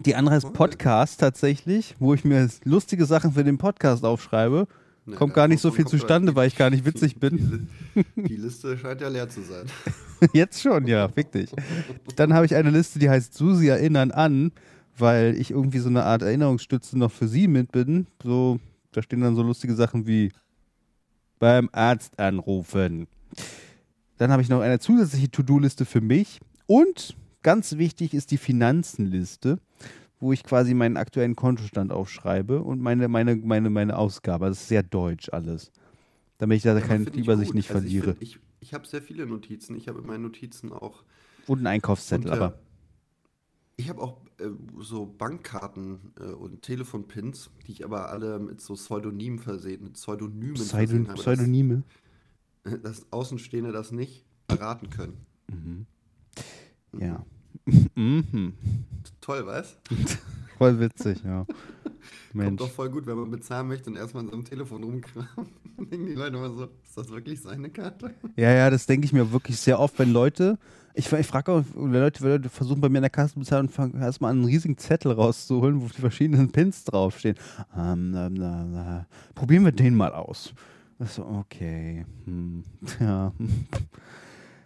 die 0.06 0.16
andere 0.16 0.36
heißt 0.36 0.46
Toll. 0.46 0.54
Podcast 0.54 1.20
tatsächlich, 1.20 1.96
wo 2.00 2.14
ich 2.14 2.24
mir 2.24 2.50
lustige 2.64 3.06
Sachen 3.06 3.34
für 3.34 3.44
den 3.44 3.58
Podcast 3.58 4.04
aufschreibe. 4.04 4.68
Nee, 5.06 5.16
Kommt 5.16 5.34
gar 5.34 5.48
nicht 5.48 5.62
so 5.62 5.72
viel 5.72 5.86
zustande, 5.86 6.36
weil 6.36 6.48
ich 6.48 6.56
gar 6.56 6.70
nicht 6.70 6.86
witzig 6.86 7.18
bin. 7.18 7.68
Die 8.16 8.36
Liste 8.36 8.78
scheint 8.78 9.02
ja 9.02 9.08
leer 9.08 9.28
zu 9.30 9.42
sein. 9.42 9.66
Jetzt 10.34 10.62
schon, 10.62 10.86
ja, 10.88 11.08
fick 11.08 11.32
dich. 11.32 11.52
Dann 12.16 12.34
habe 12.34 12.46
ich 12.46 12.56
eine 12.56 12.70
Liste, 12.70 13.00
die 13.00 13.10
heißt 13.10 13.34
Susi 13.34 13.68
erinnern 13.68 14.12
an, 14.12 14.52
weil 14.98 15.36
ich 15.36 15.52
irgendwie 15.52 15.80
so 15.80 15.90
eine 15.90 16.04
Art 16.04 16.22
Erinnerungsstütze 16.22 16.98
noch 16.98 17.12
für 17.12 17.28
sie 17.28 17.48
mit 17.48 17.72
bin. 17.72 18.08
So, 18.22 18.60
da 18.92 19.02
stehen 19.02 19.22
dann 19.22 19.36
so 19.36 19.42
lustige 19.42 19.74
Sachen 19.76 20.06
wie 20.06 20.32
beim 21.40 21.70
Arzt 21.72 22.20
anrufen. 22.20 23.08
Dann 24.18 24.32
habe 24.32 24.42
ich 24.42 24.50
noch 24.50 24.60
eine 24.60 24.80
zusätzliche 24.80 25.32
To-Do-Liste 25.32 25.86
für 25.86 26.02
mich. 26.02 26.40
Und 26.68 27.16
ganz 27.42 27.78
wichtig 27.78 28.14
ist 28.14 28.32
die 28.32 28.38
Finanzenliste, 28.38 29.60
wo 30.20 30.34
ich 30.34 30.44
quasi 30.44 30.74
meinen 30.74 30.98
aktuellen 30.98 31.36
Kontostand 31.36 31.92
aufschreibe 31.92 32.62
und 32.62 32.82
meine, 32.82 33.08
meine, 33.08 33.36
meine, 33.36 33.70
meine 33.70 33.98
Ausgabe. 33.98 34.48
Das 34.48 34.62
ist 34.62 34.68
sehr 34.68 34.84
deutsch 34.84 35.30
alles. 35.32 35.72
Damit 36.38 36.58
ich 36.58 36.64
da 36.64 36.72
Aber 36.72 36.82
keine 36.82 37.06
Übersicht 37.10 37.54
nicht 37.54 37.70
Also 37.70 37.82
verliere. 37.82 38.16
Ich, 38.20 38.36
ich, 38.36 38.40
ich 38.60 38.74
habe 38.74 38.86
sehr 38.88 39.02
viele 39.02 39.26
Notizen. 39.26 39.76
Ich 39.76 39.88
habe 39.88 40.00
in 40.00 40.06
meinen 40.06 40.24
Notizen 40.24 40.72
auch. 40.72 41.04
und 41.48 41.60
einen 41.60 41.68
Einkaufszettel, 41.68 42.32
Und, 42.32 42.34
äh, 42.34 42.38
aber. 42.38 42.60
Ich 43.78 43.90
habe 43.90 44.02
auch 44.02 44.22
äh, 44.40 44.50
so 44.80 45.06
Bankkarten 45.06 46.00
äh, 46.20 46.24
und 46.24 46.62
Telefonpins, 46.62 47.50
die 47.66 47.72
ich 47.72 47.86
aber 47.86 48.10
alle 48.10 48.40
mit 48.40 48.60
so 48.60 48.74
Pseudonymen 48.74 49.40
versehen, 49.40 49.84
mit 49.84 49.94
Pseudonymen 49.94 50.58
versehen 50.58 51.06
Pseudon 51.06 51.08
habe, 51.08 51.22
Pseudonyme. 51.22 51.84
Dass, 52.64 52.82
dass 52.84 53.12
Außenstehende 53.14 53.72
das 53.72 53.94
nicht 53.94 54.26
erraten 54.48 54.90
können. 54.90 55.26
Ja. 56.98 57.26
mhm. 57.96 58.54
Toll, 59.22 59.46
was? 59.46 59.78
Voll 60.60 60.78
witzig, 60.80 61.24
ja. 61.24 61.46
Kommt 62.32 62.36
Mensch. 62.36 62.60
doch 62.60 62.70
voll 62.70 62.90
gut, 62.90 63.06
wenn 63.08 63.18
man 63.18 63.32
bezahlen 63.32 63.68
möchte 63.70 63.90
und 63.90 63.96
erstmal 63.96 64.24
in 64.24 64.30
so 64.30 64.36
einem 64.36 64.46
Telefon 64.46 64.84
rumkramt. 64.84 65.30
Dann 65.78 65.90
denken 65.90 66.06
die 66.06 66.14
Leute 66.14 66.36
immer 66.36 66.50
so, 66.50 66.66
ist 66.66 66.98
das 66.98 67.10
wirklich 67.10 67.42
seine 67.42 67.70
Karte? 67.70 68.14
Ja, 68.36 68.52
ja, 68.52 68.70
das 68.70 68.86
denke 68.86 69.06
ich 69.06 69.14
mir 69.14 69.32
wirklich 69.32 69.58
sehr 69.58 69.80
oft, 69.80 69.98
wenn 69.98 70.12
Leute. 70.12 70.60
Ich, 70.94 71.12
ich 71.12 71.28
frage 71.28 71.52
auch, 71.52 71.64
wenn 71.74 71.94
Leute, 71.94 72.28
Leute 72.28 72.50
versuchen 72.50 72.82
bei 72.82 72.90
mir 72.90 72.98
in 72.98 73.04
der 73.04 73.10
Kasse 73.10 73.34
zu 73.34 73.40
bezahlen 73.40 73.68
und 73.68 73.72
fangen 73.72 74.00
erstmal 74.02 74.32
an, 74.32 74.40
einen 74.40 74.46
riesigen 74.46 74.78
Zettel 74.78 75.14
rauszuholen, 75.14 75.82
wo 75.82 75.88
die 75.88 76.02
verschiedenen 76.02 76.52
Pins 76.52 76.84
draufstehen. 76.84 77.38
Ähm, 77.76 78.12
na, 78.12 78.30
na, 78.30 78.66
na. 78.66 79.08
Probieren 79.34 79.64
wir 79.64 79.72
den 79.72 79.96
mal 79.96 80.14
aus. 80.14 80.54
So, 81.00 81.26
okay. 81.26 82.06
Hm. 82.26 82.64
Ja. 83.00 83.34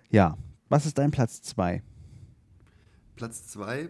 ja. 0.10 0.38
Was 0.70 0.88
ist 0.88 0.98
dein 0.98 1.12
Platz 1.12 1.42
2? 1.44 1.84
Platz 3.16 3.48
2 3.50 3.90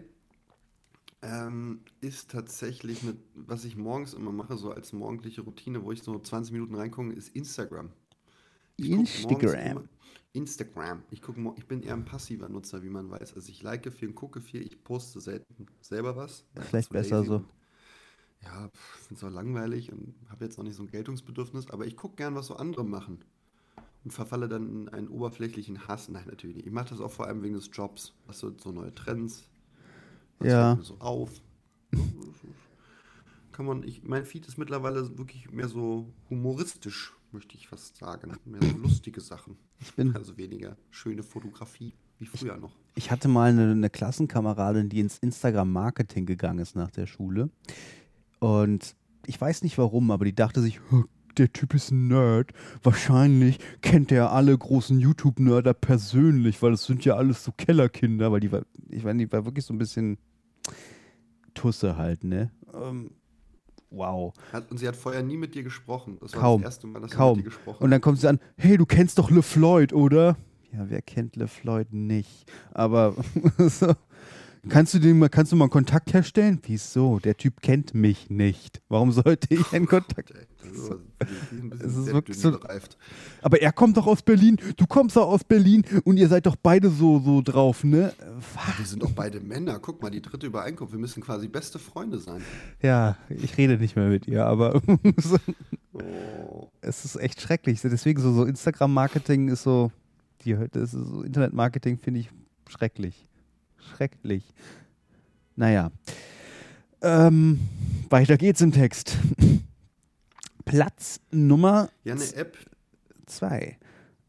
ähm, 1.24 1.80
ist 2.00 2.30
tatsächlich, 2.30 3.02
mit, 3.02 3.16
was 3.34 3.64
ich 3.64 3.76
morgens 3.76 4.14
immer 4.14 4.32
mache, 4.32 4.56
so 4.56 4.70
als 4.70 4.92
morgendliche 4.92 5.40
Routine, 5.40 5.82
wo 5.82 5.92
ich 5.92 6.02
so 6.02 6.18
20 6.18 6.52
Minuten 6.52 6.74
reingucke, 6.74 7.12
ist 7.12 7.34
Instagram. 7.34 7.90
Ich 8.76 8.90
Instagram. 8.90 9.88
Instagram. 10.32 11.02
Ich, 11.10 11.22
guck, 11.22 11.36
ich 11.56 11.66
bin 11.66 11.82
eher 11.82 11.94
ein 11.94 12.04
passiver 12.04 12.48
Nutzer, 12.48 12.82
wie 12.82 12.90
man 12.90 13.10
weiß. 13.10 13.34
Also 13.34 13.50
ich 13.50 13.62
like 13.62 13.90
viel 13.92 14.08
und 14.08 14.14
gucke 14.14 14.40
viel, 14.40 14.62
ich 14.62 14.82
poste 14.82 15.20
selten 15.20 15.66
selber 15.80 16.16
was. 16.16 16.44
Vielleicht 16.68 16.90
besser 16.90 17.18
lazy 17.18 17.28
so. 17.28 17.44
Ja, 18.42 18.68
finde 19.06 19.14
es 19.14 19.24
auch 19.24 19.30
langweilig 19.30 19.90
und 19.90 20.14
habe 20.28 20.44
jetzt 20.44 20.58
auch 20.58 20.64
nicht 20.64 20.74
so 20.74 20.82
ein 20.82 20.90
Geltungsbedürfnis, 20.90 21.70
aber 21.70 21.86
ich 21.86 21.96
gucke 21.96 22.16
gern, 22.16 22.34
was 22.34 22.48
so 22.48 22.56
andere 22.56 22.84
machen. 22.84 23.24
Und 24.04 24.10
verfalle 24.10 24.48
dann 24.48 24.68
in 24.68 24.88
einen 24.90 25.08
oberflächlichen 25.08 25.88
Hass. 25.88 26.10
Nein, 26.10 26.26
natürlich 26.26 26.56
nicht. 26.56 26.66
Ich 26.66 26.72
mache 26.72 26.90
das 26.90 27.00
auch 27.00 27.10
vor 27.10 27.26
allem 27.26 27.42
wegen 27.42 27.54
des 27.54 27.70
Jobs. 27.72 28.12
Was 28.26 28.40
so, 28.40 28.52
so 28.58 28.70
neue 28.70 28.94
Trends. 28.94 29.48
Was 30.38 30.48
Ja. 30.48 30.78
so 30.82 30.96
auf. 30.98 31.30
Kann 33.52 33.66
man, 33.66 33.84
ich, 33.84 34.02
mein 34.02 34.24
Feed 34.24 34.46
ist 34.48 34.58
mittlerweile 34.58 35.16
wirklich 35.16 35.50
mehr 35.52 35.68
so 35.68 36.12
humoristisch, 36.28 37.12
möchte 37.30 37.54
ich 37.56 37.68
fast 37.68 37.96
sagen. 37.96 38.36
Mehr 38.44 38.60
so 38.62 38.76
lustige 38.78 39.20
Sachen. 39.20 39.56
Ich 39.80 39.94
bin 39.94 40.14
Also 40.16 40.36
weniger 40.36 40.76
schöne 40.90 41.22
Fotografie 41.22 41.94
wie 42.18 42.26
früher 42.26 42.56
noch. 42.56 42.74
Ich 42.96 43.10
hatte 43.12 43.28
mal 43.28 43.50
eine, 43.50 43.70
eine 43.70 43.90
Klassenkameradin, 43.90 44.88
die 44.88 45.00
ins 45.00 45.18
Instagram-Marketing 45.18 46.26
gegangen 46.26 46.58
ist 46.58 46.74
nach 46.74 46.90
der 46.90 47.06
Schule. 47.06 47.48
Und 48.40 48.96
ich 49.26 49.40
weiß 49.40 49.62
nicht 49.62 49.78
warum, 49.78 50.10
aber 50.10 50.24
die 50.24 50.34
dachte 50.34 50.60
sich, 50.60 50.80
"Huh, 50.90 51.04
der 51.38 51.52
Typ 51.52 51.74
ist 51.74 51.90
ein 51.90 52.08
Nerd. 52.08 52.52
Wahrscheinlich 52.82 53.58
kennt 53.82 54.12
er 54.12 54.32
alle 54.32 54.56
großen 54.56 54.98
YouTube-Nerder 55.00 55.74
persönlich, 55.74 56.62
weil 56.62 56.72
das 56.72 56.84
sind 56.84 57.04
ja 57.04 57.14
alles 57.16 57.44
so 57.44 57.52
Kellerkinder, 57.52 58.32
weil 58.32 58.40
die 58.40 58.52
war, 58.52 58.62
ich 58.90 59.04
meine, 59.04 59.24
die 59.24 59.32
war 59.32 59.44
wirklich 59.44 59.64
so 59.64 59.74
ein 59.74 59.78
bisschen 59.78 60.18
Tusse 61.54 61.96
halt, 61.96 62.24
ne? 62.24 62.50
Ähm, 62.74 63.10
wow. 63.90 64.32
Hat, 64.52 64.70
und 64.70 64.78
sie 64.78 64.88
hat 64.88 64.96
vorher 64.96 65.22
nie 65.22 65.36
mit 65.36 65.54
dir 65.54 65.62
gesprochen. 65.62 66.18
Das 66.20 66.32
war 66.34 66.40
Kaum. 66.40 66.62
das 66.62 66.72
erste 66.72 66.86
Mal, 66.86 67.00
dass 67.00 67.10
Kaum. 67.12 67.34
sie 67.34 67.36
mit 67.38 67.46
dir 67.46 67.50
gesprochen 67.50 67.84
Und 67.84 67.90
dann 67.90 68.00
kommt 68.00 68.18
sie 68.20 68.28
an, 68.28 68.40
hey, 68.56 68.76
du 68.76 68.86
kennst 68.86 69.18
doch 69.18 69.30
LeFloid, 69.30 69.92
oder? 69.92 70.36
Ja, 70.72 70.86
wer 70.88 71.02
kennt 71.02 71.36
LeFloid 71.36 71.92
nicht? 71.92 72.50
Aber 72.72 73.14
so, 73.58 73.94
kannst 74.68 74.94
du 74.94 74.98
den 74.98 75.18
mal, 75.18 75.28
kannst 75.28 75.52
du 75.52 75.56
mal 75.56 75.68
Kontakt 75.68 76.12
herstellen? 76.12 76.60
Wieso? 76.64 77.18
Der 77.18 77.36
Typ 77.36 77.60
kennt 77.60 77.94
mich 77.94 78.30
nicht. 78.30 78.80
Warum 78.88 79.12
sollte 79.12 79.54
ich 79.54 79.72
einen 79.72 79.86
Kontakt? 79.86 80.32
Also, 80.66 80.98
die 81.52 81.86
ist 81.86 82.06
wirklich 82.06 82.38
so-. 82.38 82.58
Aber 83.42 83.60
er 83.60 83.70
kommt 83.70 83.98
doch 83.98 84.06
aus 84.06 84.22
Berlin, 84.22 84.56
du 84.78 84.86
kommst 84.86 85.14
doch 85.14 85.28
aus 85.28 85.44
Berlin 85.44 85.84
und 86.04 86.16
ihr 86.16 86.26
seid 86.26 86.46
doch 86.46 86.56
beide 86.56 86.88
so, 86.88 87.20
so 87.20 87.42
drauf, 87.42 87.84
ne? 87.84 88.14
Was? 88.54 88.78
Wir 88.78 88.86
sind 88.86 89.02
doch 89.02 89.10
beide 89.12 89.40
Männer. 89.40 89.78
Guck 89.78 90.02
mal, 90.02 90.10
die 90.10 90.22
dritte 90.22 90.46
Übereinkunft. 90.46 90.94
Wir 90.94 90.98
müssen 90.98 91.22
quasi 91.22 91.48
beste 91.48 91.78
Freunde 91.78 92.18
sein. 92.18 92.42
Ja, 92.80 93.18
ich 93.28 93.58
rede 93.58 93.76
nicht 93.76 93.94
mehr 93.94 94.08
mit 94.08 94.26
ihr, 94.26 94.46
aber 94.46 94.80
Oh. 95.92 96.68
es 96.80 97.04
ist 97.04 97.16
echt 97.16 97.40
schrecklich. 97.40 97.80
Deswegen 97.82 98.20
so, 98.20 98.32
so 98.32 98.44
Instagram-Marketing 98.44 99.48
ist 99.48 99.62
so, 99.62 99.92
die, 100.44 100.56
das 100.72 100.94
ist 100.94 101.06
so 101.08 101.22
Internet-Marketing 101.22 101.98
finde 101.98 102.20
ich 102.20 102.30
schrecklich. 102.68 103.28
Schrecklich. 103.90 104.44
Naja. 105.56 105.90
Ähm, 107.02 107.60
weiter 108.10 108.36
geht's 108.36 108.60
im 108.60 108.72
Text. 108.72 109.16
Platz 110.64 111.20
Nummer 111.30 111.90
Ja, 112.04 112.14
eine 112.14 112.34
App. 112.34 112.56
zwei. 113.26 113.76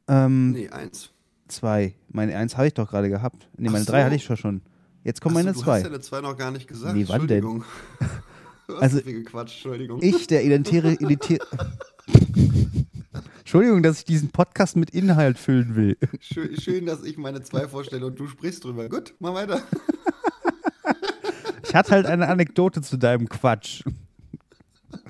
Ähm, 0.08 0.52
Nee, 0.52 0.70
eins. 0.70 1.12
zwei. 1.48 1.94
Meine 2.10 2.36
eins 2.38 2.58
habe 2.58 2.68
ich 2.68 2.74
doch 2.74 2.90
gerade 2.90 3.10
gehabt. 3.10 3.48
Nee, 3.58 3.70
Ach 3.70 3.74
meine 3.74 3.86
drei 3.86 4.02
so. 4.02 4.06
hatte 4.06 4.16
ich 4.16 4.24
schon 4.24 4.38
schon. 4.38 4.62
Jetzt 5.04 5.22
kommt 5.22 5.36
Ach 5.36 5.40
so, 5.40 5.44
meine 5.46 5.54
du 5.54 5.60
zwei. 5.62 5.76
hast 5.78 5.84
ja 5.84 5.90
eine 5.90 6.02
zwei 6.02 6.22
noch 6.22 6.38
gar 6.38 6.52
nicht 6.52 6.68
gesagt. 6.68 6.96
Nee, 6.96 7.06
wann 7.08 7.28
denn? 7.28 7.64
Also. 8.80 9.00
Ich, 10.02 10.26
der 10.26 10.44
identitäre, 10.44 10.94
identitäre 10.94 11.46
Entschuldigung, 13.56 13.84
dass 13.84 14.00
ich 14.00 14.04
diesen 14.04 14.32
Podcast 14.32 14.76
mit 14.76 14.90
Inhalt 14.90 15.38
füllen 15.40 15.78
will. 15.78 15.98
Schön, 16.20 16.60
schön, 16.60 16.86
dass 16.86 17.06
ich 17.06 17.16
meine 17.16 17.42
zwei 17.42 17.70
vorstelle 17.70 18.06
und 18.06 18.20
du 18.20 18.28
sprichst 18.28 18.66
drüber. 18.66 18.90
Gut, 18.90 19.16
mal 19.20 19.34
weiter. 19.34 19.62
Ich 21.64 21.74
hatte 21.74 21.92
halt 21.92 22.06
eine 22.06 22.28
Anekdote 22.28 22.82
zu 22.82 22.98
deinem 22.98 23.30
Quatsch. 23.30 23.82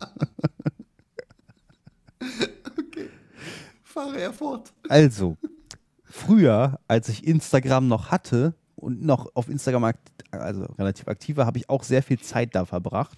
Fahre 3.84 4.20
er 4.20 4.32
fort. 4.32 4.72
Also, 4.90 5.38
früher, 6.04 6.80
als 6.88 7.10
ich 7.10 7.26
Instagram 7.26 7.88
noch 7.88 8.12
hatte 8.12 8.54
und 8.76 9.04
noch 9.04 9.32
auf 9.34 9.50
Instagram 9.50 9.94
also 10.30 10.66
relativ 10.78 11.08
aktiv 11.08 11.38
war, 11.38 11.48
habe 11.48 11.58
ich 11.58 11.68
auch 11.68 11.82
sehr 11.82 12.04
viel 12.04 12.20
Zeit 12.20 12.54
da 12.54 12.66
verbracht. 12.66 13.18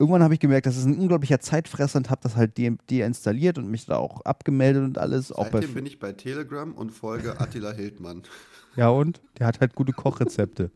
Irgendwann 0.00 0.22
habe 0.22 0.32
ich 0.32 0.40
gemerkt, 0.40 0.64
das 0.64 0.78
ist 0.78 0.86
ein 0.86 0.98
unglaublicher 0.98 1.40
Zeitfresser 1.40 1.98
und 1.98 2.08
habe 2.08 2.22
das 2.22 2.34
halt 2.34 2.56
de 2.56 2.74
deinstalliert 2.88 3.58
und 3.58 3.70
mich 3.70 3.84
da 3.84 3.98
auch 3.98 4.22
abgemeldet 4.22 4.82
und 4.82 4.96
alles. 4.96 5.30
Auch 5.30 5.50
bei 5.50 5.60
Seitdem 5.60 5.74
bin 5.74 5.84
ich 5.84 5.98
bei 5.98 6.14
Telegram 6.14 6.72
und 6.72 6.90
folge 6.90 7.38
Attila 7.38 7.72
Hildmann. 7.72 8.22
ja, 8.76 8.88
und? 8.88 9.20
Der 9.38 9.46
hat 9.46 9.60
halt 9.60 9.74
gute 9.74 9.92
Kochrezepte. 9.92 10.70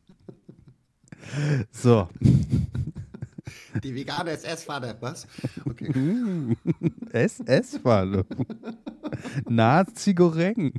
so. 1.72 2.08
Die 3.84 3.94
vegane 3.94 4.30
SS-Pfanne. 4.30 4.96
Was? 5.00 5.26
Okay. 5.66 6.56
SS-Falle. 7.10 8.24
Nazi-Goreng. 9.46 10.72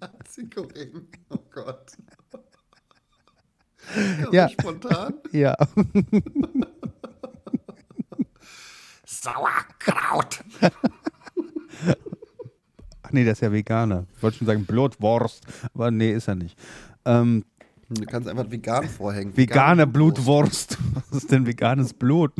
Nazi-Goreng. 0.00 1.08
Oh 1.28 1.44
Gott. 1.50 1.92
Ja. 4.32 4.48
spontan. 4.48 5.14
Ja. 5.32 5.56
Sauerkraut. 9.04 10.44
Ach 13.02 13.10
nee, 13.12 13.24
der 13.24 13.32
ist 13.32 13.40
ja 13.42 13.52
Veganer. 13.52 14.06
Ich 14.16 14.22
wollte 14.22 14.38
schon 14.38 14.46
sagen 14.46 14.64
Blutwurst, 14.64 15.44
aber 15.74 15.90
nee, 15.90 16.12
ist 16.12 16.28
er 16.28 16.34
nicht. 16.34 16.58
Ähm, 17.04 17.44
Du 17.88 18.06
kannst 18.06 18.26
einfach 18.26 18.50
vegan 18.50 18.88
vorhängen. 18.88 19.36
vegane 19.36 19.82
Vegane 19.82 19.86
Blutwurst. 19.86 20.78
Was 21.10 21.18
ist 21.24 21.30
denn 21.30 21.46
veganes 21.46 21.92
Blut? 21.92 22.32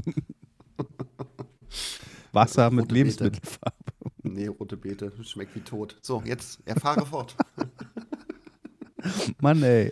Wasser 2.32 2.70
mit 2.70 2.84
Rote 2.84 2.94
Beete. 2.94 2.94
Lebensmittelfarbe. 2.94 3.76
Nee, 4.22 4.46
rote 4.46 4.76
Beete. 4.78 5.12
Schmeckt 5.22 5.54
wie 5.54 5.60
tot. 5.60 5.98
So, 6.00 6.22
jetzt 6.24 6.60
erfahre 6.64 7.04
fort. 7.04 7.36
Mann, 9.40 9.62
ey. 9.62 9.90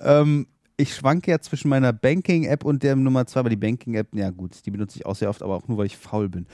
ähm, 0.00 0.46
ich 0.76 0.94
schwanke 0.94 1.30
ja 1.30 1.40
zwischen 1.40 1.68
meiner 1.68 1.92
Banking-App 1.92 2.64
und 2.64 2.82
der 2.82 2.96
Nummer 2.96 3.26
2, 3.26 3.40
aber 3.40 3.50
die 3.50 3.56
Banking-App, 3.56 4.08
ja 4.14 4.30
gut, 4.30 4.64
die 4.64 4.70
benutze 4.70 4.98
ich 4.98 5.06
auch 5.06 5.16
sehr 5.16 5.28
oft, 5.28 5.42
aber 5.42 5.56
auch 5.56 5.68
nur, 5.68 5.78
weil 5.78 5.86
ich 5.86 5.96
faul 5.96 6.28
bin. 6.28 6.46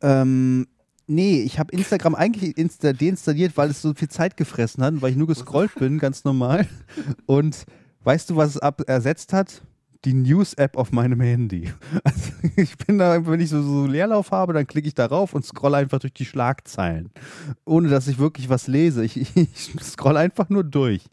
Ähm, 0.00 0.66
nee, 1.06 1.42
ich 1.42 1.58
habe 1.58 1.72
Instagram 1.72 2.14
eigentlich 2.14 2.56
insta 2.56 2.92
deinstalliert, 2.92 3.56
weil 3.56 3.70
es 3.70 3.82
so 3.82 3.94
viel 3.94 4.08
Zeit 4.08 4.36
gefressen 4.36 4.84
hat 4.84 5.00
weil 5.02 5.10
ich 5.10 5.16
nur 5.16 5.26
gescrollt 5.26 5.74
bin, 5.74 5.98
ganz 5.98 6.24
normal. 6.24 6.68
Und 7.26 7.64
weißt 8.04 8.30
du, 8.30 8.36
was 8.36 8.56
es 8.56 8.84
ersetzt 8.86 9.32
hat? 9.32 9.62
Die 10.04 10.14
News-App 10.14 10.76
auf 10.76 10.92
meinem 10.92 11.20
Handy. 11.20 11.72
Also 12.04 12.32
ich 12.56 12.76
bin 12.76 12.98
da, 12.98 13.24
wenn 13.26 13.40
ich 13.40 13.50
so, 13.50 13.62
so 13.62 13.86
Leerlauf 13.86 14.32
habe, 14.32 14.52
dann 14.52 14.66
klicke 14.66 14.88
ich 14.88 14.94
darauf 14.94 15.32
und 15.32 15.44
scroll 15.44 15.74
einfach 15.76 16.00
durch 16.00 16.12
die 16.12 16.24
Schlagzeilen. 16.24 17.10
Ohne 17.64 17.88
dass 17.88 18.08
ich 18.08 18.18
wirklich 18.18 18.48
was 18.48 18.66
lese. 18.66 19.04
Ich, 19.04 19.16
ich, 19.16 19.36
ich 19.36 19.70
scroll 19.82 20.16
einfach 20.16 20.48
nur 20.48 20.64
durch. 20.64 21.06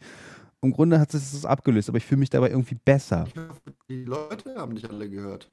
Im 0.62 0.72
Grunde 0.72 1.00
hat 1.00 1.14
es 1.14 1.32
das 1.32 1.46
abgelöst, 1.46 1.88
aber 1.90 2.00
ich 2.00 2.06
fühle 2.06 2.20
mich 2.20 2.30
dabei 2.30 2.50
irgendwie 2.50 2.76
besser. 2.76 3.28
Ich 3.28 3.40
hoffe, 3.40 3.74
die 3.88 4.04
Leute 4.04 4.56
haben 4.56 4.76
dich 4.76 4.90
alle 4.90 5.10
gehört. 5.10 5.50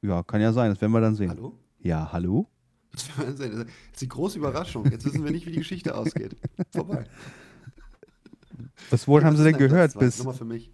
Ja, 0.00 0.22
kann 0.22 0.40
ja 0.40 0.52
sein, 0.52 0.70
das 0.70 0.80
werden 0.80 0.92
wir 0.92 1.00
dann 1.00 1.14
sehen. 1.14 1.30
Hallo? 1.30 1.58
Ja, 1.78 2.10
hallo? 2.12 2.48
Das 2.92 3.08
werden 3.18 3.28
wir 3.28 3.36
sehen. 3.36 3.52
Das 3.52 3.66
ist 3.92 4.00
die 4.00 4.08
große 4.08 4.38
Überraschung. 4.38 4.90
Jetzt 4.90 5.04
wissen 5.04 5.24
wir 5.24 5.30
nicht, 5.30 5.46
wie 5.46 5.50
die 5.52 5.58
Geschichte 5.58 5.94
ausgeht. 5.94 6.36
Vorbei. 6.70 7.04
Was 8.90 9.06
wohl 9.06 9.24
haben 9.24 9.36
sie 9.36 9.44
denn 9.44 9.52
Das 9.52 9.60
ist 9.60 9.64
ein 9.64 9.70
gehört 9.70 9.98
bis. 9.98 10.18
Nummer 10.18 10.34
für 10.34 10.44
mich. 10.44 10.70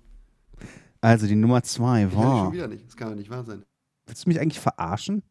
Also 1.00 1.26
die 1.26 1.36
Nummer 1.36 1.62
zwei 1.62 2.12
war. 2.14 2.44
schon 2.44 2.52
wieder 2.52 2.68
nicht. 2.68 2.86
Das 2.86 2.96
kann 2.96 3.10
doch 3.10 3.16
nicht 3.16 3.30
wahr 3.30 3.44
sein. 3.44 3.62
Willst 4.06 4.24
du 4.24 4.30
mich 4.30 4.40
eigentlich 4.40 4.60
verarschen? 4.60 5.22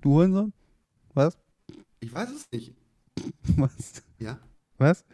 Du 0.00 0.14
Hurensohn? 0.14 0.52
Was? 1.14 1.38
Ich 2.00 2.12
weiß 2.12 2.30
es 2.30 2.46
nicht. 2.50 2.74
Was? 3.56 4.02
Ja? 4.18 4.38
Was? 4.78 5.04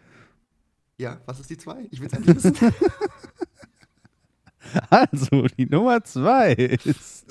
Ja, 0.99 1.21
was 1.27 1.41
ist 1.41 1.51
die 1.51 1.59
zwei? 1.59 1.87
Ich 1.91 2.01
will 2.01 2.07
es 2.07 2.13
endlich 2.15 2.37
wissen. 2.37 2.55
Also, 4.91 5.47
die 5.57 5.67
Nummer 5.67 6.03
zwei 6.05 6.53
ist 6.53 7.27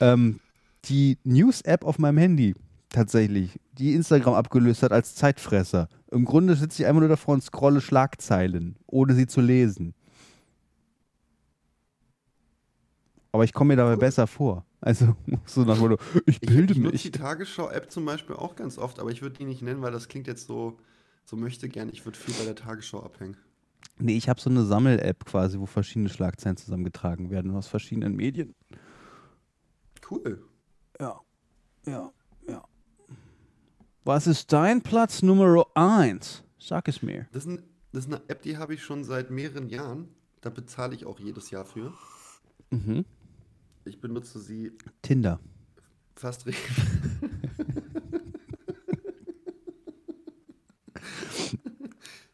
ähm, 0.00 0.40
die 0.86 1.18
News-App 1.24 1.84
auf 1.84 1.98
meinem 1.98 2.18
Handy. 2.18 2.54
Tatsächlich. 2.88 3.60
Die 3.72 3.94
Instagram 3.94 4.34
abgelöst 4.34 4.82
hat 4.82 4.90
als 4.92 5.14
Zeitfresser. 5.14 5.88
Im 6.10 6.24
Grunde 6.24 6.56
sitze 6.56 6.82
ich 6.82 6.88
einfach 6.88 7.00
nur 7.00 7.08
davor 7.08 7.34
und 7.34 7.42
scrolle 7.42 7.80
Schlagzeilen, 7.80 8.76
ohne 8.86 9.14
sie 9.14 9.26
zu 9.26 9.40
lesen. 9.40 9.94
Aber 13.32 13.44
ich 13.44 13.52
komme 13.52 13.68
mir 13.68 13.76
dabei 13.76 13.96
besser 13.96 14.26
vor. 14.26 14.64
Also, 14.80 15.14
so 15.46 15.62
nach 15.62 15.78
Motto, 15.78 15.98
ich 16.26 16.42
Ich, 16.42 16.48
bilde 16.48 16.72
ich 16.72 16.78
nutze 16.78 16.92
mich. 16.92 17.02
die 17.02 17.10
Tagesschau-App 17.12 17.90
zum 17.90 18.04
Beispiel 18.04 18.36
auch 18.36 18.56
ganz 18.56 18.78
oft, 18.78 18.98
aber 18.98 19.10
ich 19.10 19.22
würde 19.22 19.36
die 19.38 19.44
nicht 19.44 19.62
nennen, 19.62 19.82
weil 19.82 19.92
das 19.92 20.08
klingt 20.08 20.26
jetzt 20.26 20.46
so, 20.46 20.78
so 21.24 21.36
möchte 21.36 21.68
gern. 21.68 21.90
Ich 21.90 22.04
würde 22.04 22.18
viel 22.18 22.34
bei 22.34 22.44
der 22.44 22.56
Tagesschau 22.56 23.02
abhängen. 23.02 23.36
Nee, 23.98 24.16
ich 24.16 24.28
habe 24.28 24.40
so 24.40 24.50
eine 24.50 24.64
Sammel-App 24.64 25.24
quasi, 25.26 25.58
wo 25.60 25.66
verschiedene 25.66 26.08
Schlagzeilen 26.08 26.56
zusammengetragen 26.56 27.30
werden 27.30 27.54
aus 27.54 27.66
verschiedenen 27.66 28.16
Medien. 28.16 28.54
Cool. 30.10 30.42
Ja, 30.98 31.20
ja, 31.86 32.10
ja. 32.48 32.64
Was 34.04 34.26
ist 34.26 34.52
dein 34.52 34.82
Platz 34.82 35.22
Nummer 35.22 35.66
1? 35.74 36.42
Sag 36.58 36.88
es 36.88 37.02
mir. 37.02 37.26
Das 37.32 37.44
ist, 37.44 37.50
ein, 37.50 37.62
das 37.92 38.06
ist 38.06 38.12
eine 38.12 38.22
App, 38.28 38.42
die 38.42 38.56
habe 38.56 38.74
ich 38.74 38.82
schon 38.82 39.04
seit 39.04 39.30
mehreren 39.30 39.68
Jahren. 39.68 40.08
Da 40.40 40.50
bezahle 40.50 40.94
ich 40.94 41.04
auch 41.06 41.18
jedes 41.20 41.50
Jahr 41.50 41.64
für. 41.64 41.92
Mhm. 42.70 43.04
Ich 43.90 44.00
benutze 44.00 44.38
sie 44.38 44.72
Tinder. 45.02 45.40
fast 46.14 46.46
richtig. 46.46 46.70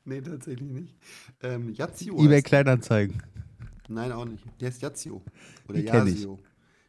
nee, 0.05 0.21
tatsächlich 0.21 0.69
nicht. 0.69 0.95
Ähm, 1.43 1.73
Yazio. 1.73 2.23
eBay 2.23 2.43
Kleinanzeigen. 2.43 3.23
Nein, 3.89 4.13
auch 4.13 4.27
nicht. 4.27 4.45
Der 4.61 4.69
ist 4.69 4.83
Yazio. 4.83 5.23
Oder. 5.67 5.79
Yazio. 5.79 6.39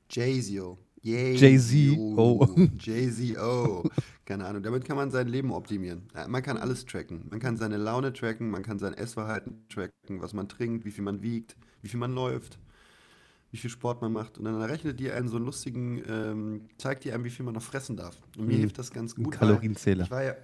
Jay-Zio. 0.10 0.78
Jay-Z, 1.02 1.98
oh. 1.98 2.46
Jay-Z-O. 2.78 3.90
Keine 4.26 4.46
Ahnung. 4.46 4.64
Damit 4.64 4.84
kann 4.84 4.98
man 4.98 5.12
sein 5.12 5.30
Leben 5.30 5.54
optimieren. 5.54 6.10
Man 6.28 6.44
kann 6.44 6.58
alles 6.58 6.86
tracken. 6.86 7.26
Man 7.30 7.40
kann 7.40 7.56
seine 7.56 7.78
Laune 7.78 8.12
tracken, 8.12 8.50
man 8.50 8.64
kann 8.64 8.80
sein 8.80 8.94
Essverhalten 8.94 9.66
tracken, 9.70 10.22
was 10.22 10.34
man 10.34 10.50
trinkt, 10.50 10.84
wie 10.84 10.92
viel 10.92 11.06
man 11.06 11.22
wiegt, 11.22 11.56
wie 11.82 11.88
viel 11.88 12.02
man 12.02 12.12
läuft, 12.12 12.60
wie 13.52 13.58
viel 13.58 13.70
Sport 13.70 14.02
man 14.02 14.12
macht. 14.12 14.38
Und 14.38 14.46
dann 14.46 14.62
rechnet 14.62 15.00
die 15.00 15.12
einen 15.12 15.28
so 15.30 15.38
einen 15.38 15.46
lustigen, 15.46 16.02
ähm, 16.08 16.62
zeigt 16.78 17.04
die 17.06 17.12
einem, 17.12 17.24
wie 17.24 17.30
viel 17.30 17.46
man 17.46 17.54
noch 17.54 17.62
fressen 17.62 17.96
darf. 17.96 18.18
Und 18.38 18.48
mir 18.48 18.56
Mhm. 18.56 18.60
hilft 18.60 18.78
das 18.78 18.92
ganz 18.92 19.18
Ein 19.18 19.24
gut. 19.24 19.34
weil 19.34 19.40
Kalorienzähler. 19.40 20.04
Ich 20.04 20.12
war 20.12 20.24
ja, 20.24 20.36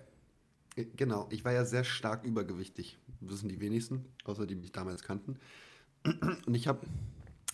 äh, 0.75 0.85
genau, 0.95 1.27
ich 1.29 1.43
war 1.43 1.51
ja 1.51 1.65
sehr 1.65 1.83
stark 1.83 2.23
übergewichtig. 2.25 2.97
Wissen 3.19 3.49
die 3.49 3.59
wenigsten, 3.59 4.05
außer 4.25 4.45
die 4.47 4.55
mich 4.55 4.71
damals 4.71 5.03
kannten. 5.03 5.37
Und 6.45 6.53
ich 6.55 6.67
habe 6.67 6.79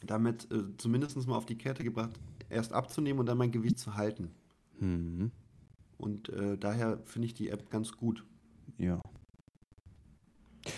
damit 0.06 0.52
äh, 0.52 0.64
zumindest 0.78 1.18
mal 1.28 1.36
auf 1.36 1.46
die 1.46 1.58
Kette 1.58 1.84
gebracht, 1.84 2.12
erst 2.50 2.74
abzunehmen 2.74 3.20
und 3.20 3.26
dann 3.26 3.38
mein 3.38 3.52
Gewicht 3.52 3.78
zu 3.80 3.96
halten. 3.96 4.32
Mhm. 4.80 5.32
Und 5.98 6.30
äh, 6.30 6.58
daher 6.58 7.00
finde 7.06 7.26
ich 7.28 7.34
die 7.34 7.50
App 7.50 7.70
ganz 7.70 7.92
gut. 7.92 8.24
Ja. 8.78 9.02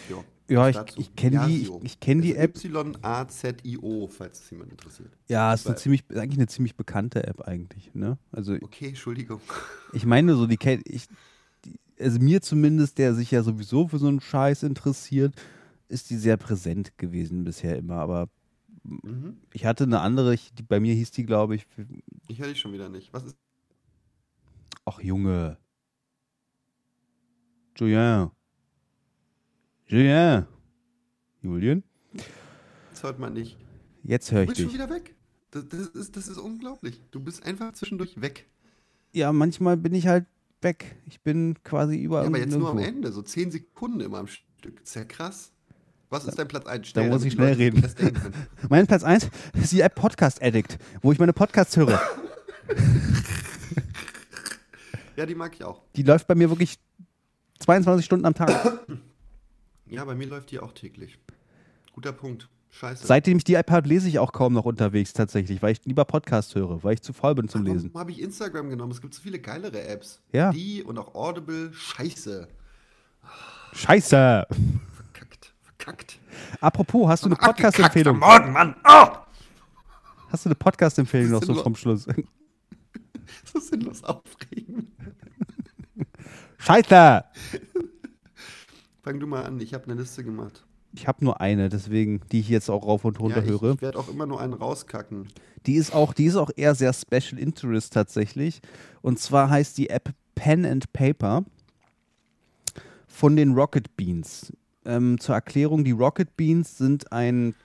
Ja, 0.10 0.24
Ja, 0.50 0.70
ich, 0.70 0.98
ich 0.98 1.16
kenne 1.16 1.48
die, 1.48 1.62
ich, 1.62 1.72
ich 1.84 2.00
kenn 2.00 2.22
die 2.22 2.36
App. 2.36 2.58
Y-A-Z-I-O, 2.58 4.08
falls 4.08 4.40
es 4.42 4.50
jemand 4.50 4.72
interessiert. 4.72 5.12
Ja, 5.30 5.54
ist, 5.54 5.68
eine 5.68 5.76
ziemlich, 5.76 6.04
ist 6.10 6.18
eigentlich 6.18 6.40
eine 6.40 6.48
ziemlich 6.48 6.76
bekannte 6.76 7.26
App 7.26 7.42
eigentlich. 7.42 7.94
Ne? 7.94 8.18
Also 8.32 8.56
Okay, 8.56 8.90
Entschuldigung. 8.90 9.42
ich 9.94 10.06
meine 10.06 10.36
so, 10.36 10.48
die 10.48 10.58
kennt 10.58 10.88
ich, 10.88 11.08
die, 11.66 11.80
also 12.00 12.20
mir 12.20 12.42
zumindest, 12.42 12.98
der 12.98 13.14
sich 13.14 13.32
ja 13.32 13.44
sowieso 13.44 13.88
für 13.88 13.98
so 14.00 14.08
einen 14.08 14.22
Scheiß 14.22 14.64
interessiert, 14.64 15.36
ist 15.88 16.10
die 16.10 16.18
sehr 16.18 16.38
präsent 16.38 16.98
gewesen 16.98 17.44
bisher 17.44 17.78
immer. 17.78 17.96
Aber 17.96 18.28
Mhm. 18.84 19.38
ich 19.54 19.66
hatte 19.66 19.84
eine 19.84 20.00
andere, 20.00 20.34
ich, 20.34 20.54
die, 20.54 20.64
bei 20.64 20.80
mir 20.80 20.94
hieß 20.96 21.12
die, 21.12 21.26
glaube 21.26 21.56
ich, 21.56 21.68
Ich 22.28 22.40
höre 22.40 22.48
dich 22.48 22.60
schon 22.60 22.74
wieder 22.74 22.90
nicht. 22.90 23.14
Was 23.14 23.24
ist 23.26 23.38
ach 24.86 25.00
Junge. 25.02 25.58
Julien. 27.78 28.32
Julien. 29.92 30.46
Julien? 31.42 31.84
das? 32.94 33.04
Hört 33.04 33.20
man 33.20 33.34
nicht. 33.34 33.58
Jetzt 34.04 34.32
höre 34.32 34.38
Du 34.38 34.44
ich 34.44 34.48
bist 34.50 34.62
schon 34.62 34.70
dich. 34.70 34.76
wieder 34.76 34.90
weg. 34.90 35.16
Das, 35.52 35.68
das, 35.68 35.88
ist, 35.88 36.16
das 36.16 36.28
ist 36.30 36.38
unglaublich. 36.38 37.02
Du 37.12 37.20
bist 37.20 37.46
einfach 37.46 37.74
zwischendurch 37.74 38.22
weg. 38.22 38.48
Ja, 39.12 39.34
manchmal 39.34 39.76
bin 39.76 39.94
ich 39.94 40.08
halt 40.08 40.28
weg. 40.62 40.96
Ich 41.08 41.20
bin 41.20 41.62
quasi 41.66 41.98
überall 41.98 42.24
Ja, 42.24 42.30
aber 42.30 42.38
jetzt 42.40 42.58
nur 42.58 42.70
am 42.70 42.78
nirgendwo. 42.78 43.00
Ende, 43.00 43.12
so 43.12 43.22
10 43.22 43.52
Sekunden 43.52 44.00
immer 44.00 44.20
am 44.20 44.28
Stück. 44.28 44.80
Das 44.80 44.92
ist 44.92 44.96
ja 44.96 45.04
krass. 45.04 45.52
Was 46.10 46.24
ist 46.24 46.40
dein 46.40 46.48
Platz 46.48 46.68
1? 46.68 46.94
Da 46.94 47.02
Schnell, 47.02 47.10
muss 47.10 47.20
damit 47.24 47.28
ich 47.28 47.34
schnell 47.34 47.54
reden. 47.56 47.84
Mein 48.70 48.88
Platz 48.88 49.04
1 49.04 49.30
ist 49.62 49.74
die 49.74 49.82
App 49.82 49.96
Podcast 49.96 50.42
Addict, 50.42 50.78
wo 51.02 51.12
ich 51.12 51.20
meine 51.20 51.34
Podcasts 51.34 51.76
höre. 51.76 52.00
Ja, 55.18 55.26
die 55.26 55.36
mag 55.36 55.54
ich 55.54 55.64
auch. 55.64 55.84
Die 55.98 56.04
läuft 56.04 56.26
bei 56.26 56.36
mir 56.36 56.50
wirklich 56.50 56.80
22 57.60 58.04
Stunden 58.06 58.26
am 58.26 58.34
Tag. 58.34 58.80
Ja, 59.92 60.06
bei 60.06 60.16
mir 60.16 60.26
läuft 60.28 60.52
die 60.52 60.60
auch 60.60 60.72
täglich. 60.72 61.20
Guter 61.92 62.14
Punkt. 62.14 62.48
Scheiße. 62.70 63.06
Seitdem 63.06 63.38
ich 63.38 63.44
die 63.44 63.56
App 63.56 63.70
habe, 63.70 63.90
lese 63.90 64.08
ich 64.08 64.20
auch 64.20 64.32
kaum 64.32 64.54
noch 64.54 64.64
unterwegs 64.64 65.12
tatsächlich, 65.12 65.62
weil 65.62 65.74
ich 65.74 65.84
lieber 65.84 66.06
Podcast 66.06 66.56
höre, 66.56 66.82
weil 66.82 66.94
ich 66.94 67.02
zu 67.02 67.12
faul 67.12 67.36
bin 67.36 67.50
zum 67.50 67.66
Lesen. 67.66 67.90
Warum 67.92 68.00
habe 68.00 68.12
ich 68.12 68.22
Instagram 68.22 68.70
genommen? 68.70 68.94
Es 68.94 69.02
gibt 69.02 69.14
so 69.14 69.22
viele 69.22 69.40
geilere 69.40 69.84
Apps. 69.84 70.22
Ja. 70.32 70.52
Die 70.54 70.82
und 70.82 70.98
auch 70.98 71.14
Audible. 71.14 71.74
Scheiße. 71.74 72.48
Scheiße! 73.74 74.48
Verkackt. 74.94 75.54
Verkackt. 75.62 76.20
Apropos, 76.62 77.10
hast 77.10 77.24
du 77.24 77.28
eine 77.28 77.36
Podcast-Empfehlung? 77.36 78.18
Morgen, 78.18 78.54
Mann. 78.54 78.76
Oh! 78.86 79.08
Hast 80.30 80.46
du 80.46 80.50
eine 80.50 80.56
Podcast-Empfehlung 80.56 81.32
noch 81.32 81.44
so 81.44 81.54
vom 81.56 81.76
Schluss? 81.76 82.08
So 83.54 83.60
sinnlos 83.60 84.04
aufregen. 84.04 84.92
Scheiße! 86.58 87.24
Fang 89.02 89.20
du 89.20 89.28
mal 89.28 89.44
an. 89.44 89.60
Ich 89.60 89.74
habe 89.74 89.86
eine 89.86 89.96
Liste 89.96 90.24
gemacht. 90.24 90.64
Ich 90.94 91.08
habe 91.08 91.24
nur 91.24 91.42
eine, 91.42 91.70
deswegen, 91.70 92.22
die 92.32 92.42
ich 92.42 92.50
jetzt 92.50 92.70
auch 92.70 92.86
rauf 92.86 93.06
und 93.06 93.20
runter 93.20 93.44
ja, 93.44 93.44
ich, 93.44 93.62
höre. 93.62 93.74
ich 93.74 93.82
werde 93.82 93.98
auch 93.98 94.10
immer 94.10 94.26
nur 94.26 94.42
einen 94.42 94.54
rauskacken. 94.54 95.28
Die 95.66 95.76
ist 95.76 95.94
auch, 95.94 96.14
die 96.14 96.26
ist 96.26 96.36
auch 96.36 96.52
eher 96.56 96.76
sehr 96.76 96.94
Special 96.94 97.40
Interest 97.40 97.94
tatsächlich. 97.94 98.62
Und 99.02 99.18
zwar 99.20 99.50
heißt 99.50 99.78
die 99.78 99.90
App 99.90 100.14
Pen 100.36 100.66
and 100.66 100.92
Paper 100.92 101.46
von 103.08 103.36
den 103.36 103.54
Rocket 103.54 103.96
Beans. 103.96 104.54
Ähm, 104.86 105.20
zur 105.20 105.36
Erklärung, 105.36 105.84
die 105.84 105.92
Rocket 105.92 106.36
Beans 106.36 106.78
sind 106.78 107.12
ein 107.12 107.56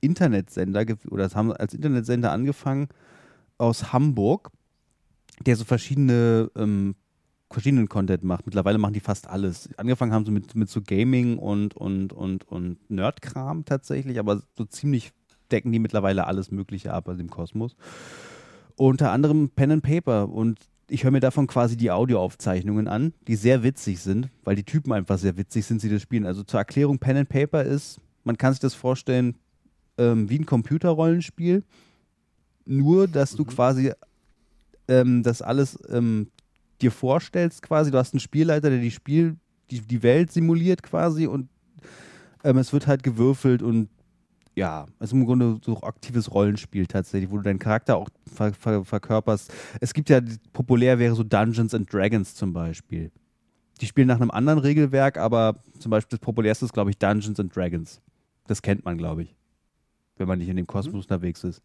Internetsender 0.00 0.84
oder 1.10 1.28
haben 1.30 1.52
als 1.52 1.74
Internetsender 1.74 2.32
angefangen 2.32 2.88
aus 3.58 3.92
Hamburg, 3.92 4.50
der 5.44 5.56
so 5.56 5.64
verschiedene 5.64 6.50
ähm, 6.56 6.96
verschiedenen 7.52 7.88
Content 7.88 8.24
macht. 8.24 8.46
Mittlerweile 8.46 8.78
machen 8.78 8.94
die 8.94 9.00
fast 9.00 9.28
alles. 9.28 9.68
Angefangen 9.76 10.12
haben 10.12 10.24
sie 10.24 10.30
mit, 10.30 10.54
mit 10.54 10.68
so 10.68 10.80
Gaming 10.82 11.38
und, 11.38 11.74
und, 11.74 12.12
und, 12.12 12.48
und 12.48 12.78
Nerdkram 12.90 13.64
tatsächlich, 13.64 14.18
aber 14.18 14.42
so 14.56 14.64
ziemlich 14.64 15.12
decken 15.50 15.72
die 15.72 15.78
mittlerweile 15.78 16.26
alles 16.26 16.50
Mögliche 16.50 16.92
ab 16.92 17.08
aus 17.08 17.18
dem 17.18 17.30
Kosmos. 17.30 17.76
Unter 18.76 19.12
anderem 19.12 19.50
Pen 19.50 19.70
and 19.70 19.82
Paper 19.82 20.28
und 20.28 20.58
ich 20.88 21.04
höre 21.04 21.10
mir 21.10 21.20
davon 21.20 21.46
quasi 21.46 21.76
die 21.76 21.90
Audioaufzeichnungen 21.90 22.88
an, 22.88 23.14
die 23.26 23.36
sehr 23.36 23.62
witzig 23.62 24.00
sind, 24.00 24.28
weil 24.44 24.56
die 24.56 24.64
Typen 24.64 24.92
einfach 24.92 25.18
sehr 25.18 25.36
witzig 25.36 25.64
sind, 25.64 25.80
sie 25.80 25.88
das 25.88 26.02
spielen. 26.02 26.26
Also 26.26 26.42
zur 26.42 26.60
Erklärung, 26.60 26.98
Pen 26.98 27.16
and 27.16 27.28
Paper 27.28 27.62
ist, 27.62 28.00
man 28.24 28.36
kann 28.36 28.52
sich 28.52 28.60
das 28.60 28.74
vorstellen, 28.74 29.36
ähm, 29.96 30.28
wie 30.28 30.38
ein 30.38 30.46
Computerrollenspiel, 30.46 31.64
nur 32.66 33.08
dass 33.08 33.34
du 33.34 33.44
quasi 33.44 33.92
ähm, 34.88 35.22
das 35.22 35.42
alles 35.42 35.78
ähm, 35.88 36.28
dir 36.82 36.90
vorstellst 36.90 37.62
quasi. 37.62 37.90
Du 37.90 37.98
hast 37.98 38.14
einen 38.14 38.20
Spielleiter, 38.20 38.70
der 38.70 38.80
die 38.80 38.90
Spiel, 38.90 39.36
die, 39.70 39.80
die 39.80 40.02
Welt 40.02 40.32
simuliert 40.32 40.82
quasi 40.82 41.26
und 41.26 41.48
ähm, 42.44 42.58
es 42.58 42.72
wird 42.72 42.86
halt 42.86 43.02
gewürfelt 43.02 43.62
und 43.62 43.88
ja, 44.54 44.86
es 44.98 45.08
ist 45.08 45.12
im 45.12 45.24
Grunde 45.24 45.58
so 45.64 45.80
aktives 45.82 46.32
Rollenspiel 46.32 46.86
tatsächlich, 46.86 47.30
wo 47.30 47.38
du 47.38 47.42
deinen 47.42 47.58
Charakter 47.58 47.96
auch 47.96 48.08
ver 48.26 48.52
ver 48.52 48.84
verkörperst. 48.84 49.52
Es 49.80 49.94
gibt 49.94 50.10
ja, 50.10 50.20
populär 50.52 50.98
wäre 50.98 51.14
so 51.14 51.22
Dungeons 51.22 51.74
and 51.74 51.90
Dragons 51.90 52.34
zum 52.34 52.52
Beispiel. 52.52 53.10
Die 53.80 53.86
spielen 53.86 54.08
nach 54.08 54.20
einem 54.20 54.30
anderen 54.30 54.58
Regelwerk, 54.58 55.16
aber 55.16 55.56
zum 55.78 55.90
Beispiel 55.90 56.18
das 56.18 56.24
populärste 56.24 56.66
ist, 56.66 56.74
glaube 56.74 56.90
ich, 56.90 56.98
Dungeons 56.98 57.40
and 57.40 57.54
Dragons. 57.56 58.00
Das 58.46 58.60
kennt 58.60 58.84
man, 58.84 58.98
glaube 58.98 59.22
ich, 59.22 59.34
wenn 60.16 60.28
man 60.28 60.38
nicht 60.38 60.48
in 60.48 60.56
dem 60.56 60.66
Kosmos 60.66 61.04
unterwegs 61.04 61.42
ist. 61.44 61.62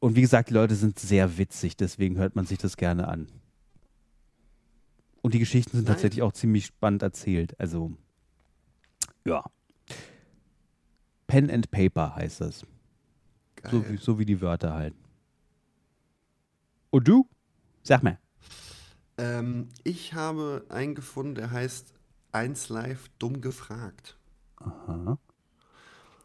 Und 0.00 0.16
wie 0.16 0.20
gesagt, 0.20 0.50
die 0.50 0.54
Leute 0.54 0.74
sind 0.74 0.98
sehr 0.98 1.38
witzig, 1.38 1.76
deswegen 1.76 2.16
hört 2.16 2.34
man 2.36 2.44
sich 2.44 2.58
das 2.58 2.76
gerne 2.76 3.08
an. 3.08 3.28
Und 5.24 5.32
die 5.32 5.38
Geschichten 5.38 5.78
sind 5.78 5.88
Nice. 5.88 5.94
tatsächlich 5.94 6.20
auch 6.20 6.34
ziemlich 6.34 6.66
spannend 6.66 7.00
erzählt. 7.00 7.58
Also, 7.58 7.96
ja. 9.24 9.42
Pen 11.26 11.50
and 11.50 11.70
Paper 11.70 12.14
heißt 12.14 12.42
das. 12.42 12.66
So 13.70 13.88
wie, 13.88 13.96
so 13.96 14.18
wie 14.18 14.26
die 14.26 14.42
Wörter 14.42 14.74
halt. 14.74 14.94
Und 16.90 17.08
du? 17.08 17.26
Sag 17.82 18.02
mal. 18.02 18.18
Ähm, 19.16 19.70
ich 19.82 20.12
habe 20.12 20.66
einen 20.68 20.94
gefunden, 20.94 21.36
der 21.36 21.50
heißt 21.50 21.94
1 22.32 22.68
Live 22.68 23.08
dumm 23.18 23.40
gefragt. 23.40 24.18
Aha. 24.56 25.18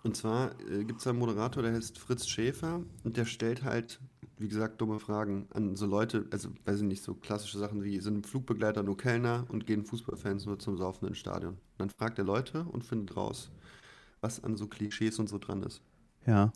Und 0.04 0.18
zwar 0.18 0.60
äh, 0.70 0.84
gibt 0.84 1.00
es 1.00 1.08
einen 1.08 1.20
Moderator, 1.20 1.64
der 1.64 1.72
heißt 1.72 1.98
Fritz 2.00 2.28
Schäfer 2.28 2.84
und 3.06 3.16
der 3.16 3.24
stellt 3.24 3.64
halt, 3.64 4.02
wie 4.40 4.48
gesagt, 4.48 4.80
dumme 4.80 5.00
Fragen 5.00 5.48
an 5.54 5.76
so 5.76 5.86
Leute, 5.86 6.26
also 6.32 6.50
weiß 6.64 6.78
ich 6.78 6.84
nicht, 6.84 7.04
so 7.04 7.14
klassische 7.14 7.60
Sachen 7.60 7.84
wie, 7.84 8.00
sind 8.00 8.26
Flugbegleiter 8.26 8.84
nur 8.84 8.96
Kellner 8.96 9.46
und 9.50 9.68
gehen 9.68 9.84
Fußballfans 9.86 10.46
nur 10.46 10.58
zum 10.60 10.78
Saufen 10.78 11.10
ins 11.10 11.18
Stadion. 11.18 11.54
Und 11.54 11.60
dann 11.78 11.90
fragt 11.90 12.18
er 12.18 12.24
Leute 12.24 12.64
und 12.64 12.86
findet 12.86 13.18
raus, 13.18 13.52
was 14.22 14.42
an 14.44 14.56
so 14.56 14.68
Klischees 14.68 15.20
und 15.20 15.28
so 15.28 15.38
dran 15.38 15.62
ist. 15.64 15.82
Ja. 16.26 16.54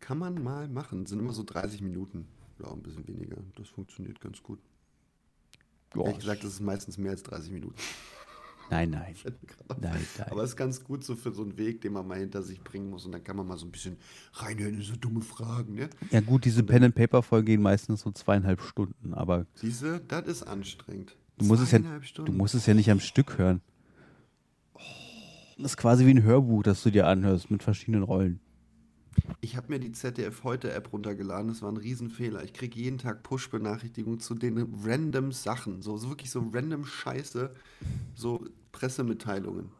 Kann 0.00 0.18
man 0.18 0.42
mal 0.42 0.68
machen, 0.68 1.06
sind 1.06 1.18
immer 1.18 1.32
so 1.32 1.42
30 1.42 1.80
Minuten. 1.80 2.28
Ja, 2.62 2.70
ein 2.70 2.82
bisschen 2.82 3.08
weniger. 3.08 3.38
Das 3.56 3.68
funktioniert 3.68 4.20
ganz 4.20 4.42
gut. 4.42 4.58
Ehrlich 5.94 6.18
gesagt, 6.18 6.44
das 6.44 6.52
ist 6.52 6.60
meistens 6.60 6.98
mehr 6.98 7.12
als 7.12 7.22
30 7.22 7.52
Minuten. 7.52 7.76
Nein, 8.70 8.90
nein. 8.90 9.14
Nein, 9.80 10.06
nein. 10.18 10.26
Aber 10.30 10.42
es 10.42 10.50
ist 10.50 10.56
ganz 10.56 10.82
gut 10.84 11.04
so 11.04 11.16
für 11.16 11.32
so 11.32 11.42
einen 11.42 11.56
Weg, 11.58 11.80
den 11.80 11.92
man 11.92 12.06
mal 12.06 12.18
hinter 12.18 12.42
sich 12.42 12.62
bringen 12.62 12.90
muss. 12.90 13.04
Und 13.06 13.12
dann 13.12 13.24
kann 13.24 13.36
man 13.36 13.46
mal 13.46 13.56
so 13.58 13.66
ein 13.66 13.70
bisschen 13.70 13.96
reinhören 14.34 14.74
in 14.74 14.82
so 14.82 14.96
dumme 14.96 15.20
Fragen. 15.22 15.74
Ne? 15.74 15.90
Ja, 16.10 16.20
gut, 16.20 16.44
diese 16.44 16.62
Pen 16.62 16.84
and 16.84 16.94
Paper 16.94 17.22
Folgen 17.22 17.46
gehen 17.46 17.62
meistens 17.62 18.00
so 18.02 18.10
zweieinhalb 18.10 18.60
Stunden, 18.60 19.14
aber 19.14 19.46
Siehste, 19.54 20.00
das 20.08 20.26
ist 20.26 20.42
anstrengend. 20.44 21.16
du 21.38 21.44
musst, 21.46 21.62
es 21.62 21.70
ja, 21.72 21.80
du 22.24 22.32
musst 22.32 22.54
es 22.54 22.66
ja 22.66 22.74
nicht 22.74 22.90
am 22.90 23.00
Stück 23.00 23.38
hören. 23.38 23.60
Das 25.56 25.72
ist 25.72 25.76
quasi 25.76 26.06
wie 26.06 26.10
ein 26.10 26.22
Hörbuch, 26.22 26.62
das 26.62 26.82
du 26.82 26.90
dir 26.90 27.06
anhörst 27.08 27.50
mit 27.50 27.62
verschiedenen 27.62 28.04
Rollen. 28.04 28.40
Ich 29.40 29.56
habe 29.56 29.68
mir 29.68 29.78
die 29.78 29.92
ZDF 29.92 30.44
heute 30.44 30.72
App 30.72 30.92
runtergeladen. 30.92 31.48
Das 31.48 31.62
war 31.62 31.70
ein 31.70 31.76
Riesenfehler. 31.76 32.44
Ich 32.44 32.52
kriege 32.52 32.78
jeden 32.78 32.98
Tag 32.98 33.22
Push-Benachrichtigungen 33.22 34.20
zu 34.20 34.34
den 34.34 34.74
random 34.84 35.32
Sachen. 35.32 35.80
So, 35.82 35.96
so 35.96 36.10
wirklich 36.10 36.30
so 36.30 36.44
random 36.52 36.84
Scheiße. 36.84 37.54
So 38.14 38.44
Pressemitteilungen. 38.72 39.70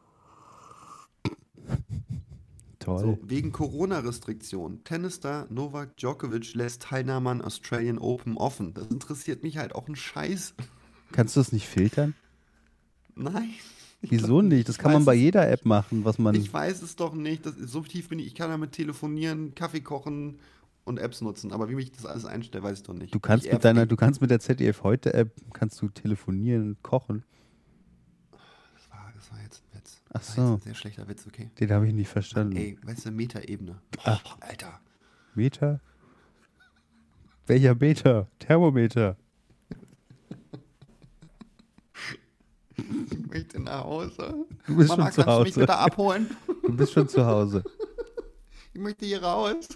Toll. 2.78 3.00
So, 3.00 3.18
wegen 3.22 3.52
Corona-Restriktionen. 3.52 4.84
Tennisstar 4.84 5.46
Novak 5.50 5.96
Djokovic 5.96 6.54
lässt 6.54 6.82
Teilnahme 6.82 7.30
an 7.30 7.42
Australian 7.42 7.98
Open 7.98 8.36
offen. 8.36 8.72
Das 8.72 8.86
interessiert 8.86 9.42
mich 9.42 9.58
halt 9.58 9.74
auch 9.74 9.88
ein 9.88 9.96
Scheiß. 9.96 10.54
Kannst 11.12 11.36
du 11.36 11.40
das 11.40 11.52
nicht 11.52 11.66
filtern? 11.66 12.14
Nein. 13.14 13.50
Wieso 14.00 14.42
nicht? 14.42 14.68
Das 14.68 14.78
kann 14.78 14.92
man 14.92 15.04
bei 15.04 15.14
jeder 15.14 15.48
App 15.50 15.64
machen, 15.64 16.04
was 16.04 16.18
man. 16.18 16.34
Ich 16.34 16.52
weiß 16.52 16.82
es 16.82 16.96
doch 16.96 17.14
nicht. 17.14 17.44
Das 17.44 17.54
so 17.56 17.80
tief 17.80 18.08
bin 18.08 18.18
ich. 18.18 18.28
Ich 18.28 18.34
kann 18.34 18.50
damit 18.50 18.72
telefonieren, 18.72 19.54
Kaffee 19.54 19.80
kochen 19.80 20.38
und 20.84 20.98
Apps 20.98 21.20
nutzen. 21.20 21.52
Aber 21.52 21.68
wie 21.68 21.80
ich 21.80 21.92
das 21.92 22.06
alles 22.06 22.24
einstelle, 22.24 22.62
weiß 22.62 22.78
ich 22.78 22.84
doch 22.84 22.94
nicht. 22.94 23.14
Du 23.14 23.20
kannst 23.20 23.46
ich 23.46 23.52
mit 23.52 23.64
deiner, 23.64 23.86
du 23.86 23.96
kannst 23.96 24.20
mit 24.20 24.30
der 24.30 24.40
ZDF 24.40 24.82
heute 24.84 25.14
App 25.14 25.32
kannst 25.52 25.82
du 25.82 25.88
telefonieren, 25.88 26.76
kochen. 26.82 27.24
Das 28.30 28.90
war, 28.90 29.12
das 29.14 29.32
war 29.32 29.42
jetzt 29.42 29.62
ein 29.64 29.78
Witz. 29.78 30.00
Ach 30.12 30.22
so. 30.22 30.42
ein 30.42 30.60
sehr 30.60 30.74
schlechter 30.74 31.08
Witz, 31.08 31.26
okay. 31.26 31.50
Den 31.58 31.70
habe 31.70 31.88
ich 31.88 31.92
nicht 31.92 32.08
verstanden. 32.08 32.56
Ey, 32.56 32.78
weißt 32.82 33.06
du, 33.06 33.10
Metaebene. 33.10 33.80
Alter. 34.40 34.80
Meter? 35.34 35.80
Welcher 37.46 37.74
Meter? 37.74 38.28
Thermometer. 38.38 39.16
Ich 43.10 43.26
möchte 43.30 43.60
nach 43.60 43.84
Hause. 43.84 44.46
Du 44.66 44.76
bist 44.76 44.88
Mama, 44.88 45.04
schon 45.04 45.12
zu 45.12 45.22
kannst 45.22 45.38
du 45.38 45.42
mich 45.42 45.50
Hause. 45.52 45.60
bitte 45.60 45.76
abholen? 45.76 46.30
Du 46.62 46.76
bist 46.76 46.92
schon 46.92 47.08
zu 47.08 47.24
Hause. 47.26 47.62
Ich 48.74 48.84
möchte 48.84 49.06
hier 49.06 49.20
raus. 49.24 49.66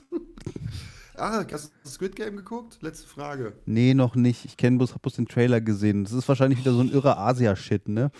Ah, 1.16 1.44
hast 1.50 1.72
du 1.82 1.90
Squid 1.90 2.14
Game 2.14 2.36
geguckt? 2.36 2.78
Letzte 2.82 3.08
Frage. 3.08 3.54
Nee, 3.66 3.94
noch 3.94 4.14
nicht. 4.14 4.44
Ich 4.44 4.56
kenne 4.56 4.76
bloß, 4.76 4.94
hab 4.94 5.02
bloß 5.02 5.14
den 5.14 5.26
Trailer 5.26 5.60
gesehen. 5.60 6.04
Das 6.04 6.12
ist 6.12 6.28
wahrscheinlich 6.28 6.60
wieder 6.60 6.72
so 6.72 6.80
ein 6.80 6.88
irrer 6.90 7.18
Asia-Shit, 7.18 7.88
ne? 7.88 8.12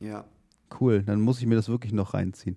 Ja. 0.00 0.24
Cool, 0.80 1.02
dann 1.02 1.20
muss 1.20 1.38
ich 1.40 1.46
mir 1.46 1.54
das 1.54 1.68
wirklich 1.68 1.92
noch 1.92 2.14
reinziehen. 2.14 2.56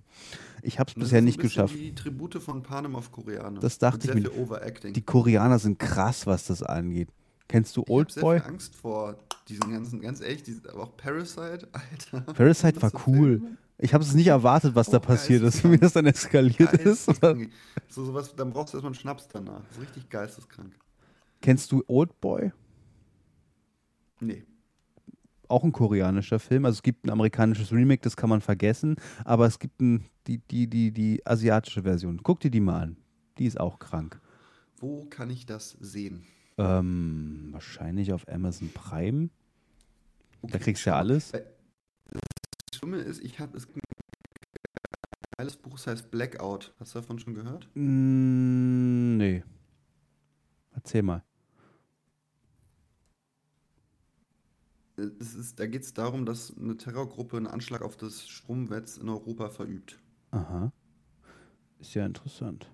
Ich 0.64 0.80
habe 0.80 0.90
es 0.90 0.96
bisher 0.96 1.22
nicht 1.22 1.40
geschafft. 1.40 1.76
Die 1.76 1.94
Tribute 1.94 2.42
von 2.42 2.64
Panem 2.64 2.96
auf 2.96 3.12
Koreaner. 3.12 3.60
Das 3.60 3.78
dachte 3.78 4.08
ich 4.08 4.14
mir. 4.16 4.36
Overacting. 4.36 4.94
Die 4.94 5.02
Koreaner 5.02 5.60
sind 5.60 5.78
krass, 5.78 6.26
was 6.26 6.46
das 6.46 6.64
angeht. 6.64 7.10
Kennst 7.54 7.78
du 7.78 7.86
ich 7.88 8.00
habe 8.00 8.12
sehr 8.12 8.24
Oldboy? 8.24 8.40
viel 8.40 8.50
Angst 8.50 8.76
vor 8.76 9.20
diesen 9.48 9.72
ganzen, 9.72 10.02
ganz 10.02 10.22
ehrlich, 10.22 10.44
diesen, 10.44 10.68
aber 10.70 10.84
auch 10.84 10.98
Parasite, 10.98 11.68
Alter. 11.74 12.22
Parasite 12.34 12.82
war 12.82 12.92
cool. 13.08 13.40
Filme? 13.40 13.58
Ich 13.78 13.94
habe 13.94 14.04
es 14.04 14.14
nicht 14.16 14.28
erwartet, 14.28 14.76
was 14.76 14.90
da 14.90 14.98
Oh, 14.98 15.02
passiert 15.02 15.44
ist, 15.44 15.64
wie 15.72 15.78
das 15.78 15.94
dann 15.94 16.06
eskaliert 16.08 16.74
ist. 16.74 17.06
So 17.90 18.06
sowas, 18.06 18.36
dann 18.36 18.50
brauchst 18.52 18.74
du 18.74 18.78
erstmal 18.78 18.90
einen 18.92 18.96
Schnaps 19.00 19.28
danach. 19.28 19.62
Das 19.68 19.78
ist 19.78 19.82
richtig 19.84 20.10
geisteskrank. 20.10 20.74
Kennst 21.42 21.72
du 21.72 21.84
Oldboy? 21.88 22.52
Nee. 24.20 24.46
auch 25.50 25.64
ein 25.64 25.74
koreanischer 25.74 26.40
Film. 26.40 26.66
Also 26.66 26.78
es 26.78 26.84
gibt 26.84 27.06
ein 27.06 27.10
amerikanisches 27.12 27.72
Remake, 27.72 28.02
das 28.02 28.16
kann 28.16 28.30
man 28.30 28.42
vergessen, 28.42 28.96
aber 29.26 29.46
es 29.46 29.60
gibt 29.60 29.82
ein, 29.82 30.06
die, 30.28 30.40
die, 30.40 30.68
die, 30.68 30.92
die 30.92 31.28
asiatische 31.28 31.84
Version. 31.84 32.22
Guck 32.24 32.40
dir 32.40 32.50
die 32.52 32.62
mal 32.62 32.82
an. 32.82 32.98
Die 33.38 33.46
ist 33.46 33.60
auch 33.60 33.78
krank. 33.80 34.20
Wo 34.78 35.06
kann 35.06 35.30
ich 35.30 35.46
das 35.46 35.72
sehen? 35.80 36.24
Ähm, 36.58 37.48
wahrscheinlich 37.52 38.14
auf 38.14 38.28
Amazon 38.28 38.70
Prime. 38.74 39.30
Da 40.44 40.60
kriegst 40.60 40.86
du 40.86 40.92
ja 40.92 40.98
alles. 40.98 41.32
Das 41.32 41.42
Schlimme 42.76 42.98
ist, 42.98 43.24
ich 43.24 43.40
habe 43.40 43.58
es 43.58 43.68
ein 43.68 43.80
geiles 45.38 45.58
Buch, 45.58 45.74
das 45.74 45.88
heißt 45.88 46.12
Blackout. 46.12 46.74
Hast 46.80 46.94
du 46.94 47.00
davon 47.00 47.20
schon 47.20 47.34
gehört? 47.34 47.70
Mm, 47.76 49.18
nee. 49.18 49.44
Erzähl 50.72 51.02
mal. 51.02 51.24
Es 54.96 55.34
ist, 55.34 55.60
da 55.60 55.66
geht 55.66 55.82
es 55.82 55.94
darum, 55.94 56.26
dass 56.26 56.56
eine 56.56 56.78
Terrorgruppe 56.78 57.38
einen 57.38 57.48
Anschlag 57.48 57.82
auf 57.82 57.98
das 57.98 58.28
Stromnetz 58.28 58.98
in 58.98 59.10
Europa 59.10 59.50
verübt. 59.50 60.00
Aha. 60.32 60.72
Ist 61.80 61.96
ja 61.96 62.06
interessant. 62.06 62.70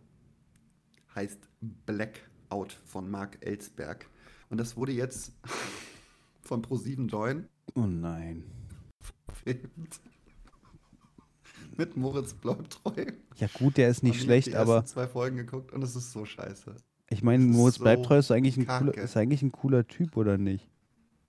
Heißt 1.16 1.50
Blackout 2.50 2.74
von 2.86 3.10
Mark 3.10 3.38
Ellsberg. 3.42 4.08
Und 4.50 4.58
das 4.60 4.76
wurde 4.76 4.92
jetzt 4.92 5.32
von 6.42 6.62
Pro7 6.64 7.08
Join 7.08 7.48
Oh 7.76 7.82
nein. 7.86 8.44
Mit 11.78 11.96
Moritz 11.96 12.34
Bleibtreu. 12.34 13.06
Ja 13.38 13.48
gut, 13.54 13.78
der 13.78 13.90
ist 13.90 14.02
nicht 14.04 14.14
Und 14.14 14.16
ich 14.16 14.22
hab 14.22 14.26
schlecht, 14.26 14.48
die 14.48 14.56
aber 14.56 14.76
ersten 14.78 14.88
zwei 14.90 15.08
Folgen 15.08 15.38
geguckt 15.38 15.72
und 15.72 15.82
es 15.84 15.96
ist 15.96 16.12
so 16.12 16.26
scheiße. 16.26 16.76
ich 17.10 17.24
meine, 17.24 17.46
Moritz 17.46 17.76
so 17.76 17.84
Bleibtreu 17.84 18.18
ist 18.18 18.32
eigentlich, 18.32 18.58
ein 18.58 18.66
kacke. 18.66 18.92
cooler, 18.92 19.04
ist 19.04 19.16
eigentlich 19.16 19.42
ein 19.44 19.52
cooler 19.52 19.88
Typ, 19.88 20.18
oder 20.18 20.38
nicht? 20.38 20.68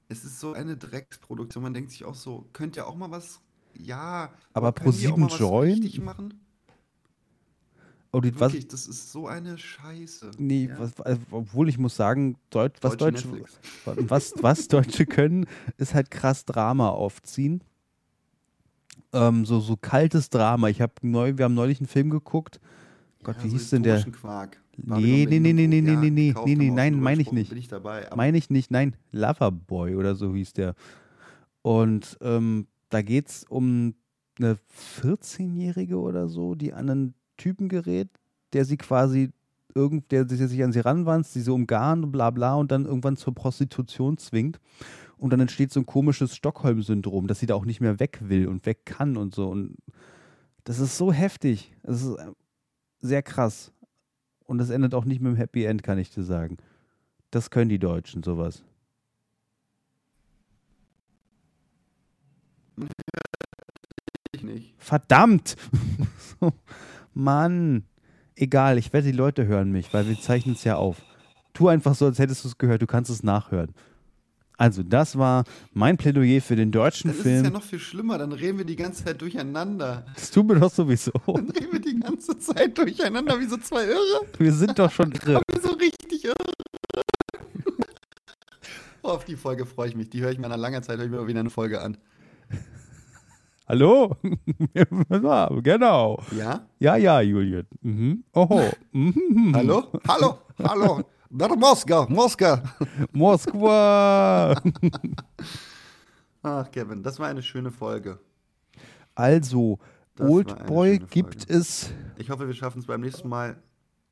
Es 0.08 0.24
ist 0.24 0.40
so 0.40 0.54
eine 0.54 0.76
Drecksproduktion. 0.76 1.62
Man 1.62 1.74
denkt 1.74 1.90
sich 1.92 2.04
auch 2.04 2.14
so, 2.16 2.48
könnt 2.52 2.76
ihr 2.76 2.86
auch 2.88 2.96
mal 2.96 3.10
was. 3.10 3.40
Ja, 3.74 4.32
Aber 4.54 4.72
können 4.72 4.92
die 4.98 5.06
auch 5.06 5.12
Pro7 5.16 5.20
mal 5.20 5.30
was 5.30 5.38
Join? 5.38 5.70
richtig 5.72 6.00
machen? 6.00 6.40
Oh, 8.12 8.20
die, 8.20 8.34
was, 8.40 8.52
Wirklich, 8.52 8.66
das 8.68 8.88
ist 8.88 9.12
so 9.12 9.28
eine 9.28 9.56
Scheiße. 9.56 10.32
nee, 10.38 10.66
Ja. 10.66 10.78
was, 10.80 11.00
also, 11.00 11.20
obwohl 11.30 11.68
ich 11.68 11.78
muss 11.78 11.94
sagen, 11.94 12.36
Deut, 12.50 12.72
was, 12.80 12.96
Deutsche 12.96 13.28
Deutsche, 13.28 13.44
was, 14.10 14.34
was 14.40 14.66
Deutsche 14.68 15.06
können, 15.06 15.46
ist 15.76 15.94
halt 15.94 16.10
krass 16.10 16.44
Drama 16.44 16.88
aufziehen. 16.88 17.62
Ähm, 19.12 19.44
so, 19.44 19.60
so 19.60 19.76
kaltes 19.76 20.28
Drama. 20.30 20.68
Ich 20.68 20.80
habe 20.80 20.92
neu, 21.02 21.36
wir 21.36 21.44
haben 21.44 21.54
neulich 21.54 21.80
einen 21.80 21.86
Film 21.88 22.10
geguckt. 22.10 22.60
Gott, 23.22 23.36
Ja, 23.38 23.44
wie 23.44 23.48
so 23.50 23.56
hieß 23.56 23.70
denn 23.70 23.82
der? 23.82 24.02
Quark. 24.04 24.60
Nee, 24.76 25.26
nee, 25.28 25.38
nee, 25.40 25.52
nee, 25.52 25.66
nee, 25.66 25.80
nee, 25.80 25.96
nee, 25.96 26.10
nee, 26.10 26.30
nee, 26.54 26.70
auch 26.70 26.74
nein, 26.74 26.98
meine 27.00 27.20
ich 27.22 27.32
nicht. 27.32 27.50
Bin 27.50 27.58
ich 27.58 27.68
dabei. 27.68 28.08
Meine 28.16 28.38
ich 28.38 28.50
nicht, 28.50 28.70
nein, 28.70 28.96
Loverboy 29.12 29.94
oder 29.96 30.14
so 30.14 30.34
hieß 30.34 30.54
der. 30.54 30.74
Und 31.62 32.16
ähm, 32.22 32.66
da 32.88 33.02
geht 33.02 33.28
es 33.28 33.44
um 33.44 33.94
eine 34.38 34.56
14-Jährige 35.02 35.98
oder 35.98 36.28
so, 36.28 36.54
die 36.54 36.72
an 36.72 36.88
einen 36.88 37.14
Typen 37.40 37.68
gerät, 37.68 38.08
der 38.52 38.64
sie 38.64 38.76
quasi 38.76 39.30
irgend, 39.74 40.12
der 40.12 40.28
sich 40.28 40.38
sich 40.40 40.62
an 40.62 40.72
sie 40.72 40.80
ranwanzt, 40.80 41.32
sie 41.32 41.40
so 41.40 41.54
umgarnt 41.54 42.04
und 42.04 42.12
bla 42.12 42.30
bla 42.30 42.54
und 42.54 42.70
dann 42.70 42.84
irgendwann 42.84 43.16
zur 43.16 43.34
Prostitution 43.34 44.18
zwingt. 44.18 44.60
Und 45.16 45.32
dann 45.32 45.40
entsteht 45.40 45.72
so 45.72 45.80
ein 45.80 45.86
komisches 45.86 46.36
Stockholm-Syndrom, 46.36 47.26
dass 47.26 47.40
sie 47.40 47.46
da 47.46 47.54
auch 47.54 47.64
nicht 47.64 47.80
mehr 47.80 47.98
weg 48.00 48.20
will 48.22 48.46
und 48.46 48.66
weg 48.66 48.84
kann 48.84 49.16
und 49.16 49.34
so. 49.34 49.48
Und 49.48 49.76
das 50.64 50.78
ist 50.78 50.96
so 50.96 51.12
heftig. 51.12 51.72
Das 51.82 52.02
ist 52.02 52.16
äh, 52.16 52.30
sehr 53.00 53.22
krass. 53.22 53.72
Und 54.44 54.58
das 54.58 54.70
endet 54.70 54.94
auch 54.94 55.04
nicht 55.04 55.20
mit 55.20 55.28
einem 55.28 55.36
Happy 55.36 55.64
End, 55.64 55.82
kann 55.82 55.98
ich 55.98 56.10
dir 56.10 56.24
sagen. 56.24 56.58
Das 57.30 57.50
können 57.50 57.68
die 57.68 57.78
Deutschen, 57.78 58.22
sowas. 58.22 58.64
ich 64.32 64.42
nicht. 64.42 64.74
Verdammt! 64.78 65.56
Mann. 67.14 67.84
Egal, 68.36 68.78
ich 68.78 68.92
wette, 68.92 69.06
die 69.08 69.12
Leute 69.16 69.46
hören 69.46 69.70
mich, 69.72 69.92
weil 69.92 70.08
wir 70.08 70.18
zeichnen 70.20 70.54
es 70.54 70.64
ja 70.64 70.76
auf. 70.76 70.96
Tu 71.52 71.68
einfach 71.68 71.94
so, 71.94 72.06
als 72.06 72.18
hättest 72.18 72.44
du 72.44 72.48
es 72.48 72.58
gehört, 72.58 72.80
du 72.80 72.86
kannst 72.86 73.10
es 73.10 73.22
nachhören. 73.22 73.74
Also, 74.56 74.82
das 74.82 75.16
war 75.16 75.44
mein 75.72 75.96
Plädoyer 75.96 76.40
für 76.42 76.54
den 76.54 76.70
deutschen 76.70 77.08
Dann 77.08 77.14
ist 77.18 77.20
es 77.20 77.22
Film. 77.32 77.44
ja 77.44 77.50
noch 77.50 77.62
viel 77.62 77.78
schlimmer. 77.78 78.18
Dann 78.18 78.32
reden 78.32 78.58
wir 78.58 78.66
die 78.66 78.76
ganze 78.76 79.04
Zeit 79.04 79.20
durcheinander. 79.22 80.04
das 80.14 80.30
tut 80.30 80.46
mir 80.46 80.60
doch 80.60 80.70
sowieso. 80.70 81.12
Dann 81.26 81.48
reden 81.50 81.72
wir 81.72 81.80
die 81.80 81.98
ganze 81.98 82.38
Zeit 82.38 82.76
durcheinander 82.76 83.40
wie 83.40 83.46
so 83.46 83.56
zwei 83.56 83.84
Irre. 83.86 84.26
Wir 84.38 84.52
sind 84.52 84.78
doch 84.78 84.90
schon 84.90 85.12
irre. 85.26 85.40
Wie 85.54 85.60
so 85.60 85.70
richtig 85.72 86.24
irre. 86.24 86.34
Oh, 89.02 89.08
auf 89.08 89.24
die 89.24 89.36
Folge 89.36 89.64
freue 89.64 89.88
ich 89.88 89.96
mich. 89.96 90.10
Die 90.10 90.20
höre 90.20 90.30
ich 90.30 90.38
mir 90.38 90.48
nach 90.50 90.58
langer 90.58 90.82
Zeit 90.82 90.98
höre 90.98 91.06
ich 91.06 91.10
mir 91.10 91.26
wieder 91.26 91.40
eine 91.40 91.48
Folge 91.48 91.80
an. 91.80 91.96
Hallo? 93.70 94.16
genau. 95.62 96.18
Ja? 96.36 96.66
Ja, 96.80 96.96
ja, 96.96 97.20
Julian. 97.20 97.68
Mhm. 97.82 98.24
Oho. 98.34 98.62
Mhm. 98.90 99.52
Hallo? 99.54 99.84
Hallo? 100.08 100.38
Hallo? 100.58 101.02
Der 101.30 101.54
Moskau, 101.54 102.04
Moskau. 102.08 102.56
Moskwa. 103.12 104.60
Ach, 106.42 106.70
Kevin, 106.72 107.04
das 107.04 107.20
war 107.20 107.28
eine 107.28 107.44
schöne 107.44 107.70
Folge. 107.70 108.18
Also, 109.14 109.78
Oldboy 110.18 110.98
gibt 110.98 111.44
Folge. 111.44 111.60
es. 111.60 111.92
Ich 112.18 112.28
hoffe, 112.28 112.48
wir 112.48 112.54
schaffen 112.54 112.80
es 112.80 112.86
beim 112.86 113.02
nächsten 113.02 113.28
Mal. 113.28 113.62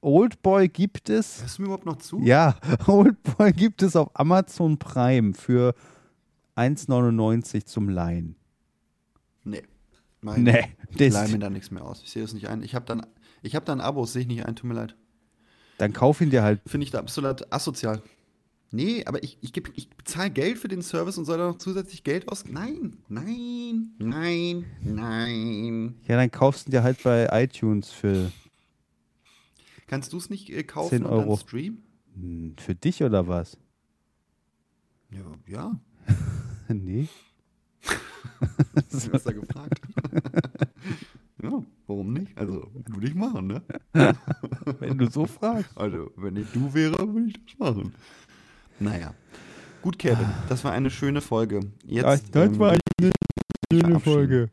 Oldboy 0.03 0.69
gibt 0.69 1.11
es. 1.11 1.43
Hörst 1.43 1.59
du 1.59 1.63
mir 1.63 1.67
überhaupt 1.67 1.87
noch 1.87 1.97
zu? 1.97 2.21
Ja, 2.21 2.55
Oldboy 2.87 3.51
gibt 3.51 3.83
es 3.83 3.97
auf 3.97 4.09
Amazon 4.15 4.79
Prime 4.79 5.35
für 5.35 5.75
1,99 6.55 7.65
zum 7.67 7.89
Leihen. 7.89 8.38
Nee. 9.49 9.63
Mein 10.21 10.43
Nee, 10.43 10.75
Ich 10.99 11.13
leih 11.13 11.29
mir 11.29 11.39
da 11.39 11.49
nichts 11.51 11.71
mehr 11.71 11.85
aus. 11.85 12.03
Ich 12.03 12.11
sehe 12.11 12.23
das 12.23 12.33
nicht 12.35 12.49
ein. 12.49 12.63
Ich 12.63 12.75
habe 12.75 12.85
dann, 12.87 13.07
ich 13.43 13.55
hab 13.55 13.65
dann 13.65 13.81
Abos, 13.81 14.13
sehe 14.13 14.23
ich 14.23 14.29
nicht 14.29 14.45
ein, 14.47 14.57
tut 14.57 14.69
mir 14.69 14.75
leid. 14.75 14.97
dann 15.79 15.93
kauf 15.93 16.21
ihn 16.21 16.31
dir 16.31 16.43
halt. 16.43 16.61
Finde 16.67 16.85
ich 16.85 16.91
da 16.91 16.99
absolut 16.99 17.53
asozial. 17.53 18.03
Nee, 18.71 19.05
aber 19.07 19.23
ich, 19.23 19.39
ich, 19.41 19.53
geb- 19.53 19.73
ich 19.77 19.89
bezahle 19.89 20.31
Geld 20.31 20.59
für 20.59 20.69
den 20.69 20.83
Service 20.83 21.17
und 21.17 21.25
soll 21.25 21.39
da 21.39 21.47
noch 21.49 21.57
zusätzlich 21.59 22.05
Geld 22.05 22.29
aus. 22.29 22.45
Nein, 22.47 22.99
nein, 23.09 23.93
nein, 23.99 24.67
nein. 24.83 25.95
Ja, 26.07 26.17
dann 26.17 26.31
kaufst 26.31 26.67
du 26.67 26.73
dir 26.73 26.83
halt 26.83 27.03
bei 27.03 27.29
iTunes 27.33 27.91
für 27.91 28.31
Kannst 29.87 30.13
du 30.13 30.19
es 30.19 30.29
nicht 30.29 30.51
äh, 30.51 30.65
kaufen 30.65 30.91
10 30.91 31.05
und 31.07 31.13
Euro. 31.13 31.37
dann 31.37 31.39
streamen? 31.39 31.83
hm, 32.15 32.57
für 32.59 32.75
dich 32.75 33.03
oder 33.03 33.27
was? 33.29 33.57
Ja, 35.11 35.21
ja. 35.47 35.81
nee. 36.69 37.09
Du 38.91 39.13
hast 39.13 39.27
da 39.27 39.33
gefragt. 39.33 39.81
ja, 41.43 41.63
warum 41.87 42.13
nicht? 42.13 42.37
Also, 42.37 42.71
würde 42.87 43.07
ich 43.07 43.15
machen, 43.15 43.47
ne? 43.49 43.63
Wenn 44.81 44.99
du 44.99 45.11
so 45.11 45.27
fragst. 45.27 45.77
Also, 45.77 46.11
wenn 46.17 46.37
ich 46.37 46.51
du 46.53 46.73
wäre, 46.75 46.99
würde 47.13 47.29
ich 47.29 47.45
das 47.45 47.59
machen. 47.59 47.95
Naja. 48.81 49.15
Gut, 49.83 49.99
Kevin, 49.99 50.27
das 50.49 50.65
war 50.65 50.73
eine 50.73 50.91
schöne 50.91 51.21
Folge. 51.21 51.61
Jetzt, 51.85 52.35
das 52.35 52.49
ähm, 52.49 52.59
war 52.59 52.71
eine 52.71 53.13
schöne. 53.73 54.01
Folge. 54.01 54.51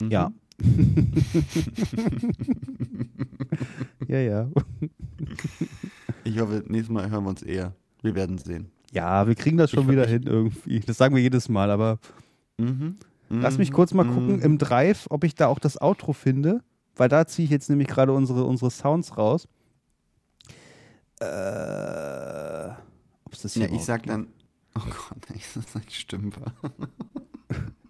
Mhm. 0.00 0.10
Ja. 0.10 0.32
ja, 4.08 4.18
ja. 4.18 4.48
Ich 6.24 6.38
hoffe, 6.40 6.64
nächstes 6.66 6.92
Mal 6.92 7.10
hören 7.10 7.24
wir 7.24 7.30
uns 7.30 7.42
eher. 7.42 7.74
Wir 8.02 8.14
werden 8.14 8.38
sehen. 8.38 8.70
Ja, 8.96 9.26
wir 9.26 9.34
kriegen 9.34 9.56
das 9.58 9.70
schon 9.70 9.84
Ich- 9.84 9.90
wieder 9.90 10.04
ich- 10.04 10.10
hin 10.10 10.22
irgendwie. 10.24 10.80
Das 10.80 10.96
sagen 10.96 11.14
wir 11.14 11.22
jedes 11.22 11.48
Mal, 11.50 11.70
aber 11.70 11.98
Mhm. 12.58 12.96
lass 13.28 13.58
mich 13.58 13.70
kurz 13.72 13.92
mal 13.92 14.04
gucken 14.06 14.36
Mhm. 14.36 14.42
im 14.42 14.58
Drive, 14.58 15.06
ob 15.10 15.22
ich 15.24 15.34
da 15.34 15.48
auch 15.48 15.58
das 15.58 15.78
Outro 15.80 16.12
finde, 16.14 16.62
weil 16.96 17.08
da 17.10 17.26
ziehe 17.26 17.44
ich 17.44 17.50
jetzt 17.50 17.68
nämlich 17.68 17.88
gerade 17.88 18.12
unsere, 18.12 18.44
unsere 18.44 18.70
Sounds 18.70 19.16
raus. 19.18 19.46
Äh, 21.20 22.70
ob's 23.24 23.42
das 23.42 23.54
hier 23.54 23.68
Ja, 23.68 23.74
ich 23.74 23.84
sag 23.84 24.02
gibt? 24.02 24.12
dann. 24.14 24.28
Oh 24.76 24.80
Gott, 24.84 25.18
das 25.28 25.56
ist 25.56 25.76
ein 25.76 25.82
Stümper. 25.90 26.52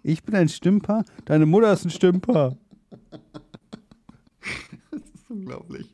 Ich 0.03 0.23
bin 0.23 0.35
ein 0.35 0.47
Stümper, 0.47 1.03
deine 1.25 1.45
Mutter 1.45 1.73
ist 1.73 1.83
ein 1.83 1.89
Stümper. 1.89 2.55
Das 4.91 5.01
ist 5.01 5.29
unglaublich. 5.29 5.93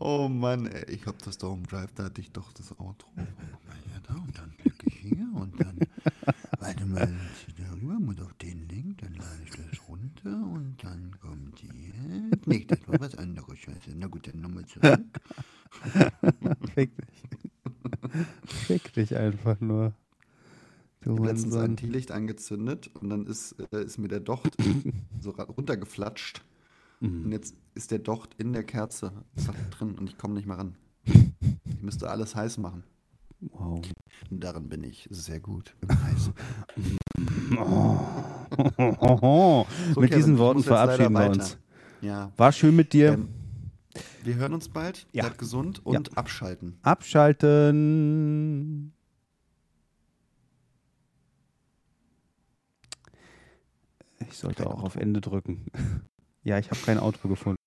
Oh 0.00 0.28
Mann, 0.28 0.66
ey, 0.66 0.84
ich 0.92 1.06
hab 1.06 1.16
das 1.22 1.38
doch 1.38 1.54
im 1.54 1.64
Drive, 1.66 1.92
da 1.94 2.04
hatte 2.04 2.20
ich 2.20 2.32
doch 2.32 2.52
das 2.52 2.72
Outro. 2.80 3.08
Ja, 3.16 3.24
da, 4.06 4.14
und 4.14 4.36
dann 4.36 4.52
klicke 4.58 4.86
ich 4.88 4.96
hier 4.96 5.28
und 5.34 5.54
dann. 5.60 5.78
Mal, 6.88 7.14
darüber 7.56 7.94
muss 8.00 8.20
auf 8.20 8.32
den 8.34 8.68
Link, 8.68 8.98
dann 8.98 9.14
lade 9.14 9.42
ich 9.44 9.50
das 9.50 9.88
runter 9.88 10.30
und 10.52 10.76
dann 10.82 11.14
kommt 11.20 11.58
hier. 11.58 11.92
Nee, 12.46 12.64
das 12.66 12.78
war 12.86 13.00
was 13.00 13.14
anderes, 13.16 13.58
scheiße. 13.58 13.90
Na 13.94 14.06
gut, 14.06 14.26
dann 14.28 14.40
nochmal 14.40 14.64
zurück. 14.66 15.00
Fick 16.74 16.90
dich. 16.96 17.08
Fick 18.46 18.92
dich 18.94 19.16
einfach 19.16 19.60
nur. 19.60 19.92
Du 21.00 21.12
Ich 21.14 21.18
habe 21.20 21.28
letztens 21.28 21.54
ein. 21.56 21.76
Teelicht 21.76 22.10
angezündet 22.10 22.90
und 23.00 23.10
dann 23.10 23.26
ist, 23.26 23.54
äh, 23.72 23.84
ist 23.84 23.98
mir 23.98 24.08
der 24.08 24.20
Docht 24.20 24.56
so 25.20 25.30
runtergeflatscht. 25.30 26.42
Und 27.00 27.26
Mhm. 27.26 27.32
jetzt 27.32 27.54
ist 27.76 27.92
der 27.92 28.00
Docht 28.00 28.34
in 28.38 28.52
der 28.52 28.64
Kerze 28.64 29.12
drin 29.70 29.94
und 29.94 30.08
ich 30.10 30.18
komme 30.18 30.34
nicht 30.34 30.46
mehr 30.46 30.58
ran. 30.58 30.74
Ich 31.04 31.80
müsste 31.82 32.10
alles 32.10 32.34
heiß 32.34 32.58
machen. 32.58 32.82
Wow. 33.40 33.82
Darin 34.30 34.68
bin 34.68 34.84
ich 34.84 35.08
sehr 35.10 35.40
gut. 35.40 35.74
Oh, 37.58 39.66
So, 39.94 40.00
mit 40.00 40.10
Kevin, 40.10 40.18
diesen 40.18 40.38
Worten 40.38 40.62
verabschieden 40.62 41.12
wir 41.12 41.30
uns. 41.30 41.58
Ja. 42.00 42.32
War 42.36 42.52
schön 42.52 42.76
mit 42.76 42.92
dir. 42.92 43.14
Ähm, 43.14 43.28
wir 44.24 44.36
hören 44.36 44.54
uns 44.54 44.68
bald. 44.68 45.06
Ja. 45.12 45.24
Bleibt 45.24 45.38
gesund 45.38 45.84
und 45.84 46.16
abschalten. 46.16 46.78
Abschalten. 46.82 48.92
Ich 54.28 54.36
sollte 54.36 54.64
Kein 54.64 54.72
auch 54.72 54.82
auf 54.82 54.96
Ende 54.96 55.20
drücken. 55.20 55.66
Ja, 56.44 56.58
ich 56.58 56.70
habe 56.70 56.80
kein 56.80 56.98
Outro 56.98 57.28
gefunden. 57.28 57.57